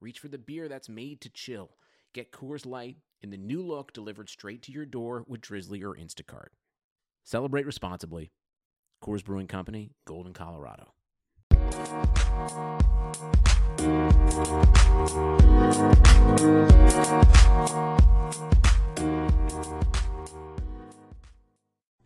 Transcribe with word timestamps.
reach 0.00 0.18
for 0.18 0.28
the 0.28 0.38
beer 0.38 0.68
that's 0.68 0.88
made 0.88 1.20
to 1.20 1.28
chill. 1.28 1.70
Get 2.14 2.32
Coors 2.32 2.66
Light 2.66 2.96
in 3.20 3.30
the 3.30 3.36
new 3.36 3.62
look 3.62 3.92
delivered 3.92 4.30
straight 4.30 4.62
to 4.62 4.72
your 4.72 4.86
door 4.86 5.24
with 5.28 5.42
Drizzly 5.42 5.82
or 5.82 5.94
Instacart. 5.94 6.48
Celebrate 7.24 7.66
responsibly. 7.66 8.30
Coors 9.04 9.24
Brewing 9.24 9.46
Company, 9.46 9.92
Golden, 10.06 10.32
Colorado. 10.32 10.94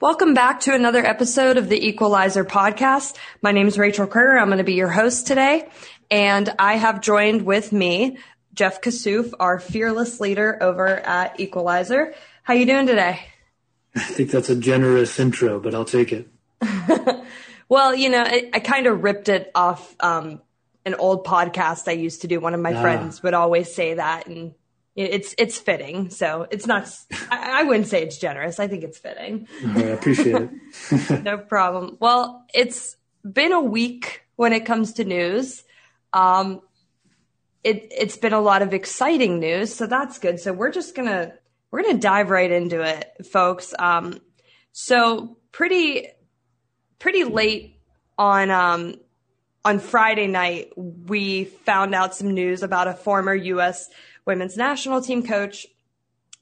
Welcome 0.00 0.34
back 0.34 0.60
to 0.60 0.74
another 0.74 1.02
episode 1.04 1.56
of 1.56 1.70
the 1.70 1.88
Equalizer 1.88 2.44
podcast. 2.44 3.16
My 3.40 3.52
name 3.52 3.68
is 3.68 3.78
Rachael 3.78 4.06
Kriger. 4.06 4.38
I'm 4.38 4.48
going 4.48 4.58
to 4.58 4.64
be 4.64 4.74
your 4.74 4.90
host 4.90 5.26
today. 5.26 5.66
And 6.10 6.52
I 6.58 6.74
have 6.74 7.00
joined 7.00 7.42
with 7.42 7.72
me 7.72 8.18
Jeff 8.54 8.80
Kassouf, 8.80 9.32
our 9.40 9.58
fearless 9.58 10.20
leader 10.20 10.58
over 10.60 10.88
at 10.88 11.40
Equalizer. 11.40 12.14
How 12.42 12.54
you 12.54 12.66
doing 12.66 12.86
today? 12.86 13.20
I 13.96 14.00
think 14.00 14.30
that's 14.30 14.50
a 14.50 14.56
generous 14.56 15.18
intro, 15.18 15.60
but 15.60 15.74
I'll 15.74 15.84
take 15.84 16.12
it. 16.12 16.28
well, 17.68 17.94
you 17.94 18.08
know, 18.08 18.22
I, 18.22 18.50
I 18.52 18.60
kind 18.60 18.86
of 18.86 19.02
ripped 19.02 19.28
it 19.28 19.50
off 19.54 19.94
um, 20.00 20.40
an 20.84 20.94
old 20.94 21.24
podcast 21.24 21.88
I 21.88 21.92
used 21.92 22.22
to 22.22 22.28
do. 22.28 22.40
One 22.40 22.54
of 22.54 22.60
my 22.60 22.74
ah. 22.74 22.80
friends 22.80 23.22
would 23.22 23.34
always 23.34 23.74
say 23.74 23.94
that, 23.94 24.26
and 24.26 24.54
it's 24.96 25.34
it's 25.38 25.58
fitting. 25.58 26.10
So 26.10 26.46
it's 26.50 26.66
not. 26.66 26.88
I, 27.30 27.60
I, 27.60 27.62
wouldn't 27.64 27.88
say 27.88 28.02
it's 28.02 28.18
generous. 28.18 28.60
I 28.60 28.68
think 28.68 28.84
it's 28.84 28.98
fitting. 28.98 29.48
I 29.66 29.80
appreciate 29.80 30.50
it. 30.90 31.22
no 31.24 31.38
problem. 31.38 31.96
Well, 32.00 32.44
it's 32.54 32.96
been 33.24 33.52
a 33.52 33.60
week 33.60 34.22
when 34.36 34.52
it 34.52 34.64
comes 34.66 34.94
to 34.94 35.04
news. 35.04 35.63
Um, 36.14 36.62
it 37.62 37.88
it's 37.90 38.16
been 38.16 38.32
a 38.32 38.40
lot 38.40 38.62
of 38.62 38.72
exciting 38.72 39.40
news, 39.40 39.74
so 39.74 39.86
that's 39.86 40.18
good. 40.18 40.40
So 40.40 40.52
we're 40.52 40.70
just 40.70 40.94
gonna 40.94 41.34
we're 41.70 41.82
gonna 41.82 41.98
dive 41.98 42.30
right 42.30 42.50
into 42.50 42.80
it, 42.80 43.26
folks. 43.26 43.74
Um, 43.78 44.18
so 44.72 45.36
pretty 45.52 46.08
pretty 46.98 47.24
late 47.24 47.80
on 48.16 48.50
um, 48.50 48.94
on 49.64 49.78
Friday 49.78 50.28
night, 50.28 50.70
we 50.76 51.44
found 51.44 51.94
out 51.94 52.14
some 52.14 52.32
news 52.32 52.62
about 52.62 52.88
a 52.88 52.94
former 52.94 53.34
U.S 53.34 53.90
women's 54.24 54.56
national 54.56 55.00
team 55.00 55.26
coach. 55.26 55.66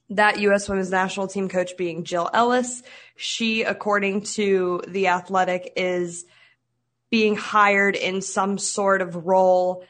That 0.09 0.39
U.S. 0.39 0.69
women's 0.69 0.91
national 0.91 1.27
team 1.27 1.49
coach 1.49 1.75
being 1.77 2.03
Jill 2.03 2.29
Ellis. 2.33 2.83
She, 3.15 3.63
according 3.63 4.23
to 4.23 4.81
The 4.87 5.07
Athletic, 5.07 5.73
is 5.75 6.25
being 7.13 7.35
hired 7.35 7.95
in 7.95 8.23
some 8.23 8.57
sort 8.57 8.99
of 8.99 9.27
role 9.27 9.85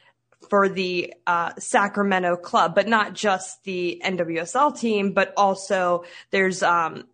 for 0.49 0.67
the 0.67 1.13
uh, 1.25 1.53
Sacramento 1.57 2.35
club, 2.35 2.75
but 2.75 2.85
not 2.85 3.13
just 3.13 3.63
the 3.63 4.01
NWSL 4.03 4.77
team, 4.77 5.13
but 5.13 5.33
also 5.37 6.03
there's 6.31 6.61
um, 6.61 7.05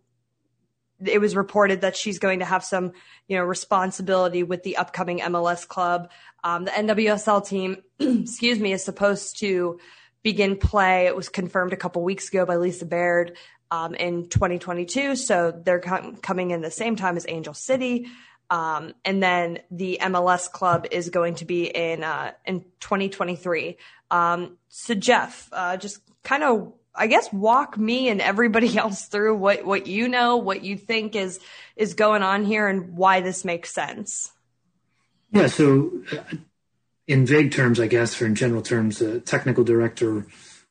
it 1.00 1.20
was 1.20 1.36
reported 1.36 1.82
that 1.82 1.96
she's 1.96 2.18
going 2.18 2.40
to 2.40 2.44
have 2.44 2.64
some, 2.64 2.90
you 3.28 3.36
know, 3.36 3.44
responsibility 3.44 4.42
with 4.42 4.64
the 4.64 4.78
upcoming 4.78 5.20
MLS 5.20 5.64
club. 5.64 6.10
Um, 6.42 6.64
the 6.64 6.72
NWSL 6.72 7.46
team, 7.46 7.76
excuse 8.00 8.58
me, 8.58 8.72
is 8.72 8.84
supposed 8.84 9.38
to 9.38 9.78
begin 10.24 10.56
play. 10.56 11.06
It 11.06 11.14
was 11.14 11.28
confirmed 11.28 11.72
a 11.72 11.76
couple 11.76 12.02
weeks 12.02 12.30
ago 12.30 12.44
by 12.44 12.56
Lisa 12.56 12.84
Baird 12.84 13.36
um, 13.70 13.94
in 13.94 14.28
2022. 14.28 15.14
So 15.14 15.52
they're 15.52 15.78
com- 15.78 16.16
coming 16.16 16.50
in 16.50 16.62
the 16.62 16.70
same 16.72 16.96
time 16.96 17.16
as 17.16 17.26
Angel 17.28 17.54
City. 17.54 18.08
Um, 18.50 18.94
and 19.04 19.22
then 19.22 19.60
the 19.70 19.98
MLS 20.02 20.50
club 20.50 20.86
is 20.90 21.08
going 21.08 21.36
to 21.36 21.44
be 21.44 21.64
in 21.64 22.02
uh, 22.02 22.32
in 22.44 22.62
2023. 22.80 23.76
Um, 24.10 24.58
so 24.68 24.94
Jeff, 24.94 25.48
uh, 25.52 25.76
just 25.76 26.00
kind 26.24 26.42
of, 26.42 26.72
I 26.94 27.06
guess, 27.06 27.32
walk 27.32 27.78
me 27.78 28.08
and 28.08 28.20
everybody 28.20 28.76
else 28.78 29.06
through 29.06 29.36
what 29.36 29.64
what 29.64 29.86
you 29.86 30.08
know, 30.08 30.36
what 30.36 30.64
you 30.64 30.76
think 30.76 31.14
is 31.14 31.38
is 31.76 31.94
going 31.94 32.22
on 32.22 32.44
here, 32.44 32.68
and 32.68 32.96
why 32.96 33.20
this 33.20 33.44
makes 33.44 33.72
sense. 33.72 34.32
Yeah. 35.32 35.46
So 35.46 36.02
in 37.10 37.26
vague 37.26 37.52
terms, 37.52 37.80
I 37.80 37.88
guess, 37.88 38.22
or 38.22 38.26
in 38.26 38.36
general 38.36 38.62
terms, 38.62 39.00
a 39.00 39.20
technical 39.20 39.64
director 39.64 40.26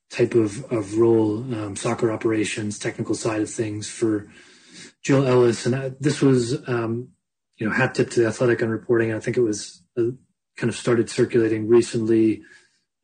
type 0.09 0.35
of, 0.35 0.63
of 0.72 0.97
role, 0.97 1.39
um, 1.53 1.75
soccer 1.75 2.12
operations, 2.12 2.79
technical 2.79 3.13
side 3.13 3.41
of 3.41 3.50
things 3.50 3.89
for 3.89 4.28
Jill 5.03 5.28
Ellis. 5.28 5.66
And 5.66 5.75
uh, 5.75 5.89
this 6.00 6.22
was, 6.22 6.68
um, 6.68 7.09
you 7.59 7.67
know, 7.67 7.73
hat 7.73 7.93
tip 7.93 8.09
to 8.11 8.21
the 8.21 8.27
athletic 8.27 8.63
on 8.63 8.69
reporting. 8.69 9.13
I 9.13 9.19
think 9.19 9.37
it 9.37 9.41
was 9.41 9.83
uh, 9.97 10.11
kind 10.57 10.69
of 10.69 10.75
started 10.75 11.09
circulating 11.09 11.67
recently, 11.67 12.41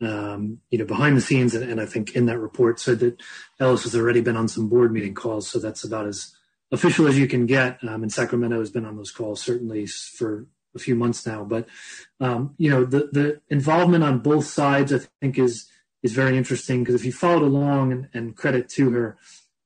um, 0.02 0.60
you 0.72 0.78
know, 0.78 0.86
behind 0.86 1.18
the 1.18 1.22
scenes. 1.22 1.54
And, 1.54 1.70
and, 1.70 1.80
I 1.80 1.86
think 1.86 2.16
in 2.16 2.26
that 2.26 2.40
report 2.40 2.80
said 2.80 3.00
that 3.00 3.22
Ellis 3.60 3.84
has 3.84 3.96
already 3.96 4.22
been 4.22 4.38
on 4.38 4.48
some 4.48 4.70
board 4.70 4.92
meeting 4.92 5.14
calls. 5.14 5.48
So 5.48 5.60
that's 5.60 5.84
about 5.84 6.08
as 6.08 6.34
official 6.72 7.08
as 7.08 7.20
you 7.20 7.28
can 7.28 7.46
get. 7.46 7.80
Um, 7.84 8.04
and 8.04 8.12
Sacramento 8.12 8.60
has 8.60 8.72
been 8.72 8.86
on 8.86 8.96
those 8.96 9.12
calls 9.12 9.42
certainly 9.42 9.86
for 9.86 10.48
a 10.74 10.80
few 10.80 10.96
months 10.96 11.26
now. 11.26 11.44
But 11.44 11.68
um, 12.20 12.54
you 12.58 12.70
know, 12.70 12.86
the 12.86 13.10
the 13.12 13.42
involvement 13.50 14.04
on 14.04 14.20
both 14.20 14.46
sides, 14.46 14.94
I 14.94 15.00
think, 15.22 15.38
is 15.38 15.70
is 16.04 16.14
very 16.14 16.38
interesting 16.38 16.84
because 16.84 16.96
if 16.96 17.06
you 17.06 17.12
followed 17.12 17.44
along 17.44 17.92
and, 17.92 18.10
and 18.14 18.36
credit 18.36 18.70
to 18.70 18.92
her, 18.92 19.18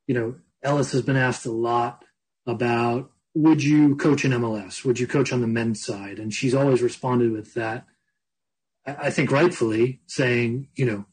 you 0.07 0.13
know, 0.15 0.35
Ellis 0.63 0.91
has 0.93 1.01
been 1.01 1.17
asked 1.17 1.45
a 1.45 1.51
lot 1.51 2.05
about 2.45 3.11
would 3.33 3.63
you 3.63 3.95
coach 3.95 4.25
in 4.25 4.31
MLS? 4.31 4.83
Would 4.83 4.99
you 4.99 5.07
coach 5.07 5.31
on 5.31 5.41
the 5.41 5.47
men's 5.47 5.83
side? 5.83 6.19
And 6.19 6.33
she's 6.33 6.55
always 6.55 6.81
responded 6.81 7.31
with 7.31 7.53
that. 7.53 7.85
I 8.85 9.11
think 9.11 9.31
rightfully 9.31 10.01
saying, 10.07 10.69
you 10.75 10.85
know, 10.85 11.05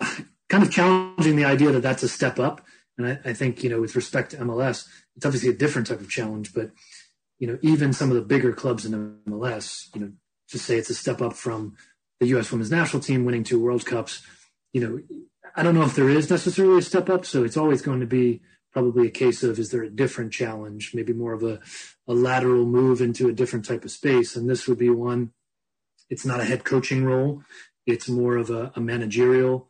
kind 0.48 0.64
of 0.64 0.70
challenging 0.70 1.36
the 1.36 1.44
idea 1.44 1.70
that 1.72 1.82
that's 1.82 2.02
a 2.02 2.08
step 2.08 2.38
up. 2.38 2.62
And 2.96 3.06
I, 3.06 3.30
I, 3.30 3.32
think, 3.32 3.62
you 3.62 3.70
know, 3.70 3.80
with 3.80 3.94
respect 3.94 4.32
to 4.32 4.38
MLS, 4.38 4.88
it's 5.16 5.24
obviously 5.24 5.50
a 5.50 5.54
different 5.54 5.86
type 5.86 6.00
of 6.00 6.10
challenge, 6.10 6.52
but 6.52 6.70
you 7.38 7.46
know, 7.46 7.58
even 7.62 7.92
some 7.92 8.10
of 8.10 8.16
the 8.16 8.22
bigger 8.22 8.52
clubs 8.52 8.84
in 8.84 9.20
MLS, 9.28 9.94
you 9.94 10.00
know, 10.00 10.12
just 10.48 10.64
say 10.64 10.76
it's 10.76 10.90
a 10.90 10.94
step 10.94 11.22
up 11.22 11.34
from 11.34 11.76
the 12.20 12.26
U.S. 12.28 12.50
Women's 12.50 12.70
National 12.70 13.02
Team 13.02 13.24
winning 13.24 13.44
two 13.44 13.62
World 13.62 13.86
Cups. 13.86 14.22
You 14.72 14.80
know, 14.80 15.18
I 15.54 15.62
don't 15.62 15.74
know 15.74 15.82
if 15.82 15.94
there 15.94 16.08
is 16.08 16.30
necessarily 16.30 16.78
a 16.78 16.82
step 16.82 17.08
up, 17.08 17.24
so 17.24 17.44
it's 17.44 17.56
always 17.56 17.82
going 17.82 18.00
to 18.00 18.06
be 18.06 18.42
probably 18.72 19.06
a 19.06 19.10
case 19.10 19.42
of 19.42 19.58
is 19.58 19.70
there 19.70 19.82
a 19.82 19.90
different 19.90 20.32
challenge, 20.32 20.92
maybe 20.94 21.12
more 21.12 21.32
of 21.32 21.42
a, 21.42 21.60
a 22.06 22.14
lateral 22.14 22.64
move 22.64 23.00
into 23.00 23.28
a 23.28 23.32
different 23.32 23.64
type 23.64 23.84
of 23.84 23.90
space, 23.90 24.36
and 24.36 24.48
this 24.48 24.66
would 24.66 24.78
be 24.78 24.90
one. 24.90 25.32
It's 26.10 26.24
not 26.24 26.40
a 26.40 26.44
head 26.44 26.64
coaching 26.64 27.04
role; 27.04 27.42
it's 27.86 28.08
more 28.08 28.36
of 28.36 28.50
a, 28.50 28.72
a 28.74 28.80
managerial 28.80 29.68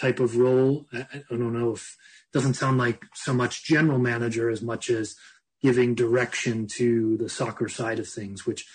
type 0.00 0.20
of 0.20 0.36
role. 0.36 0.86
I, 0.92 1.06
I 1.12 1.22
don't 1.30 1.52
know 1.52 1.72
if 1.72 1.96
it 2.32 2.36
doesn't 2.36 2.54
sound 2.54 2.78
like 2.78 3.04
so 3.14 3.32
much 3.32 3.64
general 3.64 3.98
manager 3.98 4.50
as 4.50 4.62
much 4.62 4.90
as 4.90 5.16
giving 5.62 5.94
direction 5.94 6.66
to 6.66 7.16
the 7.16 7.28
soccer 7.28 7.68
side 7.68 7.98
of 7.98 8.08
things, 8.08 8.46
which 8.46 8.66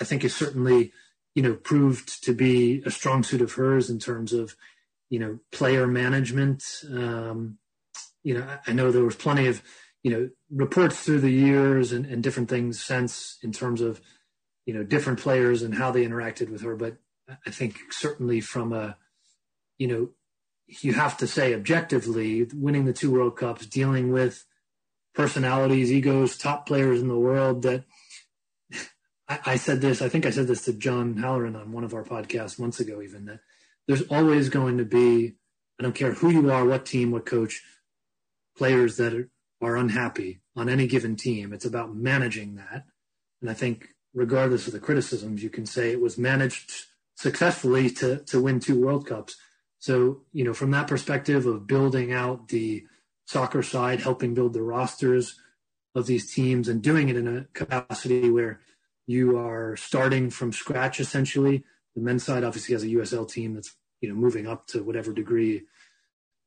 I 0.00 0.04
think 0.04 0.24
is 0.24 0.34
certainly, 0.34 0.92
you 1.34 1.42
know, 1.42 1.54
proved 1.54 2.22
to 2.24 2.32
be 2.32 2.82
a 2.84 2.90
strong 2.90 3.22
suit 3.22 3.40
of 3.40 3.52
hers 3.52 3.90
in 3.90 3.98
terms 3.98 4.32
of, 4.32 4.56
you 5.10 5.18
know, 5.18 5.40
player 5.50 5.86
management. 5.86 6.64
Um, 6.90 7.58
you 8.22 8.34
know, 8.34 8.46
I 8.66 8.72
know 8.72 8.90
there 8.90 9.04
was 9.04 9.16
plenty 9.16 9.46
of, 9.46 9.62
you 10.02 10.10
know, 10.10 10.30
reports 10.50 11.00
through 11.00 11.20
the 11.20 11.30
years 11.30 11.92
and, 11.92 12.06
and 12.06 12.22
different 12.22 12.48
things 12.48 12.82
since 12.82 13.38
in 13.42 13.52
terms 13.52 13.80
of, 13.80 14.00
you 14.66 14.74
know, 14.74 14.82
different 14.82 15.20
players 15.20 15.62
and 15.62 15.74
how 15.74 15.90
they 15.90 16.04
interacted 16.04 16.50
with 16.50 16.62
her. 16.62 16.76
But 16.76 16.96
I 17.46 17.50
think 17.50 17.76
certainly 17.90 18.40
from 18.40 18.72
a, 18.72 18.96
you 19.78 19.86
know, 19.86 20.08
you 20.66 20.92
have 20.92 21.16
to 21.18 21.26
say 21.26 21.54
objectively, 21.54 22.46
winning 22.54 22.84
the 22.84 22.92
two 22.92 23.10
World 23.10 23.36
Cups, 23.36 23.66
dealing 23.66 24.12
with 24.12 24.44
personalities, 25.14 25.90
egos, 25.90 26.36
top 26.36 26.66
players 26.66 27.00
in 27.00 27.08
the 27.08 27.18
world 27.18 27.62
that 27.62 27.84
I, 29.28 29.40
I, 29.46 29.56
said 29.56 29.80
this, 29.80 30.02
I 30.02 30.08
think 30.08 30.26
I 30.26 30.30
said 30.30 30.46
this 30.46 30.64
to 30.66 30.72
John 30.72 31.16
Halloran 31.16 31.56
on 31.56 31.72
one 31.72 31.84
of 31.84 31.94
our 31.94 32.04
podcasts 32.04 32.58
months 32.58 32.80
ago, 32.80 33.02
even 33.02 33.24
that 33.26 33.40
there's 33.86 34.02
always 34.02 34.48
going 34.48 34.78
to 34.78 34.84
be, 34.84 35.34
I 35.78 35.82
don't 35.82 35.94
care 35.94 36.12
who 36.12 36.30
you 36.30 36.50
are, 36.50 36.64
what 36.64 36.86
team, 36.86 37.10
what 37.10 37.26
coach, 37.26 37.62
players 38.58 38.96
that 38.96 39.14
are, 39.14 39.30
unhappy 39.76 40.40
on 40.54 40.68
any 40.68 40.86
given 40.86 41.16
team. 41.16 41.52
It's 41.52 41.64
about 41.64 41.94
managing 41.94 42.54
that. 42.56 42.84
And 43.40 43.50
I 43.50 43.54
think 43.54 43.88
regardless 44.14 44.68
of 44.68 44.72
the 44.72 44.78
criticisms, 44.78 45.42
you 45.42 45.50
can 45.50 45.66
say 45.66 45.90
it 45.90 46.00
was 46.00 46.16
managed 46.16 46.70
successfully 47.16 47.90
to, 47.90 48.18
to 48.26 48.40
win 48.40 48.60
two 48.60 48.80
World 48.80 49.06
Cups. 49.06 49.36
So, 49.80 50.22
you 50.32 50.44
know, 50.44 50.54
from 50.54 50.70
that 50.70 50.86
perspective 50.86 51.44
of 51.46 51.66
building 51.66 52.12
out 52.12 52.48
the 52.48 52.84
soccer 53.26 53.62
side, 53.62 54.00
helping 54.00 54.32
build 54.32 54.52
the 54.52 54.62
rosters 54.62 55.40
of 55.96 56.06
these 56.06 56.32
teams 56.32 56.68
and 56.68 56.80
doing 56.80 57.08
it 57.08 57.16
in 57.16 57.26
a 57.26 57.46
capacity 57.52 58.30
where 58.30 58.60
you 59.08 59.38
are 59.38 59.76
starting 59.76 60.30
from 60.30 60.52
scratch 60.52 61.00
essentially. 61.00 61.64
The 61.96 62.02
men's 62.02 62.24
side 62.24 62.44
obviously 62.44 62.74
has 62.74 62.84
a 62.84 62.88
USL 62.88 63.28
team 63.28 63.54
that's, 63.54 63.74
you 64.00 64.08
know, 64.08 64.14
moving 64.14 64.46
up 64.46 64.68
to 64.68 64.84
whatever 64.84 65.12
degree 65.12 65.64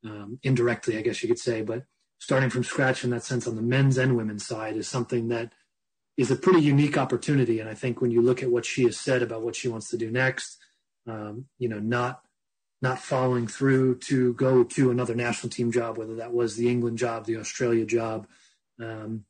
um, 0.04 0.38
indirectly, 0.42 0.96
I 0.96 1.02
guess 1.02 1.22
you 1.22 1.28
could 1.28 1.38
say, 1.38 1.62
but 1.62 1.84
starting 2.22 2.50
from 2.50 2.62
scratch 2.62 3.02
in 3.02 3.10
that 3.10 3.24
sense 3.24 3.48
on 3.48 3.56
the 3.56 3.62
men's 3.62 3.98
and 3.98 4.16
women's 4.16 4.46
side 4.46 4.76
is 4.76 4.86
something 4.86 5.26
that 5.26 5.52
is 6.16 6.30
a 6.30 6.36
pretty 6.36 6.60
unique 6.60 6.96
opportunity. 6.96 7.58
And 7.58 7.68
I 7.68 7.74
think 7.74 8.00
when 8.00 8.12
you 8.12 8.22
look 8.22 8.44
at 8.44 8.50
what 8.52 8.64
she 8.64 8.84
has 8.84 8.96
said 8.96 9.22
about 9.22 9.42
what 9.42 9.56
she 9.56 9.66
wants 9.66 9.90
to 9.90 9.96
do 9.96 10.08
next, 10.08 10.56
um, 11.08 11.46
you 11.58 11.68
know, 11.68 11.80
not 11.80 12.22
not 12.80 13.00
following 13.00 13.48
through 13.48 13.96
to 13.96 14.34
go 14.34 14.62
to 14.62 14.92
another 14.92 15.16
national 15.16 15.50
team 15.50 15.72
job, 15.72 15.98
whether 15.98 16.14
that 16.14 16.32
was 16.32 16.54
the 16.54 16.68
England 16.68 16.96
job, 16.96 17.26
the 17.26 17.38
Australia 17.38 17.84
job, 17.84 18.28
um, 18.80 19.24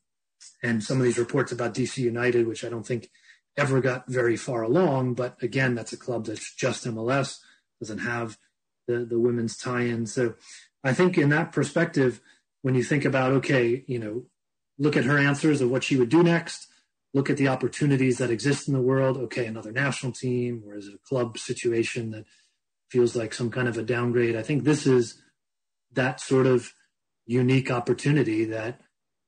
and 0.61 0.83
some 0.83 0.97
of 0.99 1.03
these 1.03 1.17
reports 1.17 1.51
about 1.51 1.73
DC 1.73 1.97
United, 1.97 2.47
which 2.47 2.63
I 2.63 2.69
don't 2.69 2.85
think 2.85 3.09
ever 3.57 3.81
got 3.81 4.07
very 4.07 4.37
far 4.37 4.61
along. 4.61 5.15
But 5.15 5.41
again, 5.41 5.73
that's 5.73 5.93
a 5.93 5.97
club 5.97 6.27
that's 6.27 6.53
just 6.53 6.85
MLS, 6.85 7.39
doesn't 7.81 8.05
have 8.05 8.37
the 8.85 9.03
the 9.03 9.19
women's 9.19 9.57
tie-in. 9.57 10.05
So 10.05 10.35
I 10.83 10.93
think 10.93 11.17
in 11.17 11.29
that 11.29 11.51
perspective, 11.51 12.21
when 12.63 12.73
you 12.73 12.83
think 12.83 13.05
about 13.05 13.31
okay, 13.33 13.83
you 13.87 13.99
know, 13.99 14.23
look 14.79 14.97
at 14.97 15.05
her 15.05 15.19
answers 15.19 15.61
of 15.61 15.69
what 15.69 15.83
she 15.83 15.95
would 15.95 16.09
do 16.09 16.23
next 16.23 16.67
look 17.13 17.29
at 17.29 17.37
the 17.37 17.47
opportunities 17.47 18.17
that 18.17 18.31
exist 18.31 18.67
in 18.67 18.73
the 18.73 18.81
world. 18.81 19.17
Okay, 19.17 19.45
another 19.45 19.71
national 19.71 20.11
team, 20.11 20.63
or 20.65 20.75
is 20.75 20.87
it 20.87 20.95
a 20.95 21.07
club 21.07 21.37
situation 21.37 22.11
that 22.11 22.25
feels 22.89 23.15
like 23.15 23.33
some 23.33 23.51
kind 23.51 23.67
of 23.67 23.77
a 23.77 23.83
downgrade? 23.83 24.35
I 24.35 24.41
think 24.41 24.63
this 24.63 24.87
is 24.87 25.21
that 25.93 26.19
sort 26.19 26.47
of 26.47 26.73
unique 27.25 27.71
opportunity 27.71 28.45
that 28.45 28.81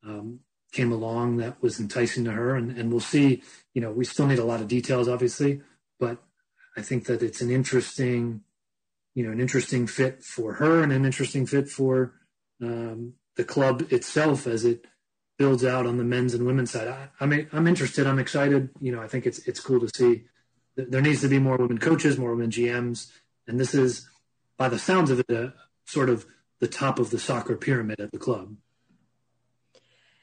um, 0.06 0.40
came 0.72 0.92
along 0.92 1.38
that 1.38 1.62
was 1.62 1.80
enticing 1.80 2.26
to 2.26 2.32
her. 2.32 2.56
And, 2.56 2.78
and 2.78 2.92
we'll 2.92 3.00
see, 3.00 3.44
you 3.74 3.82
know, 3.82 3.92
we 3.92 4.04
still 4.04 4.28
need 4.28 4.40
a 4.40 4.46
lot 4.46 4.62
of 4.62 4.68
details, 4.68 5.08
obviously, 5.08 5.62
but 6.00 6.18
I 6.76 6.82
think 6.82 7.06
that 7.06 7.22
it's 7.22 7.42
an 7.42 7.52
interesting, 7.52 8.42
you 9.14 9.26
know, 9.26 9.32
an 9.32 9.40
interesting 9.40 9.88
fit 9.88 10.24
for 10.24 10.56
her 10.56 10.82
and 10.82 10.92
an 10.92 11.06
interesting 11.06 11.46
fit 11.46 11.70
for 11.70 12.16
um, 12.62 13.14
the 13.36 13.44
club 13.44 13.92
itself 13.92 14.48
as 14.48 14.66
it 14.66 14.86
builds 15.38 15.66
out 15.66 15.86
on 15.86 15.98
the 15.98 16.04
men's 16.04 16.34
and 16.34 16.46
women's 16.46 16.72
side. 16.72 16.88
I, 16.88 17.10
I'm 17.20 17.48
I'm 17.52 17.68
interested. 17.68 18.08
I'm 18.08 18.20
excited. 18.20 18.70
You 18.80 18.92
know, 18.92 19.02
I 19.02 19.08
think 19.08 19.26
it's 19.26 19.40
it's 19.40 19.60
cool 19.60 19.80
to 19.80 19.90
see. 19.96 20.24
There 20.76 21.02
needs 21.02 21.22
to 21.22 21.28
be 21.28 21.40
more 21.40 21.58
women 21.58 21.78
coaches, 21.78 22.18
more 22.18 22.32
women 22.32 22.52
GMs, 22.52 23.10
and 23.48 23.60
this 23.60 23.74
is, 23.74 24.10
by 24.58 24.68
the 24.68 24.78
sounds 24.78 25.10
of 25.10 25.22
it, 25.22 25.30
a, 25.30 25.54
sort 25.86 26.10
of 26.10 26.26
the 26.60 26.68
top 26.68 27.00
of 27.00 27.12
the 27.12 27.20
soccer 27.20 27.56
pyramid 27.56 28.02
at 28.02 28.12
the 28.12 28.18
club. 28.18 28.56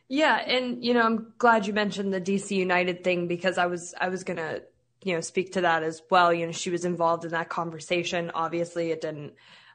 Yeah, 0.09 0.37
and 0.37 0.85
you 0.85 0.93
know, 0.93 1.03
I'm 1.03 1.33
glad 1.39 1.67
you 1.67 1.73
mentioned 1.73 2.13
the 2.13 2.21
DC 2.21 2.51
United 2.51 3.03
thing 3.03 3.29
because 3.29 3.57
I 3.57 3.67
was 3.67 3.95
I 3.99 4.09
was 4.09 4.25
gonna 4.25 4.61
you 5.03 5.15
know 5.15 5.21
speak 5.21 5.53
to 5.53 5.63
that 5.63 5.83
as 5.83 6.03
well. 6.11 6.33
You 6.33 6.47
know, 6.47 6.53
she 6.53 6.71
was 6.71 6.85
involved 6.85 7.25
in 7.25 7.31
that 7.31 7.49
conversation. 7.49 8.31
Obviously, 8.35 8.91
it 8.91 9.01
didn't 9.01 9.33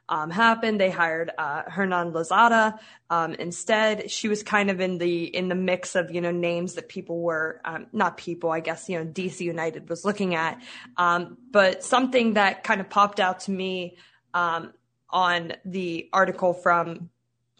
um, 0.08 0.30
happened. 0.30 0.80
They 0.80 0.90
hired 0.90 1.30
uh, 1.36 1.62
Hernan 1.66 2.12
Losada 2.12 2.78
um, 3.10 3.34
instead. 3.34 4.10
She 4.10 4.28
was 4.28 4.42
kind 4.42 4.70
of 4.70 4.80
in 4.80 4.98
the 4.98 5.24
in 5.24 5.48
the 5.48 5.54
mix 5.54 5.94
of 5.94 6.10
you 6.10 6.20
know 6.20 6.30
names 6.30 6.74
that 6.74 6.88
people 6.88 7.20
were 7.20 7.60
um, 7.64 7.86
not 7.92 8.16
people, 8.16 8.50
I 8.50 8.60
guess 8.60 8.88
you 8.88 8.98
know 8.98 9.04
DC 9.04 9.40
United 9.40 9.88
was 9.88 10.04
looking 10.04 10.34
at. 10.34 10.60
Um, 10.96 11.36
but 11.50 11.84
something 11.84 12.34
that 12.34 12.64
kind 12.64 12.80
of 12.80 12.88
popped 12.88 13.20
out 13.20 13.40
to 13.40 13.50
me 13.50 13.96
um, 14.34 14.72
on 15.10 15.52
the 15.64 16.08
article 16.12 16.54
from 16.54 17.10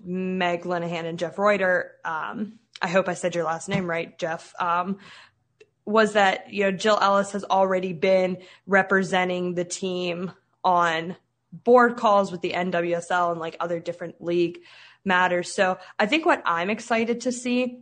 Meg 0.02 0.62
Linehan 0.62 1.04
and 1.04 1.18
Jeff 1.18 1.38
Rueter. 1.38 1.92
Um, 2.04 2.58
I 2.80 2.88
hope 2.88 3.08
I 3.08 3.14
said 3.14 3.34
your 3.34 3.44
last 3.44 3.68
name 3.68 3.90
right, 3.90 4.16
Jeff 4.18 4.54
was 5.88 6.12
that 6.12 6.52
you 6.52 6.64
know 6.64 6.70
Jill 6.70 6.98
Ellis 7.00 7.32
has 7.32 7.44
already 7.44 7.94
been 7.94 8.36
representing 8.66 9.54
the 9.54 9.64
team 9.64 10.30
on 10.62 11.16
board 11.52 11.96
calls 11.96 12.30
with 12.30 12.40
the 12.40 12.52
NWSL 12.52 13.32
and 13.32 13.40
like 13.40 13.56
other 13.60 13.80
different 13.80 14.22
league 14.22 14.60
matters. 15.04 15.52
So 15.52 15.78
I 15.98 16.06
think 16.06 16.26
what 16.26 16.42
I'm 16.44 16.70
excited 16.70 17.22
to 17.22 17.32
see, 17.32 17.80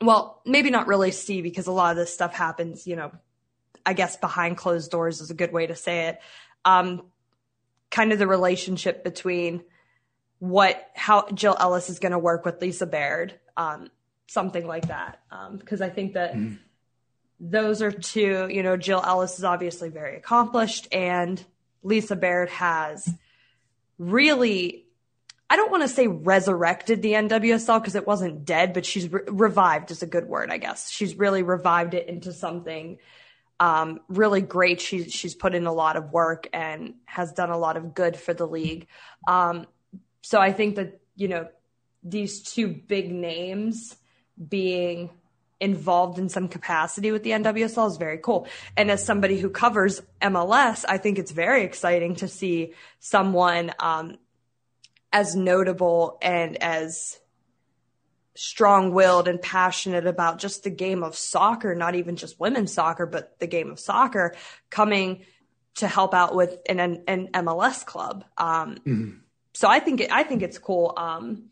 well, 0.00 0.40
maybe 0.46 0.70
not 0.70 0.86
really 0.86 1.10
see 1.10 1.42
because 1.42 1.66
a 1.66 1.72
lot 1.72 1.90
of 1.90 1.96
this 1.96 2.12
stuff 2.12 2.34
happens, 2.34 2.86
you 2.86 2.96
know, 2.96 3.12
I 3.84 3.94
guess 3.94 4.16
behind 4.16 4.56
closed 4.56 4.90
doors 4.90 5.20
is 5.20 5.30
a 5.30 5.34
good 5.34 5.52
way 5.52 5.66
to 5.66 5.74
say 5.74 6.08
it. 6.08 6.20
Um, 6.64 7.02
kind 7.90 8.12
of 8.12 8.18
the 8.18 8.26
relationship 8.26 9.04
between 9.04 9.64
what, 10.38 10.90
how 10.94 11.28
Jill 11.30 11.56
Ellis 11.58 11.90
is 11.90 11.98
going 11.98 12.12
to 12.12 12.18
work 12.18 12.44
with 12.44 12.60
Lisa 12.60 12.86
Baird, 12.86 13.34
um, 13.56 13.90
something 14.28 14.66
like 14.66 14.88
that. 14.88 15.20
Um, 15.30 15.58
cause 15.58 15.80
I 15.80 15.90
think 15.90 16.14
that 16.14 16.34
mm. 16.34 16.58
those 17.40 17.82
are 17.82 17.92
two, 17.92 18.48
you 18.50 18.62
know, 18.62 18.76
Jill 18.76 19.02
Ellis 19.04 19.38
is 19.38 19.44
obviously 19.44 19.88
very 19.88 20.16
accomplished 20.16 20.88
and 20.92 21.44
Lisa 21.82 22.16
Baird 22.16 22.48
has 22.50 23.08
really 23.98 24.86
I 25.50 25.56
don't 25.56 25.70
want 25.70 25.82
to 25.82 25.88
say 25.88 26.06
resurrected 26.06 27.02
the 27.02 27.12
NWSL 27.12 27.78
because 27.78 27.94
it 27.94 28.06
wasn't 28.06 28.46
dead, 28.46 28.72
but 28.72 28.86
she's 28.86 29.12
re- 29.12 29.20
revived 29.26 29.90
is 29.90 30.02
a 30.02 30.06
good 30.06 30.26
word, 30.26 30.50
I 30.50 30.56
guess. 30.56 30.90
She's 30.90 31.14
really 31.14 31.42
revived 31.42 31.92
it 31.92 32.08
into 32.08 32.32
something 32.32 32.96
um, 33.62 34.00
really 34.08 34.40
great. 34.40 34.80
She's 34.80 35.12
she's 35.12 35.36
put 35.36 35.54
in 35.54 35.66
a 35.66 35.72
lot 35.72 35.96
of 35.96 36.10
work 36.10 36.48
and 36.52 36.94
has 37.04 37.32
done 37.32 37.50
a 37.50 37.56
lot 37.56 37.76
of 37.76 37.94
good 37.94 38.16
for 38.16 38.34
the 38.34 38.46
league. 38.46 38.88
Um, 39.28 39.66
so 40.22 40.40
I 40.40 40.52
think 40.52 40.74
that 40.74 41.00
you 41.14 41.28
know 41.28 41.48
these 42.02 42.42
two 42.42 42.66
big 42.66 43.12
names 43.12 43.94
being 44.48 45.10
involved 45.62 46.18
in 46.18 46.28
some 46.28 46.48
capacity 46.48 47.12
with 47.12 47.22
the 47.22 47.30
NWSL 47.30 47.88
is 47.88 47.96
very 47.96 48.18
cool. 48.18 48.48
And 48.76 48.90
as 48.90 49.04
somebody 49.04 49.38
who 49.38 49.48
covers 49.48 50.02
MLS, 50.20 50.84
I 50.88 50.98
think 50.98 51.18
it's 51.18 51.30
very 51.30 51.62
exciting 51.62 52.16
to 52.16 52.28
see 52.28 52.74
someone 52.98 53.72
um, 53.78 54.18
as 55.12 55.36
notable 55.36 56.18
and 56.20 56.60
as 56.60 57.20
strong 58.34 58.92
willed 58.92 59.28
and 59.28 59.40
passionate 59.40 60.06
about 60.06 60.38
just 60.38 60.64
the 60.64 60.70
game 60.70 61.04
of 61.04 61.14
soccer, 61.16 61.76
not 61.76 61.94
even 61.94 62.16
just 62.16 62.40
women's 62.40 62.72
soccer, 62.72 63.06
but 63.06 63.38
the 63.38 63.46
game 63.46 63.70
of 63.70 63.78
soccer 63.78 64.34
coming 64.68 65.24
to 65.76 65.86
help 65.86 66.12
out 66.12 66.34
with 66.34 66.58
an, 66.68 66.80
an 67.06 67.28
MLS 67.32 67.86
club. 67.86 68.24
Um, 68.36 68.74
mm-hmm. 68.76 69.10
So 69.54 69.68
I 69.68 69.78
think 69.78 70.00
it, 70.00 70.10
I 70.10 70.24
think 70.24 70.42
it's 70.42 70.58
cool. 70.58 70.92
Um, 70.96 71.50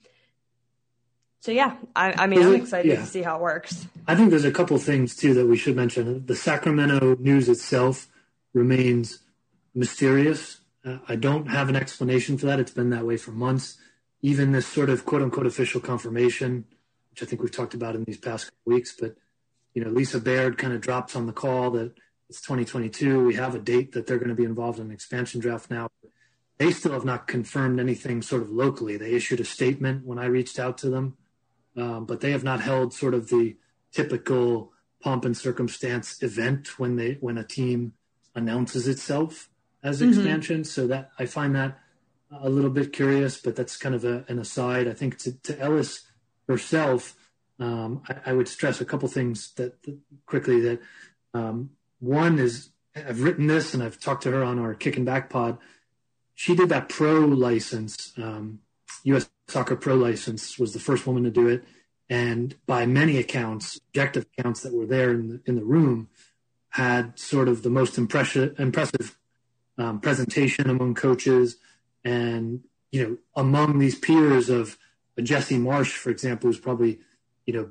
so 1.40 1.52
yeah, 1.52 1.76
I, 1.97 2.12
I 2.12 2.26
mean, 2.26 2.42
I'm 2.42 2.54
excited 2.54 2.90
yeah. 2.90 3.00
to 3.00 3.06
see 3.06 3.23
how 3.23 3.37
it 3.37 3.42
works. 3.42 3.87
I 4.06 4.14
think 4.14 4.28
there's 4.28 4.44
a 4.44 4.52
couple 4.52 4.76
things 4.76 5.16
too 5.16 5.32
that 5.35 5.47
we 5.47 5.56
should 5.56 5.75
mention. 5.75 6.26
The 6.26 6.37
Sacramento 6.37 7.16
news 7.18 7.49
itself 7.49 8.09
remains 8.52 9.20
mysterious. 9.75 10.59
Uh, 10.85 10.99
I 11.09 11.16
don't 11.16 11.47
have 11.47 11.70
an 11.70 11.76
explanation 11.76 12.37
for 12.37 12.44
that. 12.47 12.61
It's 12.61 12.73
been 12.73 12.90
that 12.90 13.06
way 13.06 13.16
for 13.16 13.32
months. 13.32 13.78
Even 14.20 14.52
this 14.52 14.66
sort 14.66 14.90
of 14.90 15.06
quote 15.06 15.23
unquote 15.23 15.47
official 15.47 15.80
confirmation, 15.80 16.66
which 17.11 17.23
I 17.23 17.26
think 17.26 17.40
we've 17.40 17.50
talked 17.50 17.73
about 17.73 17.94
in 17.94 18.04
these 18.04 18.18
past 18.18 18.50
weeks, 18.66 18.94
but 18.99 19.16
you 19.73 19.82
know, 19.82 19.90
Lisa 19.90 20.20
Baird 20.20 20.59
kind 20.59 20.75
of 20.75 20.82
drops 20.82 21.16
on 21.16 21.26
the 21.26 21.32
call 21.32 21.70
that 21.70 21.94
it's 22.28 22.42
2022. 22.42 23.25
We 23.25 23.35
have 23.37 23.54
a 23.54 23.59
date 23.59 23.92
that 23.92 24.06
they're 24.06 24.18
going 24.18 24.28
to 24.28 24.35
be 24.35 24.44
involved 24.44 24.78
in 24.78 24.87
an 24.87 24.92
expansion 24.92 25.40
draft 25.40 25.70
now. 25.70 25.88
They 26.59 26.70
still 26.70 26.92
have 26.92 27.06
not 27.06 27.26
confirmed 27.26 27.80
anything 27.80 28.20
sort 28.20 28.42
of 28.42 28.50
locally. 28.50 28.99
They 28.99 29.12
issued 29.12 29.40
a 29.40 29.44
statement 29.44 30.04
when 30.04 30.18
I 30.18 30.26
reached 30.26 30.59
out 30.59 30.76
to 30.78 30.90
them 30.90 31.16
um, 31.80 32.04
but 32.04 32.20
they 32.20 32.32
have 32.32 32.44
not 32.44 32.60
held 32.60 32.92
sort 32.92 33.14
of 33.14 33.28
the 33.28 33.56
typical 33.92 34.72
pomp 35.02 35.25
and 35.25 35.37
circumstance 35.37 36.22
event 36.22 36.78
when 36.78 36.96
they 36.96 37.16
when 37.20 37.38
a 37.38 37.44
team 37.44 37.94
announces 38.34 38.87
itself 38.87 39.49
as 39.82 40.00
mm-hmm. 40.00 40.10
expansion. 40.10 40.64
So 40.64 40.87
that 40.88 41.10
I 41.18 41.26
find 41.26 41.54
that 41.54 41.78
a 42.30 42.49
little 42.49 42.70
bit 42.70 42.92
curious, 42.92 43.40
but 43.40 43.56
that's 43.56 43.76
kind 43.76 43.94
of 43.94 44.04
a, 44.04 44.25
an 44.28 44.38
aside. 44.38 44.87
I 44.87 44.92
think 44.92 45.18
to, 45.18 45.32
to 45.32 45.58
Ellis 45.58 46.06
herself, 46.46 47.16
um, 47.58 48.02
I, 48.08 48.30
I, 48.30 48.32
would 48.32 48.49
stress 48.49 48.80
a 48.80 48.84
couple 48.84 49.08
things 49.08 49.52
that, 49.54 49.82
that 49.82 49.99
quickly. 50.26 50.60
That 50.60 50.80
um, 51.34 51.70
one 51.99 52.38
is 52.38 52.70
I've 52.94 53.22
written 53.22 53.46
this 53.46 53.75
and 53.75 53.82
I've 53.82 53.99
talked 53.99 54.22
to 54.25 54.30
her 54.30 54.44
on 54.44 54.58
our 54.58 54.75
Kicking 54.75 55.04
Back 55.04 55.30
pod. 55.30 55.58
She 56.34 56.54
did 56.54 56.68
that 56.70 56.88
pro 56.88 57.20
license, 57.20 58.12
um, 58.16 58.60
U.S. 59.04 59.28
Soccer 59.50 59.76
Pro 59.76 59.95
license, 59.95 60.59
was 60.59 60.73
the 60.73 60.78
first 60.78 61.07
woman 61.07 61.25
to 61.25 61.30
do 61.30 61.49
it. 61.49 61.64
And 62.09 62.57
by 62.66 62.87
many 62.87 63.19
accounts, 63.19 63.78
objective 63.88 64.26
accounts 64.37 64.62
that 64.62 64.73
were 64.73 64.87
there 64.87 65.11
in 65.11 65.28
the, 65.28 65.40
in 65.47 65.54
the 65.57 65.64
room, 65.64 66.09
had 66.71 67.19
sort 67.19 67.49
of 67.49 67.62
the 67.62 67.71
most 67.71 67.99
impressive, 67.99 68.59
impressive 68.59 69.16
um, 69.78 70.00
presentation 70.00 70.71
among 70.71 70.95
coaches. 70.95 71.57
And, 72.04 72.64
you 72.90 73.02
know, 73.02 73.16
among 73.37 73.78
these 73.78 73.99
peers 73.99 74.49
of 74.49 74.76
Jesse 75.21 75.59
Marsch, 75.59 75.92
for 75.92 76.11
example, 76.11 76.49
who's 76.49 76.59
probably, 76.59 77.00
you 77.47 77.54
know, 77.54 77.71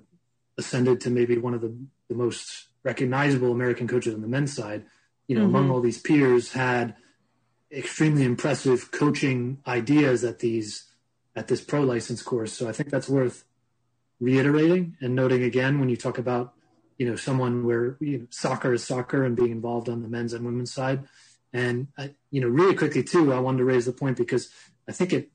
ascended 0.57 1.01
to 1.01 1.09
maybe 1.09 1.37
one 1.37 1.53
of 1.53 1.61
the, 1.61 1.73
the 2.09 2.15
most 2.15 2.67
recognizable 2.83 3.51
American 3.51 3.87
coaches 3.87 4.13
on 4.13 4.21
the 4.21 4.27
men's 4.27 4.53
side, 4.53 4.85
you 5.27 5.35
know, 5.35 5.45
mm-hmm. 5.45 5.55
among 5.55 5.71
all 5.71 5.81
these 5.81 6.01
peers 6.01 6.53
had 6.53 6.95
extremely 7.71 8.23
impressive 8.23 8.91
coaching 8.91 9.59
ideas 9.67 10.21
that 10.21 10.39
these 10.39 10.88
at 11.39 11.47
this 11.47 11.61
pro 11.61 11.81
license 11.81 12.21
course. 12.21 12.51
So 12.51 12.67
I 12.67 12.73
think 12.73 12.89
that's 12.89 13.07
worth 13.07 13.45
reiterating 14.19 14.97
and 14.99 15.15
noting 15.15 15.41
again 15.43 15.79
when 15.79 15.87
you 15.87 15.95
talk 15.95 16.17
about 16.17 16.53
you 16.97 17.07
know 17.09 17.15
someone 17.15 17.65
where 17.65 17.95
you 18.01 18.17
know, 18.17 18.27
soccer 18.29 18.73
is 18.73 18.83
soccer 18.83 19.23
and 19.23 19.37
being 19.37 19.51
involved 19.51 19.87
on 19.87 20.01
the 20.01 20.09
men's 20.09 20.33
and 20.33 20.45
women's 20.45 20.73
side. 20.73 21.07
And 21.53 21.87
I, 21.97 22.13
you 22.29 22.41
know, 22.41 22.49
really 22.49 22.75
quickly 22.75 23.03
too, 23.03 23.31
I 23.33 23.39
wanted 23.39 23.59
to 23.59 23.63
raise 23.63 23.85
the 23.85 23.93
point 23.93 24.17
because 24.17 24.49
I 24.87 24.91
think 24.91 25.13
it 25.13 25.31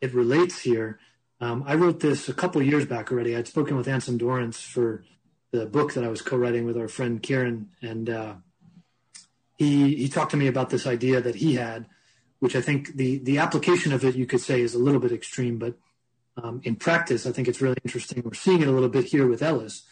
it 0.00 0.14
relates 0.14 0.60
here. 0.60 1.00
Um, 1.40 1.64
I 1.66 1.74
wrote 1.74 1.98
this 1.98 2.28
a 2.28 2.34
couple 2.34 2.62
years 2.62 2.86
back 2.86 3.10
already. 3.10 3.34
I'd 3.34 3.48
spoken 3.48 3.76
with 3.76 3.88
Anson 3.88 4.18
Dorrance 4.18 4.60
for 4.60 5.04
the 5.50 5.66
book 5.66 5.94
that 5.94 6.04
I 6.04 6.08
was 6.08 6.22
co-writing 6.22 6.64
with 6.64 6.76
our 6.78 6.86
friend 6.86 7.20
Kieran, 7.20 7.70
and 7.82 8.08
uh, 8.08 8.34
he 9.56 9.96
he 9.96 10.08
talked 10.08 10.30
to 10.30 10.36
me 10.36 10.46
about 10.46 10.70
this 10.70 10.86
idea 10.86 11.20
that 11.20 11.34
he 11.34 11.54
had, 11.54 11.86
which 12.40 12.56
I 12.56 12.60
think 12.60 12.96
the 12.96 13.18
the 13.18 13.38
application 13.38 13.92
of 13.92 14.04
it 14.04 14.16
you 14.16 14.26
could 14.26 14.40
say 14.40 14.60
is 14.60 14.74
a 14.74 14.78
little 14.78 15.00
bit 15.00 15.12
extreme, 15.12 15.58
but 15.58 15.74
um, 16.42 16.60
in 16.64 16.76
practice 16.76 17.26
I 17.26 17.32
think 17.32 17.48
it's 17.48 17.60
really 17.60 17.76
interesting. 17.84 18.22
We're 18.24 18.34
seeing 18.34 18.62
it 18.62 18.68
a 18.68 18.72
little 18.72 18.88
bit 18.88 19.06
here 19.06 19.26
with 19.26 19.42
Ellis. 19.42 19.82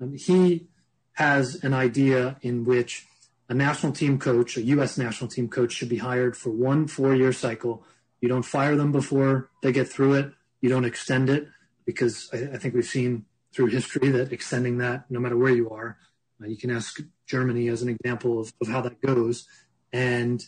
Um, 0.00 0.14
he 0.14 0.66
has 1.14 1.62
an 1.62 1.74
idea 1.74 2.36
in 2.42 2.64
which 2.64 3.06
a 3.48 3.54
national 3.54 3.92
team 3.92 4.18
coach, 4.18 4.56
a 4.56 4.62
U.S. 4.62 4.96
national 4.96 5.28
team 5.28 5.48
coach, 5.48 5.72
should 5.72 5.88
be 5.88 5.98
hired 5.98 6.36
for 6.36 6.50
one 6.50 6.86
four-year 6.86 7.32
cycle. 7.32 7.84
You 8.20 8.28
don't 8.28 8.44
fire 8.44 8.76
them 8.76 8.92
before 8.92 9.50
they 9.62 9.72
get 9.72 9.88
through 9.88 10.14
it. 10.14 10.32
You 10.60 10.70
don't 10.70 10.84
extend 10.84 11.28
it 11.28 11.48
because 11.84 12.30
I, 12.32 12.54
I 12.54 12.58
think 12.58 12.74
we've 12.74 12.84
seen 12.84 13.26
through 13.52 13.66
history 13.66 14.08
that 14.08 14.32
extending 14.32 14.78
that, 14.78 15.10
no 15.10 15.20
matter 15.20 15.36
where 15.36 15.52
you 15.52 15.70
are, 15.70 15.98
uh, 16.42 16.46
you 16.46 16.56
can 16.56 16.70
ask 16.70 17.00
Germany 17.26 17.68
as 17.68 17.82
an 17.82 17.88
example 17.88 18.40
of, 18.40 18.52
of 18.60 18.68
how 18.68 18.80
that 18.80 19.00
goes. 19.00 19.46
And 19.92 20.44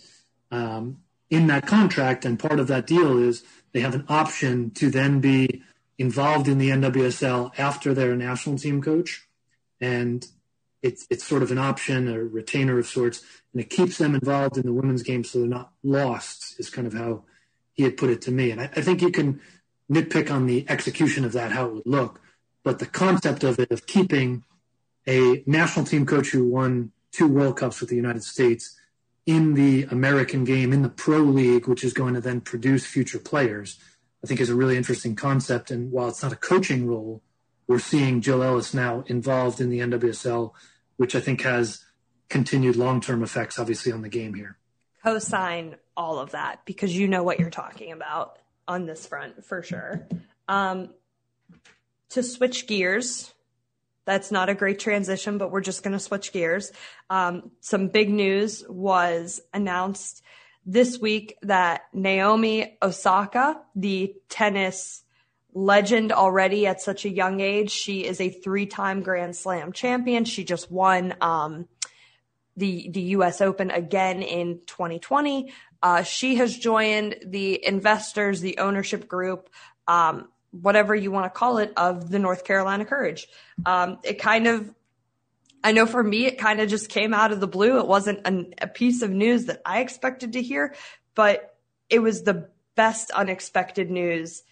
um, 0.51 1.01
in 1.35 1.49
that 1.49 1.67
contract, 1.67 2.25
and 2.25 2.39
part 2.39 2.61
of 2.61 2.69
that 2.69 2.87
deal 2.87 3.19
is 3.19 3.43
they 3.73 3.81
have 3.81 3.95
an 3.95 4.05
option 4.09 4.71
to 4.71 4.91
then 4.91 5.21
be 5.21 5.63
involved 5.99 6.49
in 6.49 6.59
the 6.59 6.71
NWSL 6.71 7.59
after 7.59 7.93
they're 7.93 8.13
a 8.13 8.17
national 8.17 8.59
team 8.59 8.81
coach. 8.81 9.27
And 9.81 10.27
it's, 10.83 11.07
it's 11.11 11.25
sort 11.25 11.43
of 11.43 11.51
an 11.51 11.59
option, 11.59 12.09
a 12.09 12.23
retainer 12.23 12.79
of 12.79 12.87
sorts, 12.87 13.23
and 13.53 13.61
it 13.61 13.71
keeps 13.71 13.99
them 13.99 14.15
involved 14.15 14.57
in 14.57 14.65
the 14.65 14.73
women's 14.73 15.03
game 15.03 15.25
so 15.25 15.41
they're 15.41 15.49
not 15.49 15.73
lost, 15.83 16.59
is 16.59 16.71
kind 16.71 16.87
of 16.87 16.93
how 16.93 17.25
he 17.73 17.83
had 17.83 17.97
put 17.97 18.11
it 18.11 18.23
to 18.23 18.31
me. 18.31 18.51
And 18.51 18.61
I, 18.61 18.65
I 18.65 18.83
think 18.83 19.03
you 19.03 19.11
can 19.11 19.41
nitpick 19.91 20.31
on 20.31 20.47
the 20.47 20.65
execution 20.69 21.25
of 21.25 21.33
that, 21.33 21.53
how 21.53 21.67
it 21.67 21.75
would 21.75 21.87
look. 21.87 22.21
But 22.63 22.79
the 22.79 22.87
concept 22.87 23.45
of 23.45 23.59
it, 23.59 23.71
of 23.71 23.87
keeping 23.87 24.45
a 25.07 25.43
national 25.47 25.85
team 25.85 26.07
coach 26.07 26.29
who 26.29 26.47
won 26.47 26.93
two 27.13 27.29
World 27.29 27.57
Cups 27.57 27.81
with 27.81 27.91
the 27.91 27.97
United 27.97 28.25
States 28.25 28.79
in 29.27 29.55
the 29.55 29.85
American 29.85 30.45
game, 30.45 30.73
in 30.73 30.83
the 30.83 30.89
pro 30.89 31.19
league, 31.19 31.67
which 31.67 31.83
is 31.83 31.93
going 31.93 32.15
to 32.15 32.21
then 32.21 32.41
produce 32.41 32.87
future 32.87 33.19
players, 33.19 33.79
I 34.23 34.27
think 34.27 34.41
is 34.41 34.51
a 34.51 34.55
really 34.55 34.77
interesting 34.77 35.17
concept. 35.17 35.71
And 35.71 35.91
while 35.91 36.09
it's 36.09 36.23
not 36.23 36.33
a 36.33 36.37
coaching 36.37 36.87
role, 36.87 37.23
we're 37.67 37.79
seeing 37.79 38.21
Jill 38.21 38.43
Ellis 38.43 38.75
now 38.75 39.05
involved 39.07 39.61
in 39.61 39.71
the 39.71 39.81
NWSL, 39.81 40.53
which 40.97 41.15
I 41.15 41.21
think 41.21 41.43
has 41.43 41.85
continued 42.29 42.77
long 42.77 43.01
term 43.01 43.23
effects, 43.23 43.59
obviously, 43.59 43.93
on 43.93 44.03
the 44.03 44.09
game 44.09 44.35
here. 44.35 44.59
Co 45.03 45.19
sign 45.19 45.77
all 45.97 46.19
of 46.19 46.33
that 46.33 46.65
because 46.65 46.97
you 46.97 47.09
know 47.09 47.23
what 47.23 47.39
you're 47.39 47.51
talking 47.51 47.93
about 47.93 48.39
on 48.67 48.87
this 48.87 49.07
front 49.07 49.45
for 49.45 49.63
sure. 49.63 50.07
Um, 50.49 50.91
to 52.11 52.23
switch 52.23 52.67
gears. 52.67 53.33
That's 54.07 54.31
not 54.31 54.49
a 54.49 54.55
great 54.55 54.79
transition, 54.79 55.39
but 55.39 55.51
we're 55.51 55.61
just 55.61 55.83
going 55.83 55.93
to 55.93 55.99
switch 55.99 56.33
gears. 56.33 56.73
Um, 57.09 57.51
some 57.61 57.89
big 57.89 58.11
news 58.11 58.65
was 58.69 59.41
announced 59.53 60.23
this 60.67 60.99
week 60.99 61.37
that 61.43 61.83
Naomi 61.93 62.77
Osaka, 62.83 63.61
the 63.75 64.15
tennis 64.29 65.03
legend 65.55 66.13
already 66.13 66.67
at 66.67 66.81
such 66.81 67.05
a 67.05 67.09
young 67.11 67.41
age, 67.41 67.71
she 67.71 68.05
is 68.05 68.21
a 68.21 68.29
three-time 68.29 69.03
Grand 69.03 69.37
Slam 69.37 69.73
champion. 69.73 70.25
She 70.25 70.45
just 70.45 70.71
won 70.71 71.15
um, 71.21 71.69
the 72.57 72.89
the 72.91 73.01
U.S. 73.01 73.41
Open 73.41 73.71
again 73.71 74.23
in 74.23 74.61
2020. 74.67 75.53
Uh, 75.83 76.03
she 76.03 76.37
has 76.37 76.57
joined 76.57 77.17
the 77.25 77.65
investors, 77.65 78.41
the 78.41 78.59
ownership 78.59 79.07
group. 79.07 79.51
Um, 79.87 80.29
whatever 80.61 80.95
you 80.95 81.11
want 81.11 81.27
to 81.27 81.39
call 81.39 81.59
it, 81.59 81.73
of 81.77 82.11
the 82.11 82.19
North 82.19 82.45
Carolina 82.45 82.85
Courage. 82.85 83.27
Um, 83.67 83.99
it 84.03 84.21
kind 84.21 84.47
of, 84.47 84.73
I 85.63 85.73
know 85.73 85.87
for 85.87 86.03
me, 86.03 86.27
it 86.27 86.39
kind 86.39 86.61
of 86.61 86.69
just 86.69 86.89
came 86.89 87.15
out 87.15 87.33
of 87.33 87.41
the 87.41 87.47
blue. 87.47 87.79
It 87.79 87.87
wasn't 87.87 88.21
an, 88.25 88.55
a 88.61 88.67
piece 88.67 89.03
of 89.03 89.11
news 89.11 89.47
that 89.47 89.63
I 89.65 89.81
expected 89.81 90.35
to 90.35 90.43
hear, 90.43 90.75
but 91.15 91.57
it 91.89 91.99
was 91.99 92.23
the 92.23 92.49
best 92.75 93.11
unexpected 93.11 93.91
news 93.91 94.43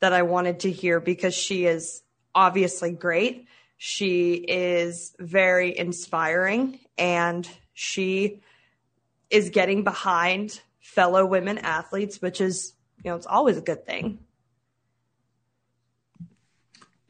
that 0.00 0.12
I 0.12 0.22
wanted 0.22 0.60
to 0.60 0.70
hear 0.70 1.00
because 1.00 1.34
she 1.34 1.66
is 1.66 2.02
obviously 2.34 2.92
great. 2.92 3.46
She 3.76 4.34
is 4.34 5.14
very 5.18 5.76
inspiring 5.76 6.78
and 6.98 7.48
she 7.72 8.42
is 9.30 9.50
getting 9.50 9.84
behind 9.84 10.60
fellow 10.80 11.24
women 11.24 11.58
athletes, 11.58 12.20
which 12.20 12.40
is, 12.40 12.74
you 13.02 13.10
know, 13.10 13.16
it's 13.16 13.26
always 13.26 13.56
a 13.56 13.62
good 13.62 13.86
thing. 13.86 14.18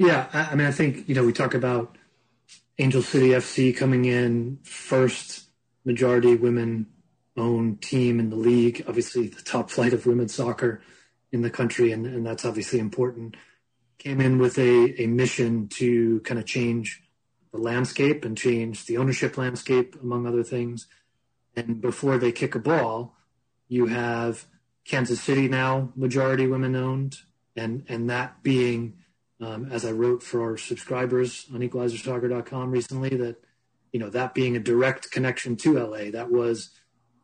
Yeah, 0.03 0.27
I, 0.33 0.57
mean, 0.57 0.67
I 0.67 0.73
think 0.73 1.09
you 1.09 1.15
know 1.15 1.25
we 1.25 1.33
talk 1.33 1.55
about 1.55 1.97
Angel 2.77 3.03
City 3.03 3.29
FC 3.29 3.77
coming 3.77 4.05
in 4.05 4.59
first 4.65 5.45
majority 5.85 6.35
women 6.35 6.89
owned 7.37 7.81
team 7.83 8.19
in 8.19 8.29
the 8.29 8.35
league. 8.35 8.85
Obviously, 8.89 9.29
the 9.29 9.41
top 9.43 9.71
flight 9.71 9.93
of 9.93 10.05
women's 10.05 10.35
soccer 10.35 10.83
in 11.31 11.43
the 11.43 11.51
country, 11.51 11.93
and, 11.93 12.05
and 12.05 12.27
that's 12.27 12.45
obviously 12.45 12.81
important. 12.81 13.37
Came 13.99 14.21
in 14.21 14.39
with 14.39 14.59
a, 14.59 15.01
a 15.01 15.07
mission 15.07 15.69
to 15.75 16.19
kind 16.23 16.41
of 16.41 16.47
change 16.47 17.01
the 17.53 17.59
landscape 17.59 18.25
and 18.25 18.37
change 18.37 18.87
the 18.87 18.97
ownership 18.97 19.39
landscape, 19.39 19.95
among 20.03 20.27
other 20.27 20.43
things. 20.43 20.89
And 21.55 21.81
before 21.81 22.19
they 22.19 22.33
kick 22.33 22.57
a 22.57 22.59
ball, 22.59 23.15
you 23.69 23.87
have 23.87 24.47
Kansas 24.85 25.21
City 25.21 25.47
now 25.47 25.93
majority 25.95 26.49
women 26.49 26.75
owned, 26.75 27.19
and 27.55 27.85
and 27.89 28.11
that 28.11 28.43
being 28.43 28.95
um, 29.43 29.69
as 29.73 29.85
I 29.85 29.93
wrote 29.93 30.23
for 30.23 30.43
our 30.43 30.57
subscribers 30.57 31.47
on 31.53 31.61
equalizersoccer.com 31.61 32.71
recently, 32.71 33.11
that 33.17 33.37
you 33.93 33.99
know 33.99 34.09
that 34.11 34.35
being 34.35 34.57
a 34.57 34.61
direct 34.61 35.11
connection 35.11 35.57
to 35.57 35.79
LA, 35.79 36.11
that 36.11 36.31
was 36.31 36.71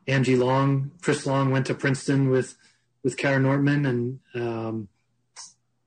Angie 0.07 0.37
Long, 0.37 0.91
Chris 1.01 1.27
Long 1.27 1.51
went 1.51 1.67
to 1.67 1.75
Princeton 1.75 2.31
with 2.31 2.57
with 3.05 3.17
Kara 3.17 3.39
Nortman, 3.39 3.87
and 3.87 4.21
um, 4.35 4.89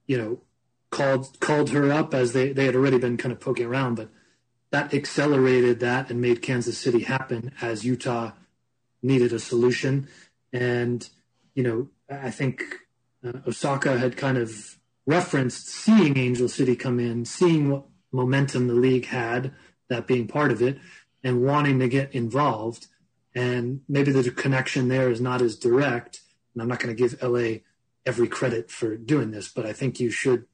you 0.08 0.18
know 0.18 0.42
called 0.90 1.40
called 1.40 1.72
her 1.72 1.92
up 1.92 2.14
as 2.14 2.34
they 2.34 2.54
they 2.54 2.66
had 2.66 2.76
already 2.76 2.98
been 2.98 3.18
kind 3.18 3.34
of 3.34 3.40
poking 3.40 3.66
around, 3.66 3.96
but 3.96 4.10
that 4.70 4.94
accelerated 4.94 5.82
that 5.82 6.10
and 6.10 6.22
made 6.22 6.42
Kansas 6.42 6.78
City 6.78 7.04
happen 7.04 7.52
as 7.62 7.86
Utah 7.86 8.32
needed 9.02 9.34
a 9.34 9.40
solution, 9.40 10.08
and 10.54 11.10
you 11.56 11.64
know 11.64 11.90
I 12.10 12.32
think 12.32 12.64
uh, 13.26 13.40
Osaka 13.48 13.98
had 13.98 14.16
kind 14.16 14.38
of 14.38 14.78
referenced 15.06 15.68
seeing 15.68 16.18
Angel 16.18 16.48
City 16.48 16.76
come 16.76 17.00
in, 17.00 17.26
seeing 17.26 17.70
what 17.70 17.86
momentum 18.12 18.68
the 18.68 18.74
league 18.74 19.08
had, 19.08 19.54
that 19.90 20.08
being 20.08 20.28
part 20.28 20.52
of 20.52 20.62
it, 20.62 20.78
and 21.24 21.44
wanting 21.44 21.80
to 21.80 21.88
get 21.88 22.14
involved. 22.14 22.88
And 23.34 23.82
maybe 23.88 24.12
the 24.12 24.30
connection 24.32 24.88
there 24.88 25.10
is 25.10 25.22
not 25.22 25.42
as 25.42 25.56
direct. 25.56 26.22
And 26.54 26.62
I'm 26.62 26.68
not 26.68 26.80
going 26.80 26.96
to 26.96 27.02
give 27.02 27.22
LA 27.22 27.60
every 28.06 28.28
credit 28.28 28.70
for 28.70 28.98
doing 28.98 29.32
this, 29.32 29.48
but 29.48 29.66
I 29.66 29.74
think 29.74 30.00
you 30.00 30.10
should 30.10 30.46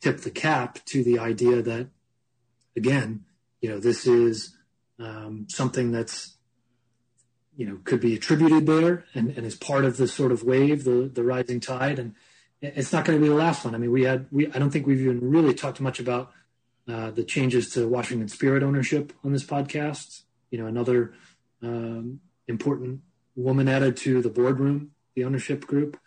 tip 0.00 0.20
the 0.20 0.30
cap 0.30 0.84
to 0.86 1.04
the 1.04 1.18
idea 1.18 1.62
that, 1.62 1.88
again, 2.76 3.24
you 3.60 3.68
know, 3.68 3.78
this 3.78 4.06
is 4.06 4.56
um, 4.98 5.46
something 5.48 5.92
that's, 5.92 6.36
you 7.56 7.66
know, 7.66 7.78
could 7.84 8.00
be 8.00 8.14
attributed 8.14 8.66
there 8.66 9.04
and, 9.14 9.30
and 9.30 9.46
is 9.46 9.54
part 9.54 9.84
of 9.84 9.96
the 9.96 10.08
sort 10.08 10.32
of 10.32 10.42
wave, 10.42 10.84
the 10.84 11.10
the 11.12 11.22
rising 11.22 11.60
tide. 11.60 11.98
And 11.98 12.14
it's 12.64 12.92
not 12.92 13.04
going 13.04 13.18
to 13.18 13.22
be 13.22 13.28
the 13.28 13.34
last 13.34 13.64
one. 13.64 13.74
I 13.74 13.78
mean, 13.78 13.90
we 13.90 14.02
had 14.02 14.26
we 14.30 14.46
I 14.52 14.58
don't 14.58 14.70
think 14.70 14.86
we've 14.86 15.00
even 15.00 15.30
really 15.30 15.54
talked 15.54 15.80
much 15.80 16.00
about 16.00 16.32
uh, 16.88 17.10
the 17.10 17.24
changes 17.24 17.70
to 17.70 17.88
Washington 17.88 18.28
Spirit 18.28 18.62
ownership 18.62 19.12
on 19.24 19.32
this 19.32 19.44
podcast. 19.44 20.22
You 20.50 20.58
know, 20.58 20.66
another 20.66 21.14
um, 21.62 22.20
important 22.48 23.00
woman 23.36 23.68
added 23.68 23.96
to 23.98 24.22
the 24.22 24.30
boardroom, 24.30 24.92
the 25.14 25.24
ownership 25.24 25.66
group 25.66 25.98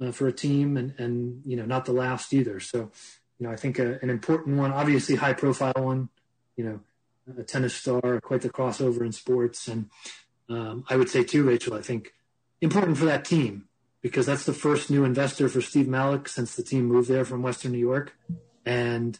uh, 0.00 0.12
for 0.12 0.28
a 0.28 0.32
team, 0.32 0.76
and 0.76 0.94
and 0.98 1.42
you 1.44 1.56
know, 1.56 1.66
not 1.66 1.84
the 1.84 1.92
last 1.92 2.32
either. 2.32 2.60
So, 2.60 2.90
you 3.38 3.46
know, 3.46 3.50
I 3.50 3.56
think 3.56 3.78
a, 3.78 3.98
an 4.02 4.10
important 4.10 4.56
one, 4.56 4.72
obviously 4.72 5.16
high 5.16 5.34
profile 5.34 5.74
one. 5.76 6.08
You 6.56 6.64
know, 6.64 6.80
a 7.38 7.42
tennis 7.42 7.74
star, 7.74 8.20
quite 8.20 8.40
the 8.40 8.48
crossover 8.48 9.02
in 9.02 9.12
sports, 9.12 9.68
and 9.68 9.90
um, 10.48 10.84
I 10.88 10.96
would 10.96 11.10
say 11.10 11.24
too, 11.24 11.44
Rachel. 11.44 11.74
I 11.74 11.82
think 11.82 12.12
important 12.62 12.96
for 12.96 13.04
that 13.04 13.24
team 13.24 13.68
because 14.02 14.26
that's 14.26 14.44
the 14.44 14.52
first 14.52 14.90
new 14.90 15.04
investor 15.04 15.48
for 15.48 15.60
Steve 15.60 15.86
Malecek 15.86 16.28
since 16.28 16.54
the 16.54 16.62
team 16.62 16.86
moved 16.86 17.08
there 17.08 17.24
from 17.24 17.42
Western 17.42 17.72
New 17.72 17.78
York. 17.78 18.16
And, 18.64 19.18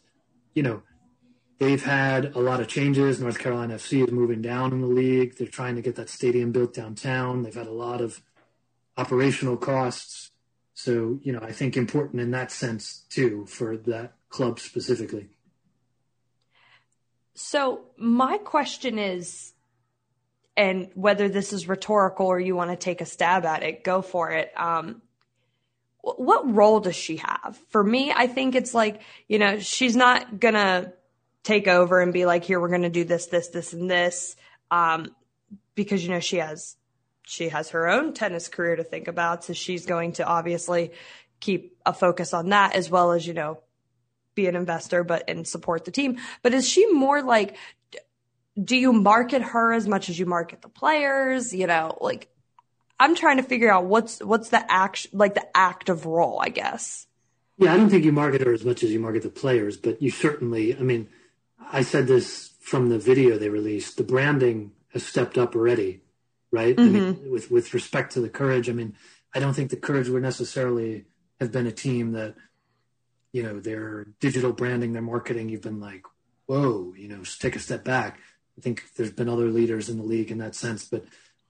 you 0.55 0.63
know, 0.63 0.83
they've 1.59 1.83
had 1.83 2.35
a 2.35 2.41
lot 2.41 2.61
of 2.61 2.69
changes. 2.69 3.21
North 3.21 3.39
Carolina 3.39 3.75
FC 3.75 4.05
is 4.05 4.13
moving 4.13 4.43
down 4.43 4.73
in 4.73 4.81
the 4.81 4.87
league. 4.87 5.37
They're 5.37 5.47
trying 5.47 5.77
to 5.77 5.83
get 5.83 5.97
that 5.97 6.09
stadium 6.09 6.53
built 6.53 6.75
downtown. 6.75 7.43
They've 7.43 7.55
had 7.55 7.67
a 7.67 7.73
lot 7.73 8.01
of 8.01 8.21
operational 8.97 9.57
costs. 9.57 10.31
So, 10.75 11.19
you 11.23 11.33
know, 11.33 11.41
I 11.41 11.53
think 11.53 11.77
important 11.77 12.21
in 12.21 12.31
that 12.33 12.53
sense 12.53 13.05
too 13.09 13.47
for 13.47 13.77
that 13.77 14.13
club 14.29 14.61
specifically. 14.61 15.31
So, 17.35 17.85
my 17.99 18.39
question 18.39 18.99
is, 18.99 19.53
and 20.57 20.89
whether 20.95 21.29
this 21.29 21.53
is 21.53 21.69
rhetorical 21.69 22.27
or 22.27 22.41
you 22.41 22.57
want 22.57 22.71
to 22.71 22.77
take 22.77 23.01
a 23.01 23.07
stab 23.07 23.45
at 23.45 23.63
it, 23.63 23.85
go 23.85 24.03
for 24.03 24.31
it. 24.31 24.51
Um, 24.57 25.03
what 26.01 26.55
role 26.55 26.81
does 26.81 26.97
she 26.97 27.17
have? 27.17 27.59
For 27.71 27.83
me, 27.83 28.13
I 28.13 28.27
think 28.27 28.55
it's 28.55 28.73
like, 28.73 29.03
you 29.29 29.39
know, 29.39 29.59
she's 29.59 29.97
not 29.97 30.39
going 30.39 30.55
to 30.55 30.93
take 31.43 31.67
over 31.67 32.01
and 32.01 32.13
be 32.13 32.27
like, 32.27 32.45
here, 32.45 32.61
we're 32.61 32.69
going 32.69 32.83
to 32.83 32.89
do 32.89 33.05
this, 33.05 33.27
this, 33.27 33.49
this, 33.49 33.73
and 33.73 33.91
this. 33.91 34.37
Um, 34.71 35.15
because, 35.75 36.03
you 36.05 36.11
know, 36.11 36.21
she 36.21 36.37
has, 36.37 36.77
she 37.25 37.49
has 37.49 37.71
her 37.71 37.89
own 37.89 38.15
tennis 38.15 38.49
career 38.49 38.77
to 38.77 38.85
think 38.85 39.09
about. 39.09 39.45
So 39.45 39.53
she's 39.53 39.85
going 39.85 40.13
to 40.15 40.25
obviously 40.25 40.93
keep 41.41 41.77
a 41.85 41.93
focus 41.93 42.33
on 42.33 42.51
that 42.51 42.77
as 42.77 42.89
well 42.89 43.13
as, 43.13 43.27
you 43.27 43.35
know, 43.35 43.61
be 44.35 44.47
an 44.47 44.55
investor, 44.55 45.03
but 45.03 45.25
and 45.29 45.47
support 45.47 45.85
the 45.85 45.91
team. 45.91 46.19
But 46.43 46.55
is 46.55 46.69
she 46.69 46.87
more 46.93 47.23
like, 47.23 47.57
do 48.63 48.77
you 48.77 48.93
market 48.93 49.43
her 49.43 49.73
as 49.73 49.87
much 49.87 50.09
as 50.09 50.19
you 50.19 50.27
market 50.27 50.63
the 50.63 50.69
players? 50.69 51.53
You 51.53 51.67
know, 51.67 51.97
like 52.01 52.29
I'm 52.99 53.15
trying 53.15 53.37
to 53.39 53.43
figure 53.43 53.71
out 53.71 53.85
what's 53.85 54.21
what's 54.21 54.51
the 54.51 54.71
act 54.71 55.09
like 55.13 55.35
the 55.35 55.47
active 55.57 56.07
role, 56.07 56.41
I 56.41 56.49
guess. 56.49 57.07
Yeah, 57.59 57.73
I 57.73 57.77
don't 57.77 57.89
think 57.89 58.05
you 58.05 58.13
market 58.13 58.43
her 58.43 58.53
as 58.53 58.65
much 58.65 58.83
as 58.83 58.93
you 58.93 59.01
market 59.01 59.23
the 59.23 59.31
players, 59.31 59.77
but 59.77 60.03
you 60.03 60.11
certainly. 60.11 60.77
I 60.77 60.81
mean, 60.81 61.09
I 61.73 61.83
said 61.83 62.07
this 62.07 62.53
from 62.61 62.89
the 62.89 62.99
video 62.99 63.39
they 63.39 63.49
released. 63.49 63.97
The 63.97 64.05
branding 64.05 64.73
has 64.93 65.05
stepped 65.05 65.39
up 65.39 65.55
already, 65.55 66.03
right? 66.51 66.77
Mm-hmm. 66.77 66.97
I 66.97 67.01
mean, 67.01 67.15
mm-hmm. 67.15 67.31
with 67.31 67.51
with 67.51 67.75
respect 67.75 68.13
to 68.13 68.21
the 68.21 68.29
courage. 68.29 68.69
I 68.69 68.73
mean, 68.73 68.95
I 69.35 69.41
don't 69.41 69.55
think 69.55 69.71
the 69.71 69.77
courage 69.77 70.09
would 70.09 70.23
necessarily 70.23 71.07
have 71.41 71.53
been 71.53 71.67
a 71.67 71.73
team 71.73 72.13
that 72.13 72.35
you 73.37 73.43
know, 73.43 73.61
their 73.61 74.07
digital 74.19 74.51
branding, 74.51 74.95
their 74.95 75.03
marketing, 75.03 75.51
you've 75.51 75.61
been 75.61 75.79
like, 75.79 76.07
whoa, 76.47 76.95
you 76.97 77.07
know, 77.07 77.21
take 77.39 77.55
a 77.55 77.59
step 77.59 77.85
back. 77.85 78.19
I 78.57 78.61
think 78.61 78.85
there's 78.97 79.13
been 79.13 79.29
other 79.29 79.49
leaders 79.49 79.89
in 79.89 79.99
the 79.99 80.05
league 80.05 80.31
in 80.31 80.39
that 80.39 80.55
sense, 80.55 80.85
but 80.85 81.05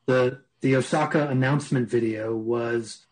the 0.06 0.40
the 0.60 0.76
Osaka 0.76 1.28
announcement 1.28 1.88
video 1.88 2.34
was 2.34 3.06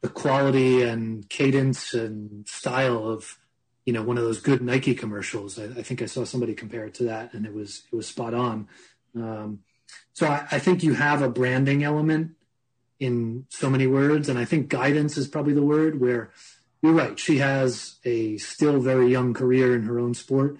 the 0.00 0.08
quality 0.08 0.82
and 0.82 1.28
cadence 1.28 1.94
and 1.94 2.48
style 2.48 3.08
of 3.08 3.38
you 3.84 3.92
know 3.92 4.02
one 4.02 4.18
of 4.18 4.24
those 4.24 4.40
good 4.40 4.62
Nike 4.62 4.94
commercials. 4.94 5.58
I, 5.58 5.64
I 5.64 5.82
think 5.82 6.02
I 6.02 6.06
saw 6.06 6.24
somebody 6.24 6.54
compare 6.54 6.86
it 6.86 6.94
to 6.94 7.04
that, 7.04 7.34
and 7.34 7.46
it 7.46 7.54
was 7.54 7.82
it 7.92 7.96
was 7.96 8.08
spot 8.08 8.34
on. 8.34 8.68
Um, 9.14 9.60
so 10.12 10.26
I, 10.26 10.46
I 10.52 10.58
think 10.58 10.82
you 10.82 10.94
have 10.94 11.22
a 11.22 11.28
branding 11.28 11.82
element 11.82 12.32
in 12.98 13.46
so 13.48 13.70
many 13.70 13.86
words, 13.86 14.28
and 14.28 14.38
I 14.38 14.44
think 14.44 14.68
guidance 14.68 15.16
is 15.16 15.26
probably 15.26 15.54
the 15.54 15.62
word 15.62 16.00
where 16.00 16.30
you're 16.82 16.92
right. 16.92 17.18
She 17.18 17.38
has 17.38 17.96
a 18.04 18.36
still 18.38 18.80
very 18.80 19.10
young 19.10 19.34
career 19.34 19.74
in 19.74 19.82
her 19.84 19.98
own 19.98 20.14
sport, 20.14 20.58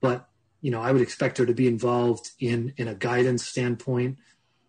but 0.00 0.29
you 0.60 0.70
know, 0.70 0.80
I 0.80 0.92
would 0.92 1.02
expect 1.02 1.38
her 1.38 1.46
to 1.46 1.54
be 1.54 1.66
involved 1.66 2.30
in 2.38 2.74
in 2.76 2.88
a 2.88 2.94
guidance 2.94 3.46
standpoint, 3.46 4.18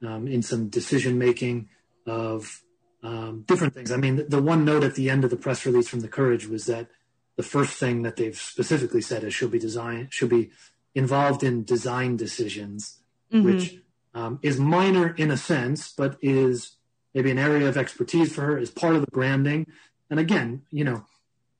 um, 0.05 0.27
in 0.27 0.41
some 0.41 0.69
decision 0.69 1.17
making 1.17 1.69
of 2.05 2.62
um, 3.03 3.43
different 3.48 3.74
things. 3.74 3.91
I 3.91 3.98
mean, 3.98 4.17
the, 4.17 4.24
the, 4.24 4.41
one 4.41 4.63
note 4.63 4.83
at 4.83 4.95
the 4.95 5.10
end 5.10 5.24
of 5.24 5.29
the 5.29 5.38
press 5.38 5.65
release 5.65 5.88
from 5.88 6.01
the 6.01 6.07
Courage 6.07 6.48
was 6.48 6.65
that 6.65 6.88
the 7.36 7.43
first 7.43 7.74
thing 7.74 8.03
that 8.03 8.15
they've 8.15 8.38
specifically 8.38 9.01
said 9.01 9.24
is 9.24 9.33
she'll 9.33 9.50
be 9.50 9.60
design 9.60 10.07
she'll 10.12 10.27
be 10.27 10.51
involved 10.93 11.43
in 11.43 11.63
design 11.63 12.17
decisions, 12.17 13.00
mm-hmm. 13.31 13.45
which 13.45 13.77
um, 14.13 14.39
is 14.41 14.60
minor 14.60 15.10
in 15.15 15.31
a 15.31 15.38
sense, 15.38 15.91
but 15.91 16.17
is 16.21 16.75
maybe 17.13 17.31
an 17.31 17.39
area 17.39 17.67
of 17.67 17.77
expertise 17.77 18.33
for 18.33 18.41
her, 18.41 18.57
is 18.57 18.69
part 18.69 18.95
of 18.95 19.01
the 19.01 19.12
branding. 19.12 19.67
And 20.10 20.19
again, 20.19 20.63
you 20.69 20.83
know, 20.83 21.05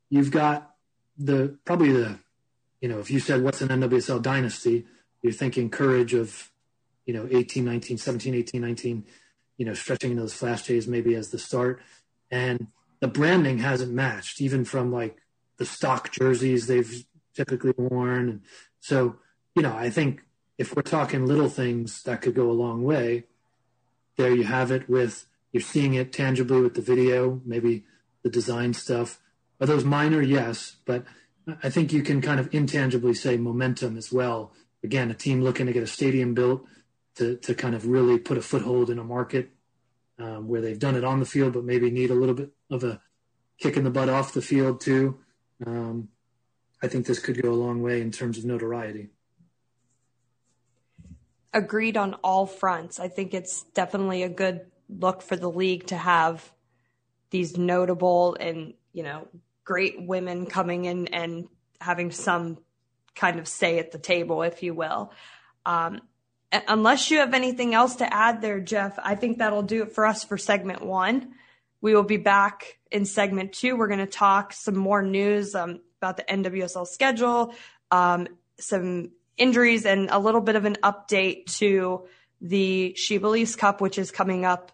you've 0.10 0.32
got 0.32 0.76
the 1.18 1.58
probably 1.66 1.92
the, 1.92 2.20
you 2.82 2.90
know, 2.90 3.00
if 3.00 3.10
you 3.10 3.20
said 3.20 3.44
what's 3.44 3.62
an 3.62 3.70
NWSL 3.70 4.22
dynasty, 4.22 4.86
you're 5.22 5.32
thinking 5.32 5.70
courage 5.70 6.14
of, 6.14 6.52
you 7.06 7.14
know, 7.14 7.28
18, 7.32 7.64
19, 7.64 7.98
17, 7.98 8.36
18, 8.36 8.62
19, 8.62 9.06
you 9.58 9.66
know, 9.66 9.74
stretching 9.74 10.12
into 10.12 10.24
those 10.24 10.34
flash 10.34 10.64
days 10.64 10.88
maybe 10.88 11.16
as 11.16 11.30
the 11.30 11.38
start. 11.38 11.82
And 12.32 12.68
the 13.00 13.08
branding 13.08 13.60
hasn't 13.60 13.92
matched, 13.92 14.42
even 14.42 14.66
from 14.66 14.92
like 14.92 15.18
the 15.58 15.66
stock 15.66 16.12
jerseys 16.12 16.68
they've 16.68 17.06
typically 17.36 17.74
worn. 17.78 18.30
And 18.30 18.42
so, 18.80 19.18
you 19.56 19.62
know, 19.62 19.76
I 19.76 19.90
think 19.90 20.24
if 20.58 20.76
we're 20.76 20.82
talking 20.82 21.26
little 21.26 21.50
things 21.50 22.04
that 22.04 22.22
could 22.22 22.36
go 22.36 22.50
a 22.50 22.54
long 22.54 22.84
way, 22.84 23.26
there 24.18 24.36
you 24.36 24.44
have 24.44 24.72
it 24.72 24.90
with 24.90 25.26
you're 25.52 25.62
seeing 25.62 25.94
it 25.94 26.14
tangibly 26.14 26.62
with 26.62 26.76
the 26.76 26.82
video, 26.82 27.42
maybe 27.46 27.84
the 28.24 28.30
design 28.30 28.74
stuff. 28.74 29.20
Are 29.60 29.68
those 29.68 29.84
minor? 29.84 30.22
Yes, 30.22 30.78
but 30.86 31.04
I 31.64 31.70
think 31.70 31.92
you 31.92 32.04
can 32.04 32.22
kind 32.22 32.40
of 32.40 32.54
intangibly 32.54 33.14
say 33.14 33.38
momentum 33.38 33.98
as 33.98 34.12
well. 34.12 34.54
Again, 34.84 35.12
a 35.12 35.14
team 35.14 35.42
looking 35.44 35.68
to 35.68 35.74
get 35.74 35.84
a 35.84 35.88
stadium 35.88 36.34
built 36.34 36.66
to, 37.16 37.38
to 37.38 37.54
kind 37.56 37.76
of 37.76 37.88
really 37.88 38.18
put 38.18 38.38
a 38.38 38.42
foothold 38.42 38.90
in 38.90 39.00
a 39.00 39.04
market 39.04 39.52
um, 40.20 40.48
where 40.48 40.62
they've 40.62 40.80
done 40.80 40.96
it 40.96 41.04
on 41.04 41.20
the 41.20 41.26
field, 41.26 41.54
but 41.54 41.64
maybe 41.64 41.90
need 41.90 42.12
a 42.12 42.16
little 42.16 42.36
bit 42.36 42.52
of 42.70 42.84
a 42.84 43.02
kick 43.58 43.78
in 43.78 43.84
the 43.84 43.90
butt 43.90 44.10
off 44.10 44.34
the 44.34 44.42
field 44.42 44.82
too. 44.82 45.20
Um, 45.66 46.10
I 46.82 46.88
think 46.88 47.06
this 47.06 47.20
could 47.20 47.42
go 47.42 47.52
a 47.52 47.54
long 47.54 47.82
way 47.82 48.02
in 48.02 48.12
terms 48.12 48.38
of 48.38 48.46
notoriety. 48.46 49.10
Agreed 51.54 51.98
on 51.98 52.16
all 52.24 52.46
fronts. 52.46 53.00
I 53.00 53.08
think 53.08 53.34
it's 53.34 53.64
definitely 53.74 54.24
a 54.24 54.30
good 54.30 54.62
look 54.90 55.22
for 55.22 55.36
the 55.36 55.50
league 55.50 55.88
to 55.88 55.98
have 55.98 56.52
these 57.30 57.58
notable 57.58 58.36
and, 58.40 58.74
you 58.94 59.04
know, 59.04 59.28
great 59.64 60.02
women 60.02 60.46
coming 60.46 60.86
in 60.86 61.08
and 61.08 61.48
having 61.80 62.12
some 62.12 62.58
kind 63.16 63.40
of 63.40 63.48
say 63.48 63.80
at 63.80 63.92
the 63.92 64.00
table, 64.00 64.44
if 64.44 64.64
you 64.64 64.74
will. 64.74 65.12
Um, 65.66 66.02
unless 66.68 67.12
you 67.12 67.20
have 67.20 67.34
anything 67.34 67.74
else 67.74 67.98
to 67.98 68.14
add 68.14 68.42
there, 68.42 68.60
Jeff, 68.60 68.98
I 69.02 69.16
think 69.16 69.38
that'll 69.38 69.64
do 69.64 69.84
it 69.84 69.94
for 69.94 70.06
us 70.06 70.24
for 70.24 70.38
segment 70.38 70.82
one. 70.82 71.34
We 71.82 71.96
will 71.96 72.04
be 72.04 72.18
back 72.18 72.80
in 72.92 73.06
segment 73.06 73.54
two. 73.54 73.76
We're 73.76 73.88
going 73.88 74.00
to 74.00 74.06
talk 74.06 74.54
some 74.54 74.78
more 74.78 75.02
news 75.02 75.56
um, 75.56 75.82
about 76.00 76.18
the 76.18 76.24
NWSL 76.24 76.88
schedule, 76.88 77.54
um, 77.90 78.28
some 78.60 79.12
injuries, 79.38 79.86
and 79.86 80.10
a 80.12 80.20
little 80.20 80.42
bit 80.42 80.56
of 80.56 80.66
an 80.66 80.78
update 80.84 81.46
to 81.58 82.08
the 82.40 82.94
She 82.96 83.18
Believes 83.18 83.56
Cup, 83.56 83.82
which 83.82 83.98
is 83.98 84.12
coming 84.12 84.46
up 84.46 84.72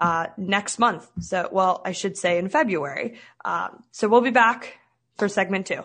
uh, 0.00 0.26
next 0.36 0.78
month. 0.78 1.08
So, 1.20 1.48
well, 1.50 1.82
I 1.84 1.92
should 1.92 2.16
say 2.16 2.38
in 2.38 2.48
February. 2.48 3.18
Um, 3.44 3.82
so 3.92 4.08
we'll 4.08 4.20
be 4.20 4.30
back 4.30 4.78
for 5.16 5.28
segment 5.28 5.66
two. 5.66 5.84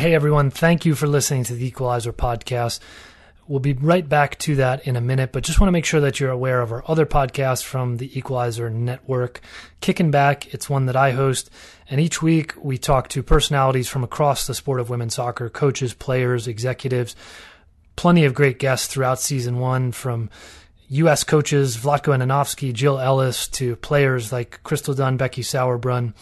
Hey 0.00 0.14
everyone, 0.14 0.50
thank 0.50 0.86
you 0.86 0.94
for 0.94 1.06
listening 1.06 1.44
to 1.44 1.54
the 1.54 1.66
Equalizer 1.66 2.14
podcast. 2.14 2.80
We'll 3.50 3.58
be 3.58 3.72
right 3.72 4.08
back 4.08 4.38
to 4.38 4.54
that 4.54 4.86
in 4.86 4.94
a 4.94 5.00
minute, 5.00 5.32
but 5.32 5.42
just 5.42 5.58
want 5.58 5.66
to 5.66 5.72
make 5.72 5.84
sure 5.84 6.00
that 6.02 6.20
you're 6.20 6.30
aware 6.30 6.60
of 6.60 6.70
our 6.70 6.84
other 6.86 7.04
podcast 7.04 7.64
from 7.64 7.96
the 7.96 8.16
Equalizer 8.16 8.70
Network. 8.70 9.40
Kicking 9.80 10.12
Back, 10.12 10.54
it's 10.54 10.70
one 10.70 10.86
that 10.86 10.94
I 10.94 11.10
host, 11.10 11.50
and 11.88 12.00
each 12.00 12.22
week 12.22 12.54
we 12.62 12.78
talk 12.78 13.08
to 13.08 13.24
personalities 13.24 13.88
from 13.88 14.04
across 14.04 14.46
the 14.46 14.54
sport 14.54 14.78
of 14.78 14.88
women's 14.88 15.16
soccer, 15.16 15.48
coaches, 15.48 15.94
players, 15.94 16.46
executives. 16.46 17.16
Plenty 17.96 18.24
of 18.24 18.34
great 18.34 18.60
guests 18.60 18.86
throughout 18.86 19.18
season 19.18 19.58
one 19.58 19.90
from 19.90 20.30
U.S. 20.90 21.24
coaches 21.24 21.76
Vlatko 21.76 22.16
Andonovski, 22.16 22.72
Jill 22.72 23.00
Ellis, 23.00 23.48
to 23.48 23.74
players 23.74 24.30
like 24.30 24.62
Crystal 24.62 24.94
Dunn, 24.94 25.16
Becky 25.16 25.42
Sauerbrunn. 25.42 26.14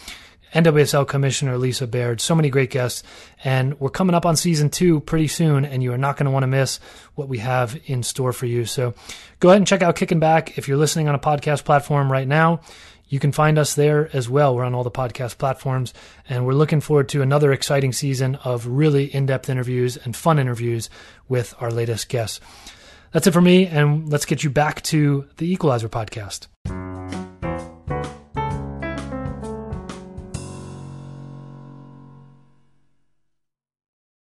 NWSL 0.54 1.06
Commissioner 1.06 1.58
Lisa 1.58 1.86
Baird. 1.86 2.20
So 2.20 2.34
many 2.34 2.50
great 2.50 2.70
guests. 2.70 3.02
And 3.44 3.78
we're 3.80 3.90
coming 3.90 4.14
up 4.14 4.26
on 4.26 4.36
season 4.36 4.70
two 4.70 5.00
pretty 5.00 5.28
soon, 5.28 5.64
and 5.64 5.82
you 5.82 5.92
are 5.92 5.98
not 5.98 6.16
going 6.16 6.26
to 6.26 6.30
want 6.30 6.42
to 6.42 6.48
miss 6.48 6.80
what 7.14 7.28
we 7.28 7.38
have 7.38 7.78
in 7.86 8.02
store 8.02 8.32
for 8.32 8.46
you. 8.46 8.64
So 8.64 8.94
go 9.40 9.48
ahead 9.50 9.58
and 9.58 9.66
check 9.66 9.82
out 9.82 9.96
Kicking 9.96 10.20
Back. 10.20 10.58
If 10.58 10.68
you're 10.68 10.76
listening 10.76 11.08
on 11.08 11.14
a 11.14 11.20
podcast 11.20 11.64
platform 11.64 12.10
right 12.10 12.28
now, 12.28 12.60
you 13.08 13.18
can 13.18 13.32
find 13.32 13.58
us 13.58 13.74
there 13.74 14.10
as 14.12 14.28
well. 14.28 14.54
We're 14.54 14.64
on 14.64 14.74
all 14.74 14.84
the 14.84 14.90
podcast 14.90 15.38
platforms, 15.38 15.94
and 16.28 16.46
we're 16.46 16.52
looking 16.52 16.80
forward 16.80 17.08
to 17.10 17.22
another 17.22 17.52
exciting 17.52 17.92
season 17.92 18.34
of 18.36 18.66
really 18.66 19.04
in 19.04 19.26
depth 19.26 19.48
interviews 19.48 19.96
and 19.96 20.14
fun 20.14 20.38
interviews 20.38 20.90
with 21.26 21.54
our 21.58 21.70
latest 21.70 22.08
guests. 22.08 22.40
That's 23.12 23.26
it 23.26 23.32
for 23.32 23.40
me, 23.40 23.66
and 23.66 24.10
let's 24.10 24.26
get 24.26 24.44
you 24.44 24.50
back 24.50 24.82
to 24.82 25.26
the 25.38 25.50
Equalizer 25.50 25.88
podcast. 25.88 26.48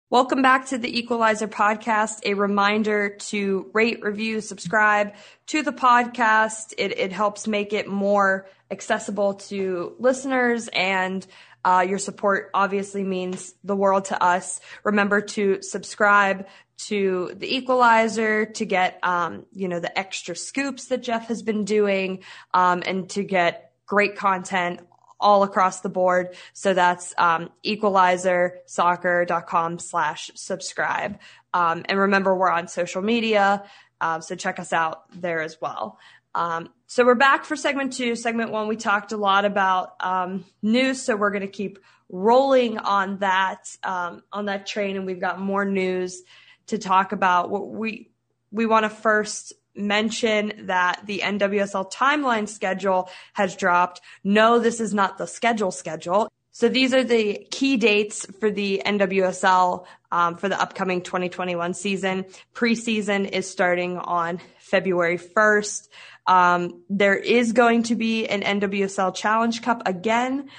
Welcome 0.10 0.42
back 0.42 0.68
to 0.68 0.78
the 0.78 1.00
Equalizer 1.00 1.50
podcast. 1.50 2.22
A 2.24 2.34
reminder 2.34 3.10
to 3.10 3.70
rate, 3.74 4.02
review, 4.02 4.40
subscribe 4.40 5.14
to 5.48 5.64
the 5.64 5.74
podcast. 5.74 6.74
It, 6.78 6.98
it 6.98 7.12
helps 7.12 7.46
make 7.46 7.74
it 7.74 7.90
more 7.90 8.48
accessible 8.72 9.34
to 9.34 9.96
listeners 10.00 10.70
and 10.70 11.28
Uh, 11.66 11.82
your 11.82 12.00
support 12.00 12.50
obviously 12.54 13.04
means 13.04 13.54
the 13.66 13.76
world 13.76 14.06
to 14.06 14.24
us. 14.24 14.62
Remember 14.86 15.20
to 15.20 15.62
subscribe 15.62 16.48
to 16.78 17.34
the 17.36 17.58
equalizer 17.58 18.46
to 18.46 18.66
get, 18.66 19.00
um, 19.04 19.46
you 19.52 19.68
know, 19.68 19.82
the 19.82 20.00
extra 20.00 20.34
scoops 20.34 20.86
that 20.86 21.04
Jeff 21.04 21.28
has 21.28 21.42
been 21.42 21.66
doing, 21.66 22.24
um, 22.54 22.84
and 22.86 23.10
to 23.10 23.24
get 23.24 23.74
great 23.86 24.16
content 24.16 24.80
all 25.20 25.44
across 25.44 25.82
the 25.82 25.90
board. 25.90 26.36
So 26.54 26.74
that's 26.74 27.14
um, 27.18 27.50
equalizersoccer.com 27.66 29.80
slash 29.80 30.32
subscribe. 30.36 31.20
Um, 31.54 31.84
and 31.90 32.00
remember, 32.00 32.36
we're 32.36 32.50
on 32.50 32.68
social 32.68 33.02
media. 33.02 33.64
Uh, 34.00 34.20
so 34.20 34.36
check 34.36 34.60
us 34.60 34.74
out 34.74 35.06
there 35.20 35.42
as 35.42 35.58
well. 35.60 35.98
Um, 36.36 36.70
so 36.86 37.04
we're 37.04 37.16
back 37.16 37.46
for 37.46 37.56
segment 37.56 37.94
two. 37.94 38.16
Segment 38.16 38.52
one, 38.52 38.68
we 38.68 38.76
talked 38.76 39.12
a 39.12 39.18
lot 39.18 39.46
about 39.46 39.96
um, 40.00 40.46
news. 40.62 41.02
So 41.02 41.16
we're 41.16 41.32
going 41.32 41.42
to 41.42 41.48
keep 41.48 41.80
rolling 42.10 42.78
on 42.78 43.18
that, 43.20 43.76
um, 43.84 44.22
on 44.32 44.46
that 44.46 44.68
train. 44.68 44.98
And 44.98 45.06
we've 45.06 45.20
got 45.20 45.40
more 45.40 45.66
news 45.66 46.22
to 46.68 46.78
talk 46.78 47.12
about. 47.12 47.50
What 47.50 47.70
we, 47.70 48.12
we 48.52 48.68
want 48.68 48.84
to 48.84 48.90
first 48.90 49.54
mention 49.78 50.66
that 50.66 51.02
the 51.06 51.20
NWSL 51.20 51.92
timeline 51.92 52.48
schedule 52.48 53.10
has 53.34 53.56
dropped. 53.56 54.02
No, 54.24 54.60
this 54.60 54.80
is 54.80 54.94
not 54.94 55.18
the 55.18 55.28
schedule 55.28 55.72
schedule. 55.72 56.30
So 56.52 56.70
these 56.70 56.92
are 56.96 57.04
the 57.04 57.46
key 57.52 57.78
dates 57.78 58.26
for 58.40 58.50
the 58.50 58.82
NWSL 58.84 59.86
um, 60.12 60.38
for 60.38 60.50
the 60.50 60.60
upcoming 60.60 61.04
2021 61.04 61.76
season. 61.76 62.26
Preseason 62.56 63.30
is 63.30 63.48
starting 63.48 64.00
on 64.00 64.40
February 64.58 65.20
1st. 65.20 65.88
Um, 66.26 66.82
there 66.90 67.16
is 67.16 67.54
going 67.54 67.84
to 67.84 67.96
be 67.96 68.26
an 68.26 68.42
NWSL 68.42 69.14
Challenge 69.14 69.62
Cup 69.62 69.84
again. 69.86 70.50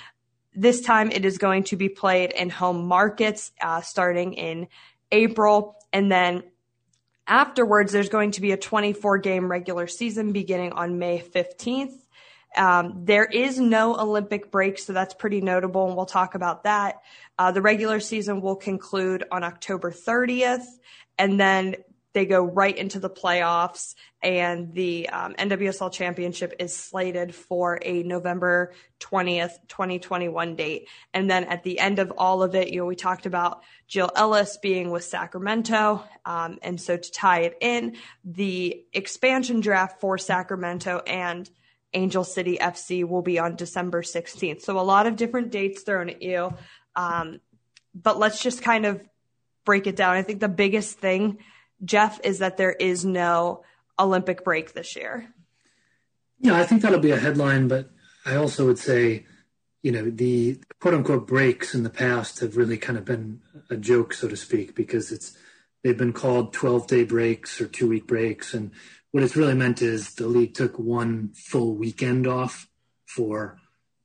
This 0.55 0.83
time 0.83 1.11
it 1.11 1.25
is 1.25 1.37
going 1.37 1.65
to 1.65 1.77
be 1.77 1.89
played 1.89 2.31
in 2.31 2.49
home 2.49 2.87
markets 2.87 3.51
uh, 3.61 3.81
starting 3.81 4.35
in 4.35 4.69
April. 5.11 5.77
And 5.93 6.13
then 6.13 6.45
Afterwards, 7.29 7.93
there's 7.93 8.09
going 8.09 8.31
to 8.33 8.41
be 8.41 8.53
a 8.53 8.57
24 8.57 9.19
game 9.19 9.51
regular 9.51 9.87
season 9.87 10.33
beginning 10.33 10.73
on 10.73 10.99
May 10.99 11.21
15th. 11.21 11.93
Um, 12.57 13.05
there 13.05 13.27
is 13.27 13.61
no 13.61 13.95
Olympic 14.01 14.51
break, 14.51 14.79
so 14.79 14.95
that's 14.95 15.13
pretty 15.13 15.43
notable, 15.43 15.87
and 15.87 15.95
we'll 15.95 16.07
talk 16.07 16.35
about 16.35 16.65
that. 16.65 17.03
Uh, 17.39 17.53
the 17.53 17.61
regular 17.61 18.01
season 18.01 18.41
will 18.41 18.57
conclude 18.57 19.25
on 19.31 19.45
October 19.45 19.93
30th, 19.93 20.65
and 21.19 21.39
then 21.39 21.77
they 22.19 22.27
go 22.27 22.43
right 22.43 22.77
into 22.77 22.99
the 22.99 23.09
playoffs, 23.09 23.95
and 24.21 24.75
the 24.75 25.09
um, 25.09 25.35
NWSL 25.35 25.93
championship 25.93 26.53
is 26.59 26.75
slated 26.75 27.33
for 27.33 27.79
a 27.81 28.03
November 28.03 28.73
20th, 28.99 29.53
2021 29.69 30.57
date. 30.57 30.89
And 31.15 31.31
then 31.31 31.45
at 31.45 31.63
the 31.63 31.79
end 31.79 32.01
of 32.01 32.13
all 32.19 32.43
of 32.43 32.57
it, 32.57 32.71
you 32.71 32.81
know, 32.81 32.87
we 32.87 32.97
talked 32.97 33.25
about 33.25 33.63
Jill 33.87 34.11
Ellis 34.17 34.59
being 34.61 34.91
with 34.91 35.05
Sacramento. 35.05 36.03
Um, 36.25 36.59
and 36.61 36.81
so 36.81 36.97
to 36.97 37.13
tie 37.13 37.43
it 37.43 37.57
in, 37.61 37.97
the 38.25 38.85
expansion 38.93 39.61
draft 39.61 40.01
for 40.01 40.19
Sacramento 40.19 41.01
and 41.07 41.49
Angel 41.95 42.25
City 42.25 42.59
FC 42.61 43.07
will 43.07 43.23
be 43.23 43.39
on 43.39 43.55
December 43.55 44.03
16th. 44.03 44.63
So 44.63 44.81
a 44.81 44.83
lot 44.83 45.07
of 45.07 45.15
different 45.15 45.53
dates 45.53 45.83
thrown 45.83 46.11
at 46.11 46.21
you. 46.21 46.53
Um, 46.97 47.39
but 47.95 48.19
let's 48.19 48.43
just 48.43 48.61
kind 48.61 48.87
of 48.87 49.01
break 49.65 49.87
it 49.87 49.95
down. 49.95 50.17
I 50.17 50.23
think 50.23 50.41
the 50.41 50.49
biggest 50.49 50.99
thing 50.99 51.39
Jeff, 51.85 52.21
is 52.25 52.39
that 52.39 52.57
there 52.57 52.73
is 52.73 53.05
no 53.05 53.63
Olympic 53.99 54.45
break 54.45 54.73
this 54.73 54.97
year. 54.97 55.33
Yeah, 56.41 56.59
I 56.59 56.65
think 56.65 56.83
that'll 56.83 57.01
be 57.01 57.11
a 57.11 57.19
headline, 57.19 57.69
but 57.69 57.91
I 58.25 58.37
also 58.37 58.67
would 58.67 58.79
say, 58.79 59.27
you 59.83 59.93
know, 59.93 60.11
the 60.11 60.61
quote 60.81 60.95
unquote 60.95 61.27
breaks 61.27 61.75
in 61.75 61.83
the 61.83 61.91
past 61.91 62.41
have 62.41 62.57
really 62.57 62.79
kind 62.79 62.99
of 62.99 63.05
been 63.05 63.41
a 63.71 63.77
joke, 63.77 64.13
so 64.13 64.29
to 64.29 64.37
speak, 64.37 64.75
because 64.75 65.11
it's 65.11 65.37
they've 65.83 65.97
been 65.99 66.13
called 66.13 66.53
12 66.53 66.87
day 66.87 67.05
breaks 67.05 67.61
or 67.61 67.67
two 67.67 67.89
week 67.89 68.07
breaks. 68.07 68.55
And 68.55 68.71
what 69.11 69.23
it's 69.23 69.37
really 69.37 69.55
meant 69.55 69.83
is 69.83 70.15
the 70.15 70.27
league 70.27 70.55
took 70.55 70.79
one 70.79 71.31
full 71.35 71.75
weekend 71.75 72.27
off 72.27 72.69
for, 73.07 73.59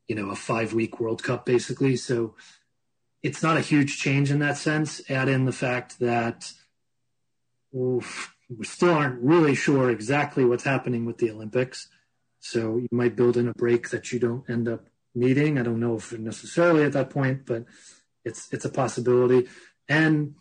you 0.08 0.16
know, 0.16 0.30
a 0.30 0.36
five 0.36 0.74
week 0.74 1.00
World 1.00 1.24
Cup 1.24 1.46
basically. 1.46 1.96
So 1.98 2.36
it's 3.22 3.44
not 3.44 3.58
a 3.58 3.62
huge 3.62 4.00
change 4.00 4.32
in 4.32 4.40
that 4.40 4.58
sense. 4.58 5.02
Add 5.10 5.30
in 5.30 5.46
the 5.46 5.52
fact 5.52 6.00
that 6.00 6.54
we 7.74 8.66
still 8.66 8.94
aren't 8.94 9.22
really 9.22 9.56
sure 9.56 9.90
exactly 9.90 10.46
what's 10.46 10.64
happening 10.64 11.06
with 11.06 11.18
the 11.18 11.32
Olympics. 11.32 11.90
So 12.40 12.78
you 12.78 12.88
might 12.92 13.16
build 13.16 13.38
in 13.38 13.48
a 13.48 13.54
break 13.54 13.90
that 13.90 14.12
you 14.12 14.20
don't 14.20 14.48
end 14.50 14.68
up 14.68 14.88
needing. 15.16 15.58
I 15.58 15.64
don't 15.64 15.80
know 15.80 15.96
if 15.96 16.12
necessarily 16.12 16.84
at 16.84 16.94
that 16.94 17.10
point, 17.10 17.46
but 17.46 17.66
it's 18.24 18.52
it's 18.54 18.66
a 18.66 18.70
possibility. 18.70 19.48
And 19.90 20.36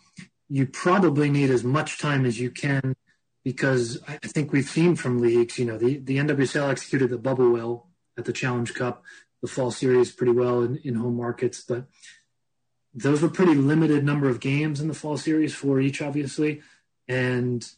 you 0.49 0.67
probably 0.67 1.31
need 1.31 1.51
as 1.51 1.65
much 1.65 1.99
time 1.99 2.27
as 2.27 2.39
you 2.39 2.51
can 2.51 2.95
because 3.45 4.01
I 4.07 4.19
think 4.19 4.53
we've 4.53 4.69
seen 4.69 4.95
from 4.95 5.21
leagues, 5.21 5.59
you 5.59 5.65
know, 5.65 5.79
the, 5.79 5.99
the 5.99 6.19
NWSL 6.19 6.71
executed 6.71 7.11
the 7.11 7.19
bubble 7.19 7.51
well 7.51 7.89
at 8.17 8.25
the 8.25 8.33
Challenge 8.33 8.73
Cup, 8.75 9.03
the 9.41 9.49
fall 9.49 9.71
series 9.71 10.13
pretty 10.13 10.33
well 10.33 10.63
in, 10.63 10.77
in 10.85 10.95
home 10.95 11.17
markets, 11.17 11.65
but 11.67 11.87
those 12.95 13.23
were 13.23 13.29
pretty 13.29 13.55
limited 13.55 14.05
number 14.05 14.29
of 14.29 14.39
games 14.39 14.81
in 14.81 14.87
the 14.87 14.95
fall 14.95 15.17
series 15.17 15.55
for 15.55 15.81
each, 15.81 16.03
obviously 16.03 16.61
and 17.09 17.69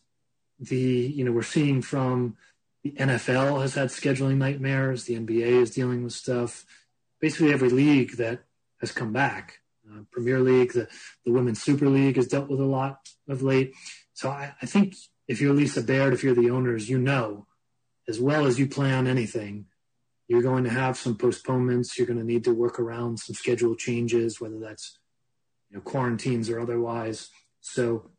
the 0.59 0.77
you 0.77 1.25
know 1.25 1.33
we're 1.33 1.43
seeing 1.43 1.83
from 1.83 2.37
the 2.83 2.93
NFL 2.93 3.63
has 3.63 3.75
had 3.75 3.89
scheduling 3.89 4.37
nightmares. 4.37 5.05
The 5.05 5.19
NBA 5.19 5.63
is 5.63 5.71
dealing 5.71 6.05
with 6.05 6.13
stuff. 6.13 6.65
Basically, 7.21 7.53
every 7.53 7.71
league 7.71 8.17
that 8.19 8.45
has 8.81 8.93
come 8.93 9.13
back, 9.13 9.61
uh, 9.91 10.03
Premier 10.13 10.41
League, 10.41 10.73
the 10.73 10.89
the 11.25 11.33
Women's 11.33 11.63
Super 11.63 11.89
League 11.89 12.17
has 12.17 12.29
dealt 12.29 12.49
with 12.49 12.61
a 12.61 12.65
lot 12.65 13.09
of 13.29 13.43
late. 13.43 13.75
So 14.13 14.29
I, 14.31 14.55
I 14.61 14.67
think 14.67 14.95
if 15.27 15.41
you're 15.41 15.55
Lisa 15.55 15.83
Baird, 15.83 16.13
if 16.13 16.23
you're 16.23 16.35
the 16.35 16.51
owners, 16.51 16.89
you 16.89 16.99
know, 16.99 17.47
as 18.07 18.21
well 18.21 18.47
as 18.47 18.59
you 18.59 18.67
plan 18.67 19.07
anything, 19.07 19.67
you're 20.29 20.43
going 20.43 20.65
to 20.65 20.71
have 20.71 20.97
some 20.97 21.17
postponements. 21.17 21.99
You're 21.99 22.07
going 22.07 22.19
to 22.19 22.25
need 22.25 22.45
to 22.45 22.55
work 22.55 22.79
around 22.79 23.19
some 23.19 23.35
schedule 23.35 23.75
changes, 23.75 24.41
whether 24.41 24.59
that's 24.59 24.99
you 25.71 25.77
know 25.77 25.83
quarantines 25.83 26.51
or 26.51 26.61
otherwise. 26.61 27.31
So 27.61 28.11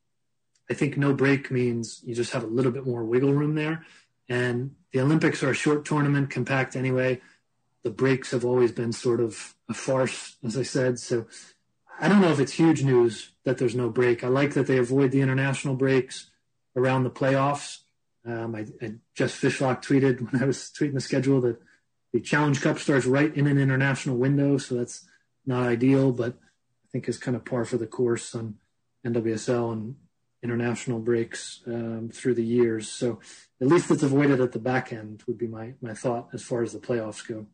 I 0.70 0.74
think 0.74 0.98
no 0.98 1.14
break 1.14 1.52
means 1.52 2.02
you 2.04 2.16
just 2.16 2.34
have 2.34 2.44
a 2.44 2.48
little 2.48 2.72
bit 2.72 2.86
more 2.86 3.04
wiggle 3.04 3.34
room 3.34 3.56
there. 3.56 3.86
And 4.28 4.76
the 4.92 5.02
Olympics 5.02 5.44
are 5.44 5.52
a 5.52 5.56
short 5.56 5.86
tournament, 5.86 6.30
compact 6.30 6.76
anyway. 6.76 7.22
The 7.84 7.92
breaks 7.92 8.32
have 8.32 8.44
always 8.44 8.72
been 8.72 8.92
sort 8.92 9.20
of 9.20 9.56
a 9.70 9.74
farce, 9.74 10.38
as 10.44 10.58
I 10.58 10.64
said. 10.64 11.00
So 11.00 11.28
I 12.00 12.08
don't 12.08 12.22
know 12.22 12.32
if 12.32 12.40
it's 12.40 12.54
huge 12.54 12.84
news 12.84 13.32
that 13.44 13.58
there's 13.58 13.76
no 13.76 13.90
break. 13.90 14.24
I 14.24 14.28
like 14.28 14.54
that 14.54 14.68
they 14.68 14.78
avoid 14.78 15.12
the 15.12 15.22
international 15.22 15.76
breaks 15.76 16.32
around 16.76 17.04
the 17.04 17.12
playoffs. 17.12 17.80
Um, 18.26 18.56
I, 18.56 18.66
I 18.82 18.96
just 19.14 19.40
Fishlock 19.40 19.84
tweeted 19.84 20.32
when 20.32 20.42
I 20.42 20.46
was 20.46 20.72
tweeting 20.78 20.96
the 20.96 21.02
schedule 21.02 21.42
that 21.42 21.62
the 22.12 22.20
Challenge 22.20 22.60
Cup 22.60 22.80
starts 22.80 23.06
right 23.06 23.36
in 23.36 23.46
an 23.46 23.58
international 23.58 24.18
window, 24.18 24.58
so 24.58 24.76
that's 24.76 25.06
not 25.46 25.68
ideal, 25.68 26.12
but 26.12 26.34
I 26.34 26.88
think 26.92 27.08
is 27.08 27.18
kind 27.18 27.36
of 27.36 27.46
par 27.46 27.66
for 27.66 27.78
the 27.78 27.88
course 27.88 28.34
on 28.34 28.56
NWSL 29.06 29.74
and 29.74 29.96
international 30.46 31.00
breaks 31.00 31.62
um, 31.68 32.10
through 32.14 32.36
the 32.36 32.44
years. 32.44 32.88
So 32.88 33.20
at 33.60 33.68
least 33.68 33.92
it's 33.92 34.04
avoided 34.04 34.40
at 34.40 34.52
the 34.52 34.60
back 34.60 34.94
end 34.94 35.24
would 35.28 35.38
be 35.38 35.48
my, 35.48 35.74
my 35.82 35.94
thought 35.94 36.30
as 36.34 36.44
far 36.44 36.62
as 36.62 36.72
the 36.72 36.80
playoffs 36.80 37.28
go. 37.28 37.48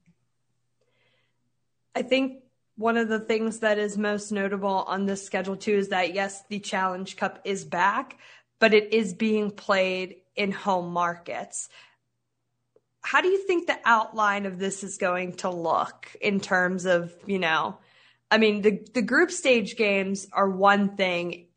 I 1.95 2.03
think 2.03 2.43
one 2.75 2.97
of 2.97 3.07
the 3.07 3.19
things 3.19 3.59
that 3.59 3.77
is 3.79 3.97
most 3.97 4.31
notable 4.31 4.83
on 4.93 5.05
this 5.05 5.25
schedule 5.25 5.55
too 5.55 5.77
is 5.83 5.89
that 5.89 6.13
yes, 6.13 6.43
the 6.49 6.59
Challenge 6.59 7.15
Cup 7.15 7.39
is 7.45 7.63
back, 7.63 8.17
but 8.59 8.73
it 8.73 8.93
is 8.93 9.13
being 9.13 9.51
played 9.51 10.17
in 10.35 10.51
home 10.51 10.91
markets. 10.91 11.69
How 13.01 13.21
do 13.21 13.29
you 13.29 13.45
think 13.47 13.67
the 13.67 13.79
outline 13.85 14.45
of 14.45 14.59
this 14.59 14.83
is 14.83 14.97
going 14.97 15.33
to 15.37 15.49
look 15.49 16.15
in 16.21 16.39
terms 16.39 16.85
of, 16.85 17.13
you 17.25 17.39
know, 17.39 17.77
I 18.29 18.37
mean, 18.37 18.61
the, 18.61 18.79
the 18.93 19.01
group 19.01 19.31
stage 19.31 19.75
games 19.75 20.27
are 20.31 20.49
one 20.49 20.95
thing 20.95 21.47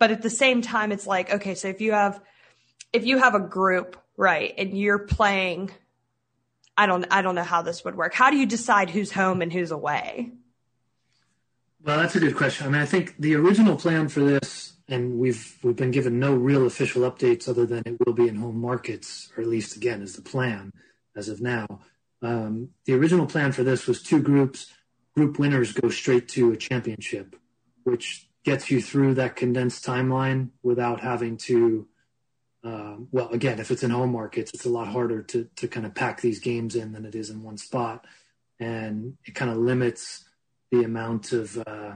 but 0.00 0.10
at 0.10 0.22
the 0.22 0.30
same 0.30 0.62
time, 0.62 0.90
it's 0.90 1.06
like, 1.06 1.32
okay, 1.32 1.54
so 1.54 1.68
if 1.68 1.80
you 1.80 1.92
have, 1.92 2.20
if 2.92 3.04
you 3.04 3.18
have 3.18 3.34
a 3.34 3.40
group, 3.40 3.96
right, 4.16 4.52
and 4.56 4.76
you're 4.76 4.98
playing, 4.98 5.70
I 6.76 6.86
don't, 6.86 7.06
I 7.10 7.22
don't 7.22 7.34
know 7.34 7.44
how 7.44 7.62
this 7.62 7.84
would 7.84 7.94
work. 7.94 8.14
How 8.14 8.30
do 8.30 8.38
you 8.38 8.46
decide 8.46 8.88
who's 8.90 9.12
home 9.12 9.42
and 9.42 9.52
who's 9.52 9.70
away? 9.70 10.32
Well, 11.84 11.98
that's 11.98 12.16
a 12.16 12.20
good 12.20 12.34
question. 12.34 12.66
I 12.66 12.70
mean, 12.70 12.80
I 12.80 12.86
think 12.86 13.14
the 13.18 13.34
original 13.36 13.76
plan 13.76 14.08
for 14.08 14.20
this, 14.20 14.72
and 14.88 15.18
we've 15.18 15.56
we've 15.62 15.76
been 15.76 15.92
given 15.92 16.18
no 16.18 16.34
real 16.34 16.66
official 16.66 17.10
updates 17.10 17.48
other 17.48 17.64
than 17.64 17.82
it 17.86 17.96
will 18.04 18.12
be 18.12 18.28
in 18.28 18.36
home 18.36 18.60
markets, 18.60 19.30
or 19.36 19.42
at 19.42 19.48
least 19.48 19.76
again 19.76 20.02
is 20.02 20.16
the 20.16 20.22
plan 20.22 20.72
as 21.16 21.28
of 21.28 21.40
now. 21.40 21.80
Um, 22.22 22.70
the 22.86 22.94
original 22.94 23.26
plan 23.26 23.52
for 23.52 23.62
this 23.62 23.86
was 23.86 24.02
two 24.02 24.20
groups. 24.20 24.72
Group 25.14 25.38
winners 25.38 25.72
go 25.72 25.88
straight 25.88 26.28
to 26.30 26.52
a 26.52 26.56
championship, 26.56 27.36
which 27.84 28.29
gets 28.44 28.70
you 28.70 28.80
through 28.80 29.14
that 29.14 29.36
condensed 29.36 29.84
timeline 29.84 30.48
without 30.62 31.00
having 31.00 31.36
to 31.36 31.86
um, 32.62 33.08
well 33.10 33.28
again 33.30 33.58
if 33.58 33.70
it's 33.70 33.82
in 33.82 33.90
home 33.90 34.12
markets 34.12 34.50
it's 34.52 34.66
a 34.66 34.70
lot 34.70 34.88
harder 34.88 35.22
to 35.22 35.48
to 35.56 35.66
kind 35.66 35.86
of 35.86 35.94
pack 35.94 36.20
these 36.20 36.38
games 36.40 36.74
in 36.74 36.92
than 36.92 37.04
it 37.04 37.14
is 37.14 37.30
in 37.30 37.42
one 37.42 37.56
spot 37.56 38.06
and 38.60 39.16
it 39.24 39.34
kind 39.34 39.50
of 39.50 39.56
limits 39.56 40.24
the 40.70 40.84
amount 40.84 41.32
of 41.32 41.58
uh, 41.66 41.94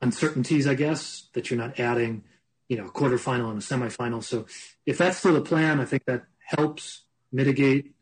uncertainties, 0.00 0.66
I 0.66 0.74
guess, 0.74 1.28
that 1.32 1.50
you're 1.50 1.58
not 1.58 1.80
adding, 1.80 2.24
you 2.68 2.76
know, 2.76 2.86
a 2.86 2.90
quarterfinal 2.90 3.50
and 3.50 3.58
a 3.58 3.62
semifinal. 3.62 4.22
So 4.22 4.46
if 4.86 4.98
that's 4.98 5.18
still 5.18 5.34
the 5.34 5.40
plan, 5.40 5.80
I 5.80 5.84
think 5.84 6.04
that 6.04 6.24
helps 6.44 7.02
mitigate, 7.32 7.94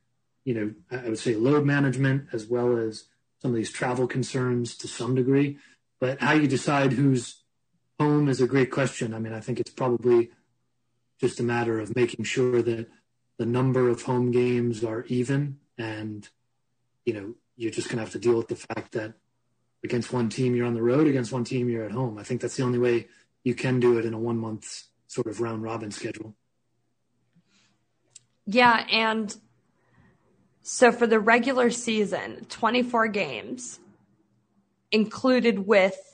you 0.45 0.55
know, 0.55 0.75
I 0.91 1.09
would 1.09 1.19
say 1.19 1.35
load 1.35 1.65
management 1.65 2.29
as 2.33 2.47
well 2.47 2.77
as 2.77 3.05
some 3.41 3.53
of 3.53 3.57
these 3.57 3.71
travel 3.71 4.07
concerns 4.07 4.77
to 4.79 4.89
some 4.89 5.15
degree. 5.15 5.59
But 6.01 6.21
how 6.21 6.33
you 6.33 6.49
decide 6.49 6.93
who's 6.93 7.40
home 8.01 8.31
is 8.31 8.41
a 8.41 8.47
great 8.47 8.71
question. 8.71 9.13
I 9.13 9.19
mean, 9.19 9.35
I 9.35 9.41
think 9.41 9.61
it's 9.61 9.71
probably 9.71 10.31
just 11.21 11.39
a 11.39 11.43
matter 11.43 11.79
of 11.79 11.95
making 11.95 12.25
sure 12.25 12.63
that 12.63 12.89
the 13.37 13.45
number 13.45 13.91
of 13.91 14.03
home 14.03 14.31
games 14.31 14.83
are 14.83 15.05
even 15.09 15.59
and 15.77 16.27
you 17.05 17.13
know 17.13 17.35
you're 17.57 17.71
just 17.71 17.89
going 17.89 17.99
to 17.99 18.03
have 18.03 18.13
to 18.13 18.19
deal 18.19 18.37
with 18.37 18.49
the 18.49 18.57
fact 18.57 18.93
that 18.93 19.13
against 19.85 20.13
one 20.15 20.31
team 20.31 20.55
you're 20.55 20.67
on 20.67 20.73
the 20.73 20.83
road. 20.83 21.07
Against 21.07 21.31
one 21.31 21.45
team 21.45 21.69
you're 21.69 21.85
at 21.85 21.93
home. 21.93 22.17
I 22.19 22.23
think 22.23 22.41
that's 22.41 22.57
the 22.57 22.63
only 22.63 22.79
way 22.79 23.09
you 23.45 23.55
can 23.55 23.81
do 23.81 23.99
it 23.99 24.07
in 24.07 24.15
a 24.15 24.19
one 24.19 24.39
month 24.39 24.85
sort 25.07 25.27
of 25.27 25.41
round 25.41 25.63
robin 25.63 25.91
schedule. 25.91 26.35
Yeah 28.47 28.87
and 28.91 29.37
so 30.63 30.91
for 30.91 31.07
the 31.07 31.21
regular 31.21 31.71
season 31.71 32.47
24 32.49 33.09
games 33.09 33.79
included 34.91 35.67
with 35.67 36.11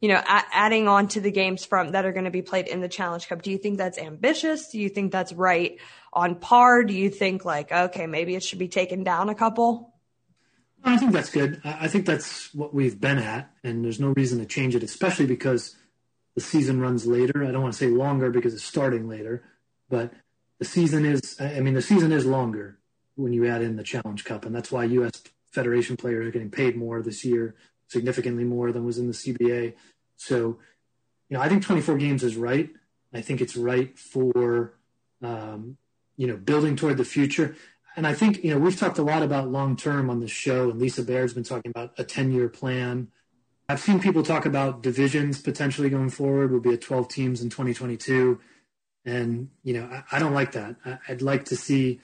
you 0.00 0.08
know, 0.08 0.16
a- 0.16 0.44
adding 0.52 0.88
on 0.88 1.08
to 1.08 1.20
the 1.20 1.30
games 1.30 1.64
from 1.64 1.92
that 1.92 2.04
are 2.04 2.12
going 2.12 2.24
to 2.24 2.30
be 2.30 2.42
played 2.42 2.68
in 2.68 2.80
the 2.80 2.88
Challenge 2.88 3.26
Cup. 3.28 3.42
Do 3.42 3.50
you 3.50 3.58
think 3.58 3.78
that's 3.78 3.98
ambitious? 3.98 4.68
Do 4.68 4.78
you 4.78 4.88
think 4.88 5.12
that's 5.12 5.32
right 5.32 5.78
on 6.12 6.36
par? 6.36 6.84
Do 6.84 6.94
you 6.94 7.10
think 7.10 7.44
like, 7.44 7.72
okay, 7.72 8.06
maybe 8.06 8.34
it 8.34 8.42
should 8.42 8.58
be 8.58 8.68
taken 8.68 9.04
down 9.04 9.28
a 9.28 9.34
couple? 9.34 9.94
I 10.84 10.96
think 10.98 11.12
that's 11.12 11.30
good. 11.30 11.60
I 11.64 11.88
think 11.88 12.06
that's 12.06 12.54
what 12.54 12.72
we've 12.72 13.00
been 13.00 13.18
at, 13.18 13.50
and 13.64 13.84
there's 13.84 13.98
no 13.98 14.12
reason 14.16 14.38
to 14.38 14.46
change 14.46 14.76
it, 14.76 14.84
especially 14.84 15.26
because 15.26 15.74
the 16.36 16.40
season 16.40 16.80
runs 16.80 17.06
later. 17.06 17.44
I 17.44 17.50
don't 17.50 17.62
want 17.62 17.74
to 17.74 17.78
say 17.78 17.88
longer 17.88 18.30
because 18.30 18.54
it's 18.54 18.62
starting 18.62 19.08
later, 19.08 19.42
but 19.88 20.12
the 20.60 20.64
season 20.64 21.04
is, 21.04 21.36
I 21.40 21.58
mean, 21.60 21.74
the 21.74 21.82
season 21.82 22.12
is 22.12 22.24
longer 22.24 22.78
when 23.16 23.32
you 23.32 23.46
add 23.46 23.62
in 23.62 23.76
the 23.76 23.82
Challenge 23.82 24.24
Cup, 24.24 24.44
and 24.44 24.54
that's 24.54 24.70
why 24.70 24.84
U.S. 24.84 25.24
Federation 25.50 25.96
players 25.96 26.28
are 26.28 26.30
getting 26.30 26.50
paid 26.50 26.76
more 26.76 27.02
this 27.02 27.24
year 27.24 27.56
significantly 27.88 28.44
more 28.44 28.72
than 28.72 28.84
was 28.84 28.98
in 28.98 29.06
the 29.06 29.12
CBA. 29.12 29.74
So, 30.16 30.58
you 31.28 31.36
know, 31.36 31.40
I 31.40 31.48
think 31.48 31.62
24 31.62 31.98
games 31.98 32.22
is 32.22 32.36
right. 32.36 32.70
I 33.12 33.20
think 33.20 33.40
it's 33.40 33.56
right 33.56 33.98
for, 33.98 34.74
um, 35.22 35.76
you 36.16 36.26
know, 36.26 36.36
building 36.36 36.76
toward 36.76 36.96
the 36.96 37.04
future. 37.04 37.56
And 37.96 38.06
I 38.06 38.12
think, 38.12 38.44
you 38.44 38.50
know, 38.50 38.58
we've 38.58 38.78
talked 38.78 38.98
a 38.98 39.02
lot 39.02 39.22
about 39.22 39.50
long 39.50 39.76
term 39.76 40.10
on 40.10 40.20
this 40.20 40.30
show, 40.30 40.70
and 40.70 40.78
Lisa 40.78 41.02
Baird's 41.02 41.32
been 41.32 41.44
talking 41.44 41.70
about 41.70 41.94
a 41.98 42.04
10 42.04 42.30
year 42.30 42.48
plan. 42.48 43.08
I've 43.68 43.80
seen 43.80 44.00
people 44.00 44.22
talk 44.22 44.46
about 44.46 44.82
divisions 44.82 45.40
potentially 45.40 45.90
going 45.90 46.10
forward, 46.10 46.52
will 46.52 46.60
be 46.60 46.74
at 46.74 46.82
12 46.82 47.08
teams 47.08 47.42
in 47.42 47.48
2022. 47.48 48.38
And, 49.04 49.48
you 49.64 49.74
know, 49.74 49.88
I, 49.90 50.16
I 50.16 50.18
don't 50.18 50.34
like 50.34 50.52
that. 50.52 50.76
I, 50.84 50.98
I'd 51.08 51.22
like 51.22 51.46
to 51.46 51.56
see 51.56 52.00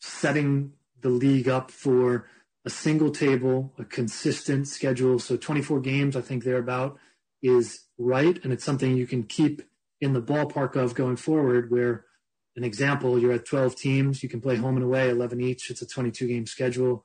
setting 0.00 0.72
the 1.00 1.08
league 1.08 1.48
up 1.48 1.70
for 1.70 2.26
a 2.66 2.70
single 2.70 3.10
table, 3.10 3.72
a 3.78 3.84
consistent 3.84 4.66
schedule. 4.66 5.20
So 5.20 5.36
24 5.36 5.80
games, 5.80 6.16
I 6.16 6.20
think 6.20 6.42
thereabout 6.42 6.98
is 7.40 7.84
right. 7.96 8.42
And 8.42 8.52
it's 8.52 8.64
something 8.64 8.96
you 8.96 9.06
can 9.06 9.22
keep 9.22 9.62
in 10.00 10.12
the 10.12 10.20
ballpark 10.20 10.74
of 10.74 10.94
going 10.94 11.16
forward 11.16 11.70
where 11.70 12.04
an 12.56 12.64
example, 12.64 13.18
you're 13.18 13.32
at 13.32 13.46
12 13.46 13.76
teams, 13.76 14.22
you 14.22 14.28
can 14.28 14.40
play 14.40 14.56
home 14.56 14.76
and 14.76 14.84
away, 14.84 15.10
11 15.10 15.40
each. 15.40 15.70
It's 15.70 15.82
a 15.82 15.86
22 15.86 16.26
game 16.26 16.46
schedule. 16.46 17.04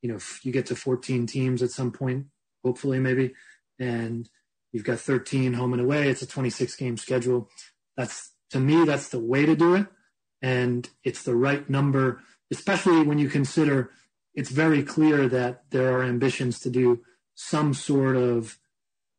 You 0.00 0.12
know, 0.12 0.18
you 0.42 0.50
get 0.50 0.66
to 0.66 0.76
14 0.76 1.26
teams 1.26 1.62
at 1.62 1.70
some 1.70 1.92
point, 1.92 2.26
hopefully 2.64 2.98
maybe, 2.98 3.34
and 3.78 4.28
you've 4.72 4.84
got 4.84 4.98
13 4.98 5.52
home 5.52 5.72
and 5.72 5.82
away. 5.82 6.08
It's 6.08 6.22
a 6.22 6.26
26 6.26 6.74
game 6.76 6.96
schedule. 6.96 7.48
That's 7.96 8.32
to 8.50 8.60
me, 8.60 8.84
that's 8.84 9.08
the 9.10 9.20
way 9.20 9.44
to 9.44 9.54
do 9.54 9.74
it. 9.74 9.86
And 10.40 10.88
it's 11.04 11.22
the 11.22 11.34
right 11.34 11.68
number, 11.68 12.20
especially 12.50 13.02
when 13.02 13.18
you 13.18 13.28
consider 13.28 13.90
it's 14.34 14.50
very 14.50 14.82
clear 14.82 15.28
that 15.28 15.64
there 15.70 15.96
are 15.96 16.02
ambitions 16.02 16.60
to 16.60 16.70
do 16.70 17.02
some 17.34 17.74
sort 17.74 18.16
of 18.16 18.58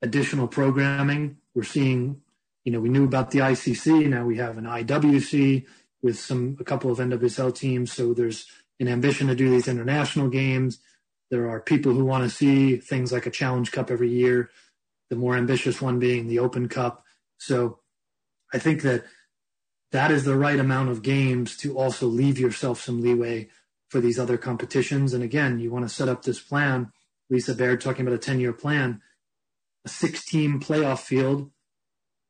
additional 0.02 0.47
programming. 0.47 1.38
We're 1.56 1.63
seeing, 1.63 2.21
you 2.63 2.71
know, 2.71 2.80
we 2.80 2.89
knew 2.89 3.06
about 3.06 3.32
the 3.32 3.39
ICC. 3.39 4.08
Now 4.10 4.26
we 4.26 4.38
have 4.38 4.58
an 4.58 4.65
IWC 4.65 5.65
with 6.02 6.17
some 6.19 6.58
a 6.60 6.63
couple 6.63 6.91
of 6.91 6.97
NWSL 6.99 7.56
teams. 7.56 7.91
So 7.91 8.13
there's 8.13 8.45
an 8.80 8.88
ambition 8.88 9.28
to 9.28 9.36
do 9.36 9.49
these 9.49 9.67
international 9.67 10.30
games. 10.30 10.80
There 11.30 11.49
are 11.49 11.62
people 11.62 11.93
who 11.93 12.06
want 12.06 12.23
to 12.23 12.30
see 12.30 12.78
things 12.78 13.12
like 13.12 13.26
a 13.26 13.32
Challenge 13.32 13.71
Cup 13.71 13.89
every 13.89 14.10
year. 14.10 14.49
The 15.10 15.15
more 15.15 15.36
ambitious 15.36 15.82
one 15.82 15.99
being 15.99 16.28
the 16.28 16.39
Open 16.39 16.67
Cup. 16.67 17.04
So 17.38 17.80
I 18.52 18.60
think 18.60 18.82
that 18.82 19.06
that 19.91 20.12
is 20.12 20.26
the 20.26 20.36
right 20.36 20.60
amount 20.60 20.89
of 20.89 21.04
games 21.04 21.56
to 21.58 21.78
also 21.78 22.08
leave 22.08 22.39
yourself 22.39 22.82
some 22.82 23.02
leeway 23.02 23.49
for 23.94 24.02
these 24.02 24.18
other 24.18 24.40
competitions. 24.40 25.14
And 25.14 25.24
again, 25.24 25.60
you 25.60 25.70
want 25.70 25.88
to 25.88 25.94
set 25.94 26.10
up 26.10 26.24
this 26.24 26.40
plan. 26.40 26.92
Lisa 27.30 27.54
Baird 27.54 27.80
talking 27.80 28.02
about 28.02 28.16
a 28.16 28.18
10 28.18 28.40
year 28.40 28.52
plan, 28.52 29.02
a 29.86 29.90
six 29.90 30.26
team 30.26 30.60
playoff 30.60 31.02
field. 31.02 31.52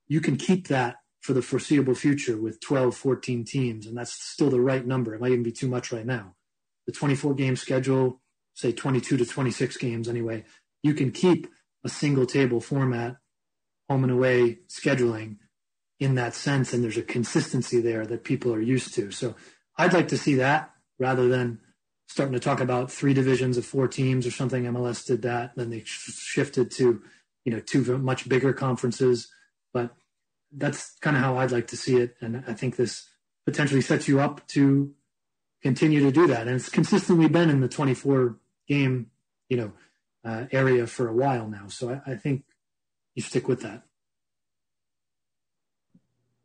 You 0.10 0.20
can 0.20 0.36
keep 0.36 0.68
that 0.68 0.98
for 1.22 1.32
the 1.32 1.42
foreseeable 1.42 1.96
future 1.96 2.36
with 2.36 2.60
12, 2.60 2.98
14 2.98 3.46
teams. 3.46 3.88
And 3.88 3.98
that's 3.98 4.12
still 4.12 4.50
the 4.50 4.60
right 4.60 4.86
number. 4.86 5.16
It 5.16 5.22
might 5.22 5.32
even 5.32 5.42
be 5.42 5.54
too 5.54 5.70
much 5.70 5.94
right 5.94 6.06
now. 6.06 6.36
The 6.86 6.92
24 6.92 7.34
game 7.36 7.56
schedule, 7.56 8.20
say 8.56 8.74
22 8.74 9.16
to 9.16 9.26
26 9.26 9.78
games 9.78 10.10
anyway, 10.10 10.44
you 10.84 10.94
can 10.94 11.12
keep 11.12 11.48
a 11.86 11.90
single 11.90 12.26
table 12.26 12.60
format, 12.60 13.16
home 13.88 14.04
and 14.04 14.12
away 14.12 14.60
scheduling 14.68 15.38
in 15.98 16.16
that 16.16 16.36
sense. 16.36 16.74
And 16.74 16.84
there's 16.84 16.98
a 16.98 17.04
consistency 17.04 17.80
there 17.80 18.06
that 18.06 18.26
people 18.26 18.54
are 18.54 18.60
used 18.60 18.94
to. 18.96 19.12
So 19.12 19.36
I'd 19.78 19.94
like 19.94 20.10
to 20.10 20.18
see 20.18 20.36
that 20.36 20.73
rather 21.04 21.28
than 21.28 21.60
starting 22.08 22.34
to 22.34 22.40
talk 22.40 22.62
about 22.62 22.90
three 22.90 23.14
divisions 23.14 23.58
of 23.58 23.66
four 23.66 23.90
teams 23.90 24.26
or 24.26 24.32
something. 24.32 24.64
MLS 24.64 25.06
did 25.06 25.22
that. 25.24 25.52
Then 25.58 25.70
they 25.70 25.84
shifted 25.86 26.72
to, 26.72 27.02
you 27.44 27.52
know, 27.52 27.60
two 27.60 27.98
much 27.98 28.30
bigger 28.30 28.54
conferences. 28.54 29.28
But 29.74 29.94
that's 30.52 30.98
kind 31.02 31.18
of 31.18 31.24
how 31.24 31.38
I'd 31.38 31.52
like 31.52 31.68
to 31.68 31.78
see 31.78 31.98
it. 31.98 32.16
And 32.22 32.44
I 32.48 32.54
think 32.54 32.78
this 32.78 33.10
potentially 33.46 33.82
sets 33.82 34.08
you 34.08 34.22
up 34.22 34.48
to 34.50 34.94
continue 35.62 36.00
to 36.02 36.12
do 36.12 36.26
that. 36.28 36.48
And 36.48 36.56
it's 36.56 36.70
consistently 36.70 37.28
been 37.28 37.50
in 37.50 37.60
the 37.60 37.68
24 37.68 38.38
game, 38.66 39.08
you 39.50 39.58
know, 39.58 39.72
uh, 40.24 40.46
area 40.54 40.88
for 40.88 41.10
a 41.10 41.14
while 41.14 41.50
now. 41.50 41.68
So 41.68 41.90
I, 41.90 42.12
I 42.12 42.16
think 42.16 42.44
you 43.14 43.22
stick 43.22 43.50
with 43.50 43.62
that. 43.62 43.84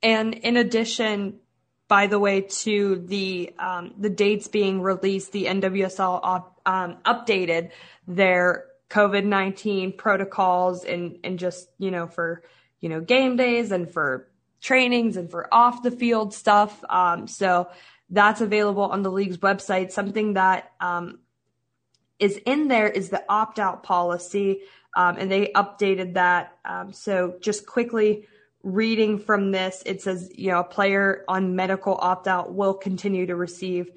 And 0.02 0.34
in 0.34 0.56
addition, 0.56 1.40
by 1.88 2.06
the 2.06 2.18
way, 2.18 2.42
to 2.42 2.96
the 3.06 3.54
um, 3.58 3.94
the 3.98 4.10
dates 4.10 4.46
being 4.46 4.82
released, 4.82 5.32
the 5.32 5.46
NWSL 5.46 6.20
op, 6.22 6.60
um, 6.66 6.98
updated 7.04 7.70
their 8.06 8.66
COVID 8.90 9.24
nineteen 9.24 9.92
protocols 9.92 10.84
and 10.84 11.18
and 11.24 11.38
just 11.38 11.68
you 11.78 11.90
know 11.90 12.06
for 12.06 12.42
you 12.80 12.90
know 12.90 13.00
game 13.00 13.36
days 13.36 13.72
and 13.72 13.90
for 13.90 14.28
trainings 14.60 15.16
and 15.16 15.30
for 15.30 15.52
off 15.52 15.82
the 15.82 15.90
field 15.90 16.34
stuff. 16.34 16.84
Um, 16.90 17.26
so 17.26 17.68
that's 18.10 18.42
available 18.42 18.82
on 18.82 19.02
the 19.02 19.10
league's 19.10 19.38
website. 19.38 19.90
Something 19.90 20.34
that 20.34 20.72
um, 20.80 21.20
is 22.18 22.38
in 22.44 22.68
there 22.68 22.88
is 22.88 23.08
the 23.08 23.24
opt 23.30 23.58
out 23.58 23.82
policy, 23.82 24.60
um, 24.94 25.16
and 25.18 25.30
they 25.30 25.52
updated 25.54 26.14
that. 26.14 26.58
Um, 26.66 26.92
so 26.92 27.36
just 27.40 27.66
quickly 27.66 28.26
reading 28.62 29.18
from 29.18 29.50
this, 29.50 29.82
it 29.86 30.02
says, 30.02 30.30
you 30.34 30.50
know, 30.50 30.60
a 30.60 30.64
player 30.64 31.24
on 31.28 31.56
medical 31.56 31.96
opt 32.00 32.26
out 32.26 32.52
will 32.52 32.74
continue 32.74 33.26
to 33.26 33.36
receive 33.36 33.90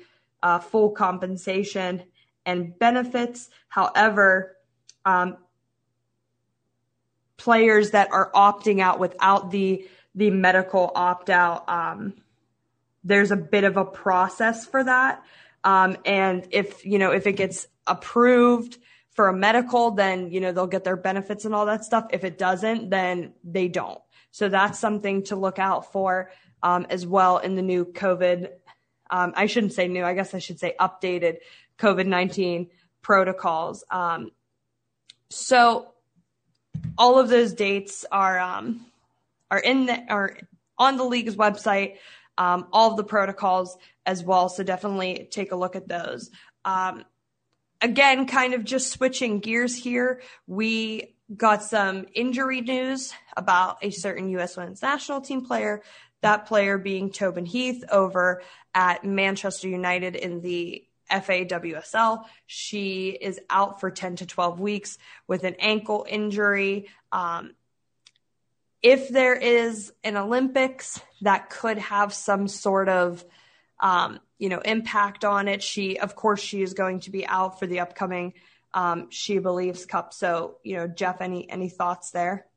uh, 0.43 0.59
full 0.59 0.91
compensation 0.91 2.03
and 2.45 2.77
benefits. 2.77 3.49
However, 3.69 4.57
um, 5.05 5.37
players 7.37 7.91
that 7.91 8.09
are 8.11 8.31
opting 8.33 8.81
out 8.81 8.99
without 8.99 9.51
the 9.51 9.87
the 10.13 10.29
medical 10.29 10.91
opt 10.93 11.29
out, 11.29 11.67
um, 11.69 12.13
there's 13.03 13.31
a 13.31 13.37
bit 13.37 13.63
of 13.63 13.77
a 13.77 13.85
process 13.85 14.65
for 14.65 14.83
that. 14.83 15.23
Um, 15.63 15.97
and 16.05 16.47
if 16.51 16.85
you 16.85 16.99
know 16.99 17.11
if 17.11 17.27
it 17.27 17.33
gets 17.33 17.67
approved 17.87 18.77
for 19.11 19.27
a 19.27 19.33
medical, 19.33 19.91
then 19.91 20.31
you 20.31 20.39
know 20.39 20.51
they'll 20.51 20.67
get 20.67 20.83
their 20.83 20.97
benefits 20.97 21.45
and 21.45 21.55
all 21.55 21.65
that 21.65 21.83
stuff. 21.83 22.07
If 22.11 22.23
it 22.23 22.37
doesn't, 22.37 22.89
then 22.89 23.33
they 23.43 23.67
don't. 23.67 24.01
So 24.31 24.49
that's 24.49 24.79
something 24.79 25.23
to 25.23 25.35
look 25.35 25.59
out 25.59 25.91
for 25.91 26.31
um, 26.63 26.87
as 26.89 27.05
well 27.05 27.37
in 27.37 27.55
the 27.55 27.61
new 27.61 27.85
COVID. 27.85 28.49
Um, 29.09 29.33
I 29.35 29.45
shouldn't 29.45 29.73
say 29.73 29.87
new, 29.87 30.03
I 30.03 30.13
guess 30.13 30.33
I 30.33 30.39
should 30.39 30.59
say 30.59 30.75
updated 30.79 31.37
COVID 31.77 32.07
19 32.07 32.69
protocols. 33.01 33.83
Um, 33.89 34.31
so 35.29 35.93
all 36.97 37.19
of 37.19 37.29
those 37.29 37.53
dates 37.53 38.05
are 38.11 38.39
um, 38.39 38.85
are 39.49 39.59
in 39.59 39.85
the 39.85 40.03
are 40.09 40.37
on 40.77 40.97
the 40.97 41.03
league's 41.03 41.35
website. 41.35 41.97
Um, 42.37 42.67
all 42.71 42.91
of 42.91 42.97
the 42.97 43.03
protocols 43.03 43.77
as 44.05 44.23
well. 44.23 44.49
So 44.49 44.63
definitely 44.63 45.27
take 45.31 45.51
a 45.51 45.55
look 45.55 45.75
at 45.75 45.87
those. 45.87 46.31
Um, 46.65 47.03
again, 47.81 48.25
kind 48.25 48.53
of 48.53 48.63
just 48.63 48.91
switching 48.91 49.39
gears 49.39 49.75
here. 49.75 50.21
We 50.47 51.10
got 51.35 51.63
some 51.63 52.05
injury 52.13 52.61
news 52.61 53.13
about 53.37 53.77
a 53.81 53.89
certain 53.89 54.29
U.S. 54.29 54.57
women's 54.57 54.81
national 54.81 55.21
team 55.21 55.45
player. 55.45 55.81
That 56.21 56.45
player 56.45 56.77
being 56.77 57.11
Tobin 57.11 57.45
Heath 57.45 57.83
over 57.91 58.43
at 58.73 59.03
Manchester 59.03 59.67
United 59.67 60.15
in 60.15 60.41
the 60.41 60.83
FAWSL. 61.09 62.25
She 62.45 63.09
is 63.09 63.39
out 63.49 63.79
for 63.79 63.91
10 63.91 64.17
to 64.17 64.25
12 64.25 64.59
weeks 64.59 64.97
with 65.27 65.43
an 65.43 65.55
ankle 65.59 66.05
injury. 66.07 66.87
Um, 67.11 67.51
if 68.81 69.09
there 69.09 69.35
is 69.35 69.93
an 70.03 70.17
Olympics 70.17 70.99
that 71.21 71.49
could 71.49 71.77
have 71.77 72.13
some 72.13 72.47
sort 72.47 72.89
of, 72.89 73.23
um, 73.79 74.19
you 74.39 74.49
know, 74.49 74.59
impact 74.59 75.23
on 75.25 75.47
it, 75.47 75.61
she, 75.61 75.99
of 75.99 76.15
course, 76.15 76.41
she 76.41 76.61
is 76.61 76.73
going 76.73 77.01
to 77.01 77.11
be 77.11 77.25
out 77.25 77.59
for 77.59 77.67
the 77.67 77.79
upcoming 77.79 78.33
um, 78.73 79.07
She 79.09 79.39
Believes 79.39 79.85
Cup. 79.85 80.13
So, 80.13 80.57
you 80.63 80.75
know, 80.75 80.87
Jeff, 80.87 81.21
any 81.21 81.49
any 81.49 81.69
thoughts 81.69 82.11
there? 82.11 82.47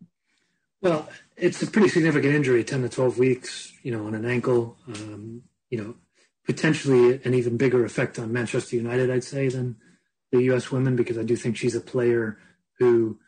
Well, 0.81 1.09
it's 1.37 1.63
a 1.63 1.67
pretty 1.67 1.89
significant 1.89 2.35
injury, 2.35 2.63
10 2.63 2.83
to 2.83 2.89
12 2.91 3.19
weeks, 3.19 3.73
you 3.83 3.91
know, 3.91 4.07
on 4.07 4.15
an 4.15 4.27
ankle. 4.27 4.77
Um, 4.87 5.43
you 5.71 5.83
know, 5.83 5.95
potentially 6.47 7.23
an 7.25 7.33
even 7.33 7.57
bigger 7.57 7.85
effect 7.85 8.19
on 8.19 8.33
Manchester 8.33 8.77
United, 8.77 9.11
I'd 9.11 9.25
say, 9.25 9.49
than 9.49 9.77
the 10.31 10.43
U.S. 10.43 10.71
women, 10.71 10.95
because 10.95 11.17
I 11.17 11.23
do 11.23 11.37
think 11.37 11.57
she's 11.57 11.75
a 11.75 11.81
player 11.81 12.39
who, 12.79 13.19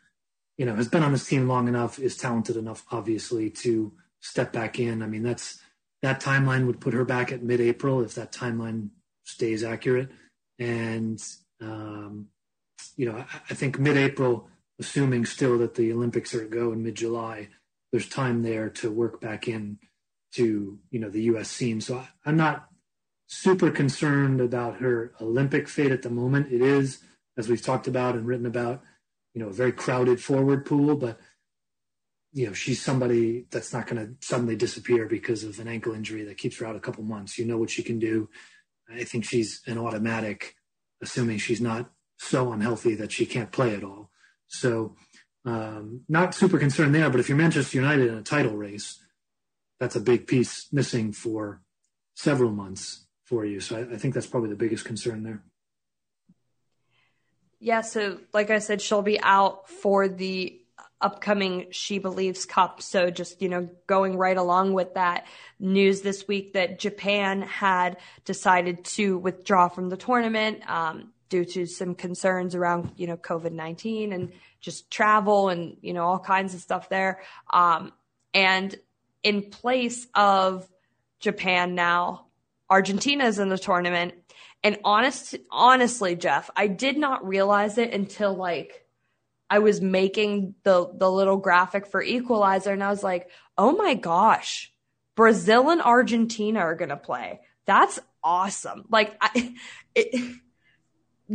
you 0.57 0.65
know, 0.65 0.75
has 0.75 0.87
been 0.87 1.03
on 1.03 1.13
this 1.13 1.27
team 1.27 1.47
long 1.47 1.67
enough, 1.67 1.97
is 1.97 2.15
talented 2.15 2.57
enough, 2.57 2.85
obviously, 2.91 3.49
to 3.49 3.91
step 4.19 4.53
back 4.53 4.79
in. 4.79 5.01
I 5.01 5.07
mean, 5.07 5.23
that's 5.23 5.59
that 6.03 6.21
timeline 6.21 6.67
would 6.67 6.79
put 6.79 6.93
her 6.93 7.05
back 7.05 7.31
at 7.31 7.41
mid-April 7.41 8.03
if 8.03 8.13
that 8.15 8.31
timeline 8.31 8.89
stays 9.23 9.63
accurate, 9.63 10.09
and 10.59 11.19
um, 11.59 12.27
you 12.95 13.11
know, 13.11 13.25
I, 13.49 13.53
think 13.53 13.79
mid-April, 13.79 14.47
assuming 14.79 15.25
still 15.25 15.57
that 15.59 15.75
the 15.75 15.91
Olympics 15.91 16.33
are 16.33 16.45
go 16.45 16.71
in 16.71 16.83
mid-July, 16.83 17.49
there's 17.91 18.09
time 18.09 18.43
there 18.43 18.69
to 18.69 18.91
work 18.91 19.21
back 19.21 19.47
in 19.47 19.79
to 20.33 20.77
you 20.91 20.99
know 20.99 21.09
the 21.09 21.23
U.S. 21.23 21.49
scene. 21.49 21.81
So 21.81 21.97
I, 21.97 22.07
I'm 22.25 22.37
not 22.37 22.67
super 23.27 23.71
concerned 23.71 24.41
about 24.41 24.77
her 24.77 25.13
Olympic 25.21 25.67
fate 25.67 25.91
at 25.91 26.01
the 26.01 26.09
moment. 26.09 26.51
It 26.51 26.61
is, 26.61 26.99
as 27.37 27.47
we've 27.47 27.61
talked 27.61 27.87
about 27.87 28.15
and 28.15 28.25
written 28.25 28.45
about, 28.45 28.81
you 29.33 29.41
know, 29.41 29.49
a 29.49 29.53
very 29.53 29.71
crowded 29.71 30.21
forward 30.21 30.65
pool, 30.65 30.95
but 30.95 31.19
you 32.33 32.45
know, 32.45 32.53
she's 32.53 32.81
somebody 32.81 33.45
that's 33.51 33.73
not 33.73 33.87
going 33.87 34.05
to 34.05 34.27
suddenly 34.27 34.55
disappear 34.55 35.07
because 35.07 35.43
of 35.43 35.59
an 35.59 35.67
ankle 35.67 35.93
injury 35.93 36.23
that 36.25 36.37
keeps 36.37 36.59
her 36.59 36.65
out 36.65 36.75
a 36.75 36.79
couple 36.79 37.03
months. 37.03 37.37
You 37.37 37.45
know 37.45 37.57
what 37.57 37.69
she 37.69 37.83
can 37.83 37.99
do. 37.99 38.29
I 38.93 39.03
think 39.03 39.25
she's 39.25 39.61
an 39.65 39.77
automatic, 39.77 40.55
assuming 41.01 41.39
she's 41.39 41.61
not 41.61 41.89
so 42.17 42.51
unhealthy 42.51 42.95
that 42.95 43.11
she 43.11 43.25
can't 43.25 43.51
play 43.51 43.75
at 43.75 43.83
all. 43.83 44.09
So, 44.47 44.95
um, 45.45 46.01
not 46.09 46.35
super 46.35 46.59
concerned 46.59 46.93
there. 46.93 47.09
But 47.09 47.19
if 47.19 47.29
you're 47.29 47.37
Manchester 47.37 47.77
United 47.77 48.07
in 48.07 48.17
a 48.17 48.21
title 48.21 48.55
race, 48.55 48.99
that's 49.79 49.95
a 49.95 50.01
big 50.01 50.27
piece 50.27 50.67
missing 50.71 51.13
for 51.13 51.61
several 52.15 52.51
months 52.51 53.05
for 53.23 53.45
you. 53.45 53.59
So 53.59 53.77
I, 53.77 53.93
I 53.93 53.97
think 53.97 54.13
that's 54.13 54.27
probably 54.27 54.49
the 54.49 54.55
biggest 54.55 54.85
concern 54.85 55.23
there. 55.23 55.43
Yeah, 57.59 57.81
so 57.81 58.19
like 58.33 58.49
I 58.49 58.59
said, 58.59 58.81
she'll 58.81 59.01
be 59.01 59.19
out 59.19 59.69
for 59.69 60.07
the 60.07 60.61
upcoming 60.99 61.67
She 61.71 61.99
Believes 61.99 62.45
Cup. 62.45 62.81
So 62.81 63.09
just, 63.09 63.41
you 63.41 63.49
know, 63.49 63.69
going 63.85 64.17
right 64.17 64.37
along 64.37 64.73
with 64.73 64.95
that 64.95 65.27
news 65.59 66.01
this 66.01 66.27
week 66.27 66.53
that 66.53 66.79
Japan 66.79 67.41
had 67.41 67.97
decided 68.25 68.83
to 68.85 69.17
withdraw 69.17 69.69
from 69.69 69.89
the 69.89 69.97
tournament 69.97 70.67
um, 70.69 71.13
due 71.29 71.45
to 71.45 71.65
some 71.65 71.95
concerns 71.95 72.55
around, 72.55 72.91
you 72.95 73.07
know, 73.07 73.17
COVID 73.17 73.51
19 73.51 74.13
and 74.13 74.31
just 74.59 74.89
travel 74.89 75.49
and, 75.49 75.77
you 75.81 75.93
know, 75.93 76.03
all 76.03 76.19
kinds 76.19 76.53
of 76.53 76.61
stuff 76.61 76.89
there. 76.89 77.21
Um, 77.51 77.91
and 78.33 78.75
in 79.23 79.49
place 79.49 80.07
of 80.13 80.67
Japan 81.19 81.75
now, 81.75 82.27
Argentina 82.69 83.25
is 83.25 83.39
in 83.39 83.49
the 83.49 83.57
tournament. 83.57 84.13
And 84.63 84.77
honest, 84.83 85.35
honestly, 85.51 86.15
Jeff, 86.15 86.49
I 86.55 86.67
did 86.67 86.97
not 86.97 87.27
realize 87.27 87.77
it 87.77 87.93
until 87.93 88.33
like 88.33 88.85
I 89.49 89.59
was 89.59 89.81
making 89.81 90.55
the 90.63 90.91
the 90.93 91.09
little 91.09 91.37
graphic 91.37 91.87
for 91.87 92.01
Equalizer, 92.01 92.71
and 92.71 92.83
I 92.83 92.89
was 92.89 93.03
like, 93.03 93.29
oh 93.57 93.71
my 93.71 93.93
gosh, 93.93 94.73
Brazil 95.15 95.69
and 95.69 95.81
Argentina 95.81 96.59
are 96.59 96.75
gonna 96.75 96.97
play. 96.97 97.39
That's 97.65 97.99
awesome. 98.23 98.85
Like, 98.89 99.15
I, 99.21 99.55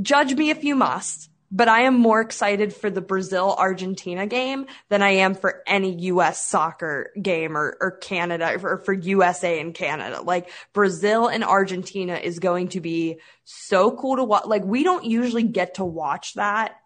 judge 0.00 0.34
me 0.34 0.50
if 0.50 0.64
you 0.64 0.74
must 0.74 1.28
but 1.54 1.68
I 1.68 1.82
am 1.82 1.98
more 1.98 2.22
excited 2.22 2.74
for 2.74 2.88
the 2.88 3.02
Brazil 3.02 3.54
Argentina 3.56 4.26
game 4.26 4.66
than 4.88 5.02
I 5.02 5.10
am 5.16 5.34
for 5.34 5.62
any 5.66 5.94
US 6.06 6.44
soccer 6.44 7.10
game 7.20 7.56
or, 7.58 7.76
or 7.78 7.90
Canada 7.90 8.58
or 8.62 8.78
for 8.78 8.94
USA 8.94 9.60
and 9.60 9.74
Canada. 9.74 10.22
Like 10.22 10.50
Brazil 10.72 11.28
and 11.28 11.44
Argentina 11.44 12.14
is 12.14 12.38
going 12.38 12.68
to 12.68 12.80
be 12.80 13.20
so 13.44 13.90
cool 13.94 14.16
to 14.16 14.24
watch. 14.24 14.46
Like 14.46 14.64
we 14.64 14.82
don't 14.82 15.04
usually 15.04 15.42
get 15.42 15.74
to 15.74 15.84
watch 15.84 16.34
that. 16.34 16.76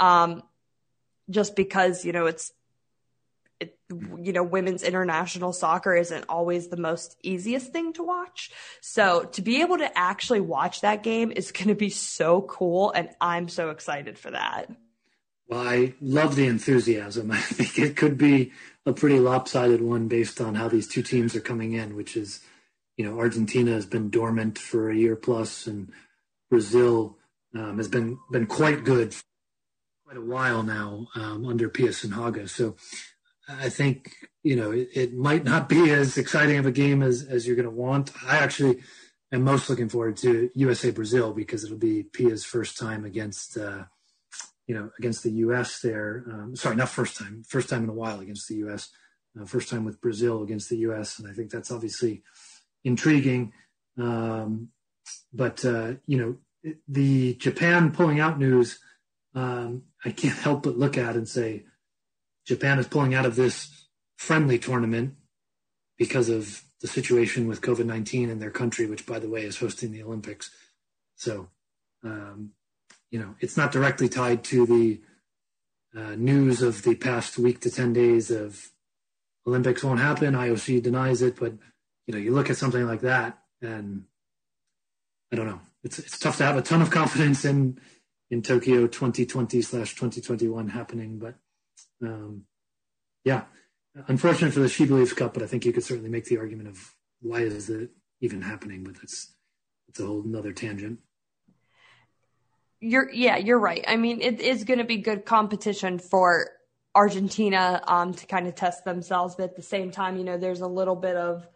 Um, 0.00 0.42
just 1.28 1.54
because, 1.54 2.04
you 2.04 2.12
know, 2.12 2.24
it's 2.26 2.50
it, 2.50 2.54
you 4.22 4.32
know, 4.32 4.42
women's 4.42 4.82
international 4.82 5.52
soccer 5.52 5.94
isn't 5.94 6.24
always 6.28 6.68
the 6.68 6.76
most 6.76 7.16
easiest 7.22 7.72
thing 7.72 7.92
to 7.94 8.02
watch. 8.02 8.50
So 8.80 9.24
to 9.24 9.42
be 9.42 9.60
able 9.60 9.78
to 9.78 9.98
actually 9.98 10.40
watch 10.40 10.80
that 10.82 11.02
game 11.02 11.32
is 11.32 11.52
going 11.52 11.68
to 11.68 11.74
be 11.74 11.90
so 11.90 12.42
cool. 12.42 12.90
And 12.92 13.10
I'm 13.20 13.48
so 13.48 13.70
excited 13.70 14.18
for 14.18 14.30
that. 14.30 14.70
Well, 15.48 15.66
I 15.66 15.94
love 16.00 16.36
the 16.36 16.46
enthusiasm. 16.46 17.30
I 17.32 17.40
think 17.40 17.78
it 17.78 17.96
could 17.96 18.16
be 18.16 18.52
a 18.86 18.92
pretty 18.92 19.18
lopsided 19.18 19.80
one 19.80 20.08
based 20.08 20.40
on 20.40 20.54
how 20.54 20.68
these 20.68 20.88
two 20.88 21.02
teams 21.02 21.34
are 21.34 21.40
coming 21.40 21.72
in, 21.72 21.96
which 21.96 22.16
is, 22.16 22.40
you 22.96 23.04
know, 23.04 23.18
Argentina 23.18 23.72
has 23.72 23.86
been 23.86 24.10
dormant 24.10 24.58
for 24.58 24.90
a 24.90 24.96
year 24.96 25.16
plus 25.16 25.66
and 25.66 25.90
Brazil 26.50 27.16
um, 27.54 27.76
has 27.76 27.88
been, 27.88 28.18
been 28.30 28.46
quite 28.46 28.84
good 28.84 29.14
quite 30.04 30.16
a 30.16 30.20
while 30.20 30.62
now 30.62 31.08
um, 31.14 31.46
under 31.46 31.68
Pia 31.68 31.92
Haga. 31.92 32.46
So 32.46 32.76
I 33.48 33.68
think 33.68 34.14
you 34.42 34.56
know 34.56 34.70
it, 34.70 34.88
it, 34.94 35.14
might 35.14 35.44
not 35.44 35.68
be 35.68 35.90
as 35.90 36.16
exciting 36.16 36.58
of 36.58 36.66
a 36.66 36.72
game 36.72 37.02
as 37.02 37.22
as 37.22 37.46
you're 37.46 37.56
going 37.56 37.68
to 37.68 37.70
want. 37.70 38.10
I 38.26 38.38
actually 38.38 38.82
am 39.32 39.42
most 39.42 39.68
looking 39.68 39.88
forward 39.88 40.16
to 40.18 40.50
USA 40.54 40.90
Brazil 40.90 41.32
because 41.32 41.64
it'll 41.64 41.76
be 41.76 42.04
Pia's 42.04 42.44
first 42.44 42.78
time 42.78 43.04
against 43.04 43.56
uh, 43.56 43.84
you 44.66 44.74
know 44.74 44.90
against 44.98 45.22
the 45.22 45.30
U.S. 45.30 45.80
There, 45.80 46.24
um, 46.30 46.56
sorry, 46.56 46.76
not 46.76 46.88
first 46.88 47.18
time, 47.18 47.42
first 47.46 47.68
time 47.68 47.84
in 47.84 47.90
a 47.90 47.94
while 47.94 48.20
against 48.20 48.48
the 48.48 48.56
U.S. 48.56 48.90
Uh, 49.38 49.44
first 49.44 49.68
time 49.68 49.84
with 49.84 50.00
Brazil 50.00 50.42
against 50.42 50.70
the 50.70 50.78
U.S. 50.78 51.18
And 51.18 51.28
I 51.28 51.32
think 51.32 51.50
that's 51.50 51.70
obviously 51.70 52.22
intriguing. 52.82 53.52
Um, 53.98 54.68
but 55.32 55.64
uh, 55.64 55.94
you 56.06 56.18
know 56.18 56.74
the 56.88 57.34
Japan 57.34 57.92
pulling 57.92 58.20
out 58.20 58.38
news, 58.38 58.78
um, 59.34 59.82
I 60.04 60.10
can't 60.10 60.38
help 60.38 60.62
but 60.62 60.78
look 60.78 60.96
at 60.96 61.16
and 61.16 61.28
say 61.28 61.64
Japan 62.46 62.78
is 62.78 62.88
pulling 62.88 63.14
out 63.14 63.26
of 63.26 63.36
this 63.36 63.86
friendly 64.16 64.58
tournament 64.58 65.14
because 65.96 66.28
of 66.28 66.62
the 66.80 66.88
situation 66.88 67.46
with 67.46 67.62
COVID 67.62 67.86
19 67.86 68.28
in 68.28 68.38
their 68.38 68.50
country, 68.50 68.86
which, 68.86 69.06
by 69.06 69.18
the 69.18 69.28
way, 69.28 69.42
is 69.42 69.58
hosting 69.58 69.92
the 69.92 70.02
Olympics. 70.02 70.50
So, 71.16 71.48
um, 72.02 72.50
you 73.10 73.18
know, 73.18 73.36
it's 73.40 73.56
not 73.56 73.72
directly 73.72 74.08
tied 74.08 74.44
to 74.44 74.66
the 74.66 75.00
uh, 75.98 76.16
news 76.16 76.60
of 76.60 76.82
the 76.82 76.94
past 76.96 77.38
week 77.38 77.60
to 77.60 77.70
10 77.70 77.92
days 77.92 78.30
of 78.30 78.70
Olympics 79.46 79.84
won't 79.84 80.00
happen. 80.00 80.34
IOC 80.34 80.82
denies 80.82 81.22
it. 81.22 81.36
But, 81.36 81.54
you 82.06 82.12
know, 82.12 82.18
you 82.18 82.32
look 82.32 82.50
at 82.50 82.56
something 82.56 82.86
like 82.86 83.02
that 83.02 83.38
and 83.62 84.04
I 85.32 85.36
don't 85.36 85.46
know. 85.46 85.60
It's, 85.82 85.98
it's 85.98 86.18
tough 86.18 86.38
to 86.38 86.44
have 86.44 86.56
a 86.56 86.62
ton 86.62 86.82
of 86.82 86.90
confidence 86.90 87.44
in, 87.44 87.78
in 88.30 88.42
Tokyo 88.42 88.86
2020 88.86 89.62
slash 89.62 89.94
2021 89.94 90.68
happening, 90.68 91.18
but 91.18 91.34
um, 92.06 92.42
yeah, 93.24 93.44
unfortunate 94.08 94.52
for 94.52 94.60
the 94.60 94.68
She 94.68 94.84
Believes 94.84 95.12
Cup, 95.12 95.34
but 95.34 95.42
I 95.42 95.46
think 95.46 95.64
you 95.64 95.72
could 95.72 95.84
certainly 95.84 96.10
make 96.10 96.24
the 96.26 96.38
argument 96.38 96.68
of 96.68 96.94
why 97.20 97.40
is 97.40 97.70
it 97.70 97.90
even 98.20 98.42
happening, 98.42 98.84
but 98.84 98.96
it's 99.02 99.32
it's 99.88 100.00
a 100.00 100.06
whole 100.06 100.22
another 100.22 100.52
tangent. 100.52 101.00
You're 102.80 103.10
yeah, 103.10 103.36
you're 103.36 103.58
right. 103.58 103.84
I 103.86 103.96
mean, 103.96 104.20
it 104.20 104.40
is 104.40 104.64
going 104.64 104.78
to 104.78 104.84
be 104.84 104.98
good 104.98 105.24
competition 105.24 105.98
for 105.98 106.50
Argentina 106.94 107.82
um, 107.86 108.14
to 108.14 108.26
kind 108.26 108.46
of 108.46 108.54
test 108.54 108.84
themselves, 108.84 109.34
but 109.36 109.44
at 109.44 109.56
the 109.56 109.62
same 109.62 109.90
time, 109.90 110.16
you 110.16 110.24
know, 110.24 110.38
there's 110.38 110.60
a 110.60 110.66
little 110.66 110.96
bit 110.96 111.16
of 111.16 111.48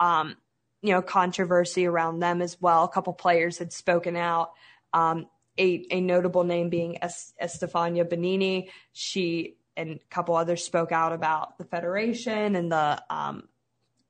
um, 0.00 0.36
you 0.82 0.92
know 0.92 1.02
controversy 1.02 1.86
around 1.86 2.20
them 2.20 2.42
as 2.42 2.60
well. 2.60 2.84
A 2.84 2.88
couple 2.88 3.12
players 3.12 3.58
had 3.58 3.72
spoken 3.72 4.16
out. 4.16 4.52
Um, 4.92 5.26
a, 5.58 5.86
a 5.90 6.00
notable 6.00 6.44
name 6.44 6.68
being 6.68 6.98
Estefania 7.00 8.04
Banini. 8.04 8.70
She 8.92 9.56
and 9.76 9.90
a 9.96 10.14
couple 10.14 10.36
others 10.36 10.64
spoke 10.64 10.92
out 10.92 11.12
about 11.12 11.58
the 11.58 11.64
federation 11.64 12.56
and 12.56 12.70
the 12.70 13.02
um, 13.10 13.48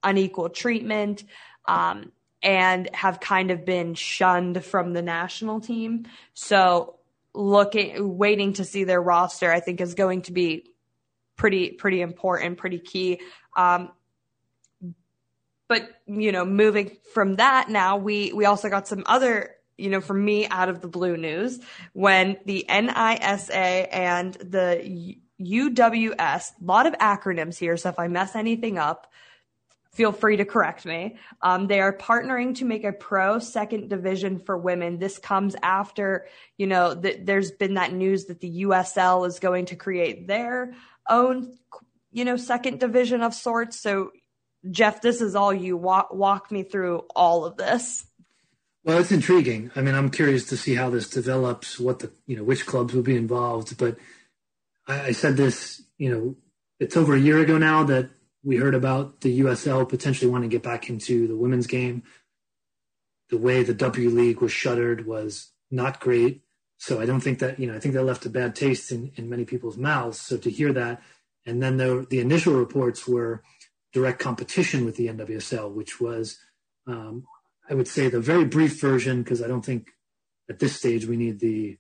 unequal 0.03 0.49
treatment 0.51 1.25
um, 1.67 2.13
and 2.43 2.89
have 2.95 3.21
kind 3.21 3.51
of 3.51 3.65
been 3.65 3.95
shunned 3.95 4.65
from 4.65 4.93
the 4.93 5.03
national 5.03 5.61
team. 5.61 6.07
So 6.35 6.97
looking, 7.33 8.17
waiting 8.19 8.53
to 8.55 8.65
see 8.65 8.85
their 8.85 9.01
roster, 9.01 9.51
I 9.51 9.61
think 9.61 9.81
is 9.81 9.95
going 9.95 10.23
to 10.23 10.33
be 10.33 10.71
pretty, 11.37 11.71
pretty 11.71 12.01
important, 12.01 12.59
pretty 12.59 12.79
key. 12.79 13.21
Um, 13.57 13.91
but 15.67 15.89
you 16.07 16.31
know, 16.31 16.45
moving 16.45 16.99
from 17.15 17.37
that 17.37 17.71
now, 17.71 17.97
we 17.97 18.33
we 18.35 18.45
also 18.45 18.69
got 18.69 18.87
some 18.87 19.03
other 19.07 19.55
you 19.77 19.91
know, 19.91 20.01
for 20.01 20.15
me 20.15 20.47
out 20.49 20.69
of 20.69 20.81
the 20.81 20.89
blue 20.89 21.17
news 21.17 21.59
when 21.93 22.37
the 22.45 22.65
NISA 22.69 23.95
and 23.95 24.35
the 24.35 25.17
UWS, 25.41 26.53
a 26.61 26.65
lot 26.65 26.87
of 26.87 26.95
acronyms 26.95 27.59
here. 27.59 27.77
So 27.77 27.89
if 27.89 27.99
I 27.99 28.09
mess 28.09 28.37
anything 28.37 28.79
up, 28.79 29.11
feel 29.95 30.13
free 30.13 30.37
to 30.37 30.45
correct 30.45 30.85
me. 30.85 31.17
Um, 31.41 31.67
they 31.67 31.81
are 31.81 31.97
partnering 31.97 32.57
to 32.57 32.65
make 32.65 32.85
a 32.85 32.93
pro 32.93 33.39
second 33.39 33.89
division 33.89 34.39
for 34.39 34.59
women. 34.59 34.99
This 34.99 35.19
comes 35.19 35.57
after, 35.63 36.27
you 36.59 36.67
know, 36.67 36.95
th- 36.95 37.21
there's 37.23 37.53
been 37.53 37.75
that 37.75 37.93
news 37.93 38.27
that 38.27 38.41
the 38.41 38.65
USL 38.65 39.27
is 39.27 39.39
going 39.39 39.67
to 39.67 39.77
create 39.77 40.27
their 40.27 40.75
own, 41.09 41.57
you 42.13 42.25
know, 42.25 42.37
second 42.37 42.81
division 42.81 43.23
of 43.23 43.35
sorts. 43.35 43.81
So, 43.81 44.11
Jeff, 44.71 45.01
this 45.01 45.21
is 45.21 45.35
all 45.35 45.53
you. 45.53 45.77
Walk, 45.77 46.13
walk 46.13 46.51
me 46.51 46.63
through 46.63 47.05
all 47.15 47.45
of 47.45 47.57
this. 47.57 48.07
Well, 48.83 48.99
it's 48.99 49.13
intriguing. 49.13 49.71
I 49.77 49.81
mean, 49.81 49.95
I'm 49.95 50.11
curious 50.11 50.45
to 50.47 50.57
see 50.57 50.75
how 50.75 50.91
this 50.91 51.09
develops, 51.09 51.79
what 51.79 52.01
the, 52.01 52.11
you 52.27 52.37
know, 52.37 52.45
which 52.45 52.67
clubs 52.67 52.93
will 52.93 53.03
be 53.03 53.17
involved. 53.17 53.79
But 53.79 53.97
I, 54.87 55.07
I 55.07 55.13
said 55.13 55.37
this, 55.37 55.83
you 55.99 56.11
know, 56.11 56.37
it's 56.81 56.97
over 56.97 57.15
a 57.15 57.21
year 57.21 57.39
ago 57.39 57.59
now 57.59 57.85
that 57.85 58.11
we 58.43 58.57
heard 58.57 58.75
about 58.75 59.21
the 59.23 59.41
USL 59.41 59.89
potentially 59.89 60.31
wanting 60.31 60.51
to 60.51 60.55
get 60.55 60.63
back 60.63 60.91
into 60.91 61.27
the 61.27 61.37
women's 61.37 61.67
game. 61.67 62.03
The 63.31 63.39
way 63.39 63.63
the 63.63 63.75
W 63.75 64.11
League 64.11 64.41
was 64.41 64.53
shuttered 64.53 65.07
was 65.07 65.53
not 65.71 66.01
great. 66.01 66.43
So 66.77 67.01
I 67.01 67.07
don't 67.07 67.21
think 67.21 67.39
that, 67.39 67.59
you 67.59 67.67
know, 67.67 67.75
I 67.75 67.79
think 67.79 67.95
that 67.95 68.05
left 68.05 68.27
a 68.27 68.31
bad 68.31 68.55
taste 68.55 68.93
in, 68.93 69.13
in 69.15 69.31
many 69.31 69.45
people's 69.45 69.79
mouths. 69.79 70.21
So 70.21 70.37
to 70.37 70.51
hear 70.51 70.73
that, 70.75 71.03
and 71.47 71.63
then 71.63 71.77
the, 71.77 72.07
the 72.11 72.21
initial 72.21 72.55
reports 72.55 73.07
were 73.07 73.43
direct 73.93 74.19
competition 74.19 74.85
with 74.85 74.97
the 74.97 75.07
NWSL, 75.07 75.73
which 75.73 76.01
was 76.01 76.39
um, 76.87 77.25
I 77.69 77.75
would 77.75 77.89
say 77.89 78.09
the 78.09 78.21
very 78.21 78.45
brief 78.45 78.81
version 78.81 79.23
because 79.23 79.43
I 79.43 79.47
don't 79.47 79.65
think 79.65 79.91
at 80.51 80.59
this 80.59 80.77
stage 80.77 81.07
we 81.07 81.17
need 81.17 81.41
the 81.41 81.79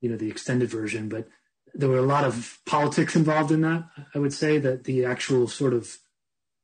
you 0.00 0.10
know 0.10 0.16
the 0.16 0.30
extended 0.30 0.70
version, 0.70 1.08
but 1.08 1.26
there 1.76 1.90
were 1.90 1.98
a 1.98 2.02
lot 2.02 2.24
of 2.24 2.58
politics 2.64 3.14
involved 3.14 3.52
in 3.52 3.60
that. 3.60 3.84
I 4.14 4.18
would 4.18 4.32
say 4.32 4.58
that 4.58 4.84
the 4.84 5.04
actual 5.04 5.46
sort 5.46 5.74
of 5.74 5.98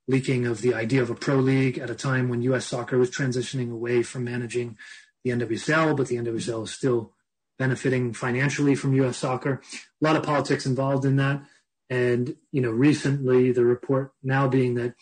leaking 0.09 0.47
of 0.47 0.63
the 0.63 0.75
idea 0.75 1.03
of 1.03 1.11
a 1.11 1.15
pro 1.15 1.37
league 1.37 1.79
at 1.79 1.91
a 1.91 1.95
time 1.95 2.29
when 2.29 2.43
U.S. 2.43 2.67
soccer 2.67 2.99
was 2.99 3.11
transitioning 3.11 3.71
away 3.71 4.03
from 4.03 4.25
managing 4.25 4.77
the 5.23 5.31
NWSL, 5.31 5.97
but 5.97 6.09
the 6.09 6.17
NWSL 6.17 6.65
is 6.65 6.73
still 6.73 7.13
benefiting 7.59 8.13
financially 8.13 8.75
from 8.75 8.95
U.S. 8.95 9.19
soccer. 9.19 9.61
A 10.01 10.05
lot 10.05 10.17
of 10.17 10.23
politics 10.23 10.67
involved 10.67 11.05
in 11.05 11.17
that. 11.17 11.43
And, 11.91 12.37
you 12.51 12.63
know, 12.63 12.71
recently 12.71 13.53
the 13.53 13.65
report 13.65 14.13
now 14.23 14.49
being 14.49 14.75
that 14.75 14.95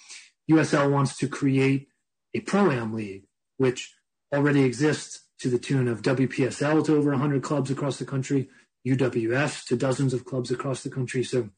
USL 0.50 0.90
wants 0.90 1.16
to 1.18 1.28
create 1.28 1.88
a 2.34 2.40
pro-am 2.40 2.92
league 2.92 3.26
which 3.58 3.94
already 4.34 4.64
exists 4.64 5.20
to 5.38 5.48
the 5.48 5.58
tune 5.58 5.88
of 5.88 6.02
WPSL 6.02 6.84
to 6.84 6.96
over 6.96 7.10
100 7.10 7.42
clubs 7.42 7.70
across 7.70 7.98
the 7.98 8.04
country, 8.04 8.48
UWS 8.86 9.66
to 9.66 9.76
dozens 9.76 10.14
of 10.14 10.24
clubs 10.24 10.50
across 10.50 10.82
the 10.82 10.90
country. 10.90 11.22
So 11.22 11.50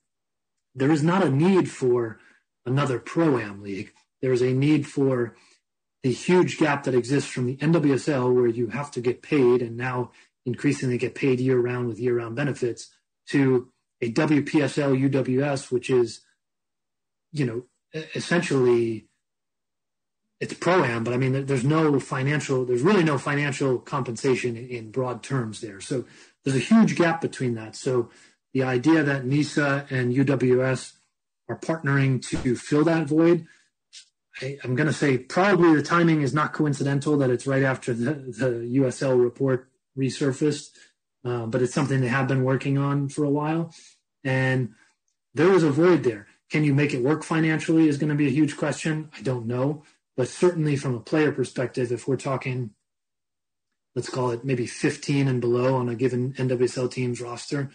there 0.74 0.90
is 0.90 1.02
not 1.02 1.24
a 1.24 1.30
need 1.30 1.70
for 1.70 2.18
another 2.66 2.98
pro 2.98 3.38
am 3.38 3.62
league. 3.62 3.92
There 4.20 4.32
is 4.32 4.42
a 4.42 4.52
need 4.52 4.86
for 4.86 5.34
the 6.02 6.12
huge 6.12 6.58
gap 6.58 6.84
that 6.84 6.94
exists 6.94 7.30
from 7.30 7.46
the 7.46 7.56
NWSL, 7.56 8.34
where 8.34 8.46
you 8.46 8.68
have 8.68 8.90
to 8.92 9.00
get 9.00 9.22
paid 9.22 9.62
and 9.62 9.76
now 9.76 10.10
increasingly 10.44 10.98
get 10.98 11.14
paid 11.14 11.38
year 11.38 11.60
round 11.60 11.86
with 11.86 12.00
year 12.00 12.16
round 12.18 12.34
benefits, 12.34 12.90
to 13.28 13.68
a 14.00 14.12
WPSL 14.12 15.10
UWS, 15.10 15.70
which 15.70 15.88
is, 15.88 16.20
you 17.30 17.46
know, 17.46 17.64
essentially 18.14 19.06
it's 20.40 20.54
pro 20.54 20.82
am, 20.82 21.04
but 21.04 21.14
I 21.14 21.18
mean, 21.18 21.46
there's 21.46 21.62
no 21.62 22.00
financial, 22.00 22.64
there's 22.64 22.82
really 22.82 23.04
no 23.04 23.16
financial 23.16 23.78
compensation 23.78 24.56
in 24.56 24.90
broad 24.90 25.22
terms 25.22 25.60
there. 25.60 25.80
So 25.80 26.04
there's 26.44 26.56
a 26.56 26.60
huge 26.60 26.96
gap 26.96 27.20
between 27.20 27.54
that. 27.54 27.76
So 27.76 28.10
the 28.52 28.62
idea 28.62 29.02
that 29.02 29.24
NISA 29.24 29.86
and 29.90 30.14
UWS 30.14 30.92
are 31.48 31.58
partnering 31.58 32.26
to 32.28 32.56
fill 32.56 32.84
that 32.84 33.06
void, 33.06 33.46
I, 34.40 34.58
am 34.64 34.74
going 34.74 34.86
to 34.86 34.92
say 34.92 35.18
probably 35.18 35.74
the 35.74 35.82
timing 35.82 36.22
is 36.22 36.34
not 36.34 36.52
coincidental 36.52 37.16
that 37.18 37.30
it's 37.30 37.46
right 37.46 37.62
after 37.62 37.92
the, 37.92 38.14
the 38.14 38.80
USL 38.80 39.22
report 39.22 39.68
resurfaced, 39.96 40.70
uh, 41.24 41.46
but 41.46 41.62
it's 41.62 41.74
something 41.74 42.00
they 42.00 42.08
have 42.08 42.28
been 42.28 42.44
working 42.44 42.78
on 42.78 43.08
for 43.08 43.24
a 43.24 43.30
while. 43.30 43.74
And 44.24 44.74
there 45.34 45.52
is 45.52 45.62
a 45.62 45.70
void 45.70 46.02
there. 46.02 46.26
Can 46.50 46.64
you 46.64 46.74
make 46.74 46.92
it 46.92 47.02
work 47.02 47.24
financially 47.24 47.88
is 47.88 47.98
going 47.98 48.10
to 48.10 48.14
be 48.14 48.26
a 48.26 48.30
huge 48.30 48.56
question. 48.56 49.10
I 49.16 49.22
don't 49.22 49.46
know. 49.46 49.84
But 50.16 50.28
certainly 50.28 50.76
from 50.76 50.94
a 50.94 51.00
player 51.00 51.32
perspective, 51.32 51.90
if 51.90 52.06
we're 52.06 52.16
talking, 52.16 52.70
let's 53.94 54.08
call 54.08 54.30
it 54.30 54.44
maybe 54.44 54.66
15 54.66 55.28
and 55.28 55.40
below 55.40 55.76
on 55.76 55.88
a 55.88 55.94
given 55.94 56.32
NWSL 56.34 56.90
team's 56.90 57.20
roster, 57.20 57.70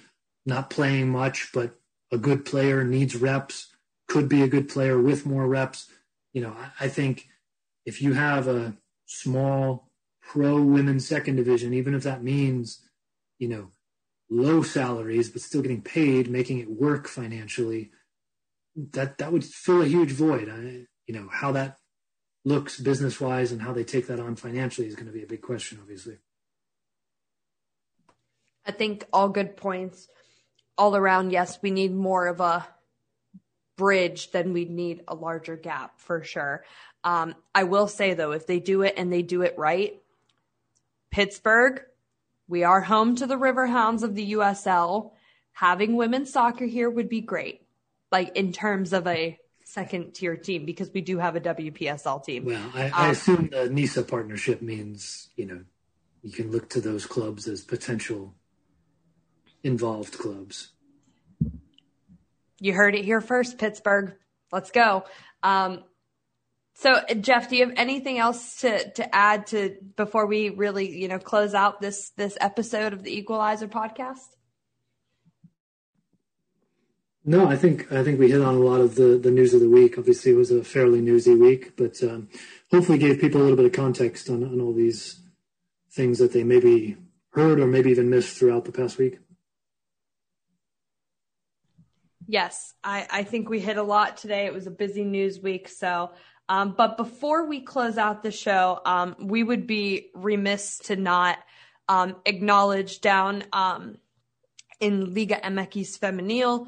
not 0.46 0.70
playing 0.70 1.10
much, 1.10 1.52
but 1.54 1.80
a 2.12 2.18
good 2.18 2.46
player 2.46 2.84
needs 2.84 3.16
reps, 3.16 3.68
could 4.08 4.30
be 4.30 4.42
a 4.42 4.48
good 4.48 4.70
player 4.70 5.00
with 5.00 5.26
more 5.26 5.48
reps. 5.48 5.90
You 6.34 6.42
know, 6.42 6.56
I 6.80 6.88
think 6.88 7.28
if 7.86 8.02
you 8.02 8.14
have 8.14 8.48
a 8.48 8.76
small 9.06 9.90
pro 10.22 10.62
women's 10.62 11.08
second 11.08 11.36
division, 11.36 11.74
even 11.74 11.94
if 11.94 12.04
that 12.04 12.24
means, 12.24 12.82
you 13.40 13.48
know, 13.48 13.72
low 14.30 14.62
salaries, 14.62 15.30
but 15.30 15.42
still 15.42 15.62
getting 15.62 15.82
paid, 15.82 16.30
making 16.30 16.60
it 16.60 16.70
work 16.70 17.08
financially, 17.08 17.92
that 18.76 19.18
that 19.18 19.32
would 19.32 19.44
fill 19.44 19.82
a 19.82 19.88
huge 19.88 20.12
void. 20.12 20.50
I, 20.50 20.86
you 21.06 21.14
know, 21.14 21.30
how 21.32 21.52
that 21.54 21.78
looks 22.48 22.80
business 22.80 23.20
wise 23.20 23.52
and 23.52 23.62
how 23.62 23.74
they 23.74 23.84
take 23.84 24.08
that 24.08 24.22
on 24.22 24.36
financially 24.38 24.88
is 24.88 24.96
going 24.96 25.08
to 25.08 25.12
be 25.12 25.24
a 25.24 25.28
big 25.28 25.42
question, 25.42 25.80
obviously. 25.82 26.18
I 28.66 28.72
think 28.72 29.06
all 29.12 29.28
good 29.28 29.58
points 29.58 30.08
all 30.78 30.96
around. 30.96 31.32
Yes, 31.32 31.60
we 31.62 31.72
need 31.72 31.94
more 31.94 32.28
of 32.28 32.40
a 32.40 32.66
bridge 33.78 34.32
than 34.32 34.54
we 34.54 34.64
need 34.64 35.04
a 35.10 35.16
larger 35.16 35.58
gap 35.58 36.00
for 36.00 36.24
sure. 36.24 36.64
Um, 37.04 37.36
I 37.54 37.64
will 37.64 37.88
say 37.88 38.14
though, 38.14 38.32
if 38.32 38.48
they 38.48 38.60
do 38.60 38.82
it 38.82 38.94
and 38.98 39.12
they 39.12 39.24
do 39.24 39.42
it 39.42 39.56
right, 39.58 40.02
Pittsburgh, 41.12 41.82
we 42.48 42.64
are 42.64 42.82
home 42.82 43.18
to 43.18 43.28
the 43.28 43.36
Riverhounds 43.36 44.04
of 44.04 44.16
the 44.16 44.34
USL. 44.34 45.12
Having 45.52 45.98
women's 45.98 46.32
soccer 46.32 46.66
here 46.66 46.90
would 46.90 47.10
be 47.10 47.22
great. 47.22 47.62
Like 48.10 48.38
in 48.38 48.54
terms 48.54 48.94
of 48.94 49.06
a 49.06 49.38
second 49.78 50.14
tier 50.14 50.36
team 50.36 50.66
because 50.66 50.90
we 50.92 51.02
do 51.02 51.20
have 51.20 51.36
a 51.36 51.40
WPSL 51.40 52.24
team. 52.24 52.46
Well, 52.46 52.72
I, 52.74 52.90
I 52.90 53.06
um, 53.06 53.12
assume 53.12 53.50
the 53.52 53.70
NISA 53.70 54.04
partnership 54.04 54.62
means 54.62 55.30
you 55.36 55.46
know 55.46 55.62
you 56.24 56.32
can 56.32 56.52
look 56.52 56.70
to 56.70 56.82
those 56.82 57.06
clubs 57.06 57.48
as 57.48 57.62
potential 57.62 58.34
involved 59.64 60.18
clubs. 60.18 60.70
You 62.60 62.74
heard 62.74 62.96
it 62.96 63.06
here 63.06 63.22
first, 63.22 63.60
Pittsburgh. 63.60 64.16
Let's 64.52 64.72
go. 64.72 65.04
Um, 65.44 65.84
so, 66.74 67.02
Jeff, 67.22 67.50
do 67.50 67.56
you 67.56 67.68
have 67.68 67.76
anything 67.78 68.18
else 68.18 68.62
to, 68.62 68.92
to 68.92 69.16
add 69.16 69.48
to 69.48 69.78
before 69.96 70.26
we 70.26 70.50
really, 70.50 70.90
you 70.98 71.08
know, 71.08 71.20
close 71.20 71.54
out 71.54 71.82
this 71.82 72.12
this 72.18 72.36
episode 72.42 72.94
of 72.94 73.04
the 73.04 73.16
Equalizer 73.16 73.68
podcast? 73.68 74.37
No, 77.30 77.46
I 77.46 77.58
think 77.58 77.92
I 77.92 78.06
think 78.06 78.20
we 78.20 78.32
hit 78.32 78.42
on 78.42 78.56
a 78.56 78.60
lot 78.60 78.80
of 78.80 78.96
the 78.96 79.18
the 79.18 79.32
news 79.32 79.54
of 79.54 79.60
the 79.60 79.70
week. 79.70 79.98
Obviously, 79.98 80.32
it 80.32 80.36
was 80.36 80.50
a 80.50 80.64
fairly 80.64 81.02
newsy 81.02 81.36
week, 81.36 81.76
but 81.76 82.02
um, 82.02 82.30
hopefully 82.72 82.98
gave 82.98 83.20
people 83.20 83.42
a 83.42 83.44
little 83.44 83.58
bit 83.58 83.66
of 83.66 83.74
context 83.74 84.30
on 84.30 84.46
on 84.46 84.62
all 84.62 84.74
these 84.74 85.20
things 85.92 86.20
that 86.20 86.32
they 86.32 86.46
maybe 86.46 86.96
heard 87.32 87.60
or 87.60 87.68
maybe 87.68 87.92
even 87.92 88.10
missed 88.10 88.38
throughout 88.38 88.64
the 88.64 88.72
past 88.72 88.98
week. 88.98 89.20
Yes, 92.26 92.74
I, 92.82 93.06
I 93.12 93.24
think 93.24 93.50
we 93.50 93.60
hit 93.60 93.76
a 93.76 93.84
lot 93.84 94.16
today. 94.16 94.46
It 94.46 94.54
was 94.54 94.66
a 94.66 94.72
busy 94.72 95.04
news 95.04 95.42
week. 95.42 95.68
So, 95.68 96.12
um, 96.48 96.76
but 96.78 96.96
before 96.96 97.46
we 97.46 97.60
close 97.60 97.98
out 97.98 98.24
the 98.24 98.32
show, 98.32 98.80
um, 98.86 99.18
we 99.20 99.44
would 99.44 99.68
be 99.68 100.12
remiss 100.16 100.78
to 100.86 100.96
not 100.96 101.40
um, 101.90 102.16
acknowledge 102.26 103.02
down 103.02 103.44
um, 103.52 103.98
in 104.80 105.14
Liga 105.14 105.36
MX 105.44 106.00
Femenil 106.00 106.68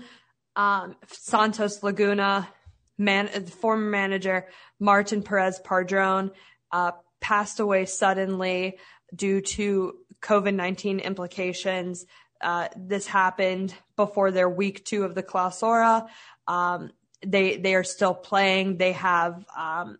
um, 0.60 0.98
Santos 1.08 1.82
Laguna, 1.84 2.50
man, 2.98 3.30
former 3.46 3.90
manager 3.90 4.48
Martin 4.78 5.24
Perez 5.24 5.58
Padron 5.64 6.32
uh, 6.74 6.92
passed 7.22 7.62
away 7.62 7.86
suddenly 7.86 8.78
due 9.16 9.40
to 9.40 9.96
COVID 10.22 10.54
19 10.54 11.00
implications. 11.00 12.06
Uh, 12.42 12.68
this 12.76 13.08
happened 13.08 13.74
before 13.96 14.32
their 14.32 14.50
week 14.50 14.84
two 14.84 15.04
of 15.04 15.16
the 15.16 15.24
Clausura. 15.24 16.10
Um, 16.46 16.92
they 17.26 17.56
they 17.56 17.76
are 17.76 17.86
still 17.86 18.14
playing. 18.14 18.76
They 18.76 18.92
have 18.92 19.46
um, 19.58 19.98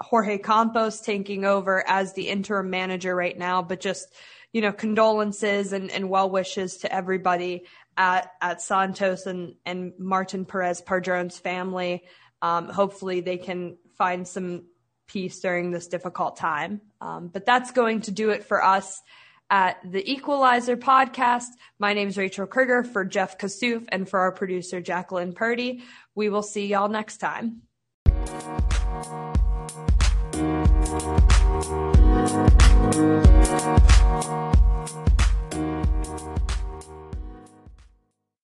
Jorge 0.00 0.38
Campos 0.38 1.00
taking 1.00 1.44
over 1.44 1.84
as 1.88 2.12
the 2.12 2.28
interim 2.28 2.70
manager 2.70 3.14
right 3.14 3.36
now, 3.36 3.60
but 3.62 3.80
just, 3.80 4.06
you 4.52 4.60
know, 4.60 4.72
condolences 4.72 5.72
and, 5.72 5.90
and 5.90 6.08
well 6.08 6.30
wishes 6.30 6.78
to 6.78 6.94
everybody 6.94 7.64
at, 8.00 8.32
at 8.40 8.62
Santos 8.62 9.26
and, 9.26 9.56
and 9.66 9.92
Martin 9.98 10.46
Perez 10.46 10.80
Padron's 10.80 11.38
family. 11.38 12.02
Um, 12.40 12.66
hopefully 12.66 13.20
they 13.20 13.36
can 13.36 13.76
find 13.98 14.26
some 14.26 14.64
peace 15.06 15.38
during 15.40 15.70
this 15.70 15.86
difficult 15.86 16.38
time. 16.38 16.80
Um, 17.02 17.28
but 17.28 17.44
that's 17.44 17.72
going 17.72 18.00
to 18.02 18.10
do 18.10 18.30
it 18.30 18.42
for 18.42 18.64
us 18.64 19.02
at 19.50 19.76
the 19.84 20.10
Equalizer 20.10 20.78
podcast. 20.78 21.48
My 21.78 21.92
name 21.92 22.08
is 22.08 22.16
Rachael 22.16 22.46
Kriger 22.46 22.86
for 22.86 23.04
Jeff 23.04 23.36
Kassouf 23.36 23.84
and 23.90 24.08
for 24.08 24.20
our 24.20 24.32
producer, 24.32 24.80
Jacqueline 24.80 25.34
Purdy. 25.34 25.82
We 26.14 26.30
will 26.30 26.42
see 26.42 26.68
y'all 26.68 26.88
next 26.88 27.18
time. 27.18 27.60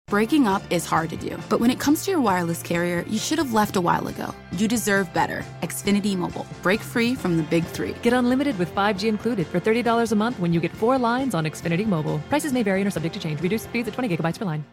Breaking 0.08 0.46
up 0.46 0.62
is 0.70 0.86
hard 0.86 1.10
to 1.10 1.16
do, 1.16 1.36
but 1.48 1.58
when 1.58 1.68
it 1.68 1.80
comes 1.80 2.04
to 2.04 2.12
your 2.12 2.20
wireless 2.20 2.62
carrier, 2.62 3.02
you 3.08 3.18
should 3.18 3.38
have 3.38 3.52
left 3.52 3.74
a 3.74 3.80
while 3.80 4.06
ago. 4.06 4.32
You 4.52 4.68
deserve 4.68 5.12
better. 5.12 5.44
Xfinity 5.64 6.16
Mobile. 6.16 6.46
Break 6.62 6.80
free 6.80 7.16
from 7.16 7.36
the 7.36 7.42
big 7.42 7.64
three. 7.64 7.92
Get 8.02 8.12
unlimited 8.12 8.56
with 8.56 8.72
5G 8.72 9.08
included 9.08 9.48
for 9.48 9.58
$30 9.58 10.12
a 10.12 10.14
month 10.14 10.38
when 10.38 10.52
you 10.52 10.60
get 10.60 10.70
four 10.76 10.96
lines 10.96 11.34
on 11.34 11.44
Xfinity 11.44 11.86
Mobile. 11.86 12.20
Prices 12.28 12.52
may 12.52 12.62
vary 12.62 12.80
and 12.80 12.86
are 12.86 12.92
subject 12.92 13.14
to 13.14 13.20
change. 13.20 13.40
Reduced 13.40 13.64
speeds 13.64 13.88
at 13.88 13.94
20 13.94 14.16
gigabytes 14.16 14.38
per 14.38 14.44
line. 14.44 14.64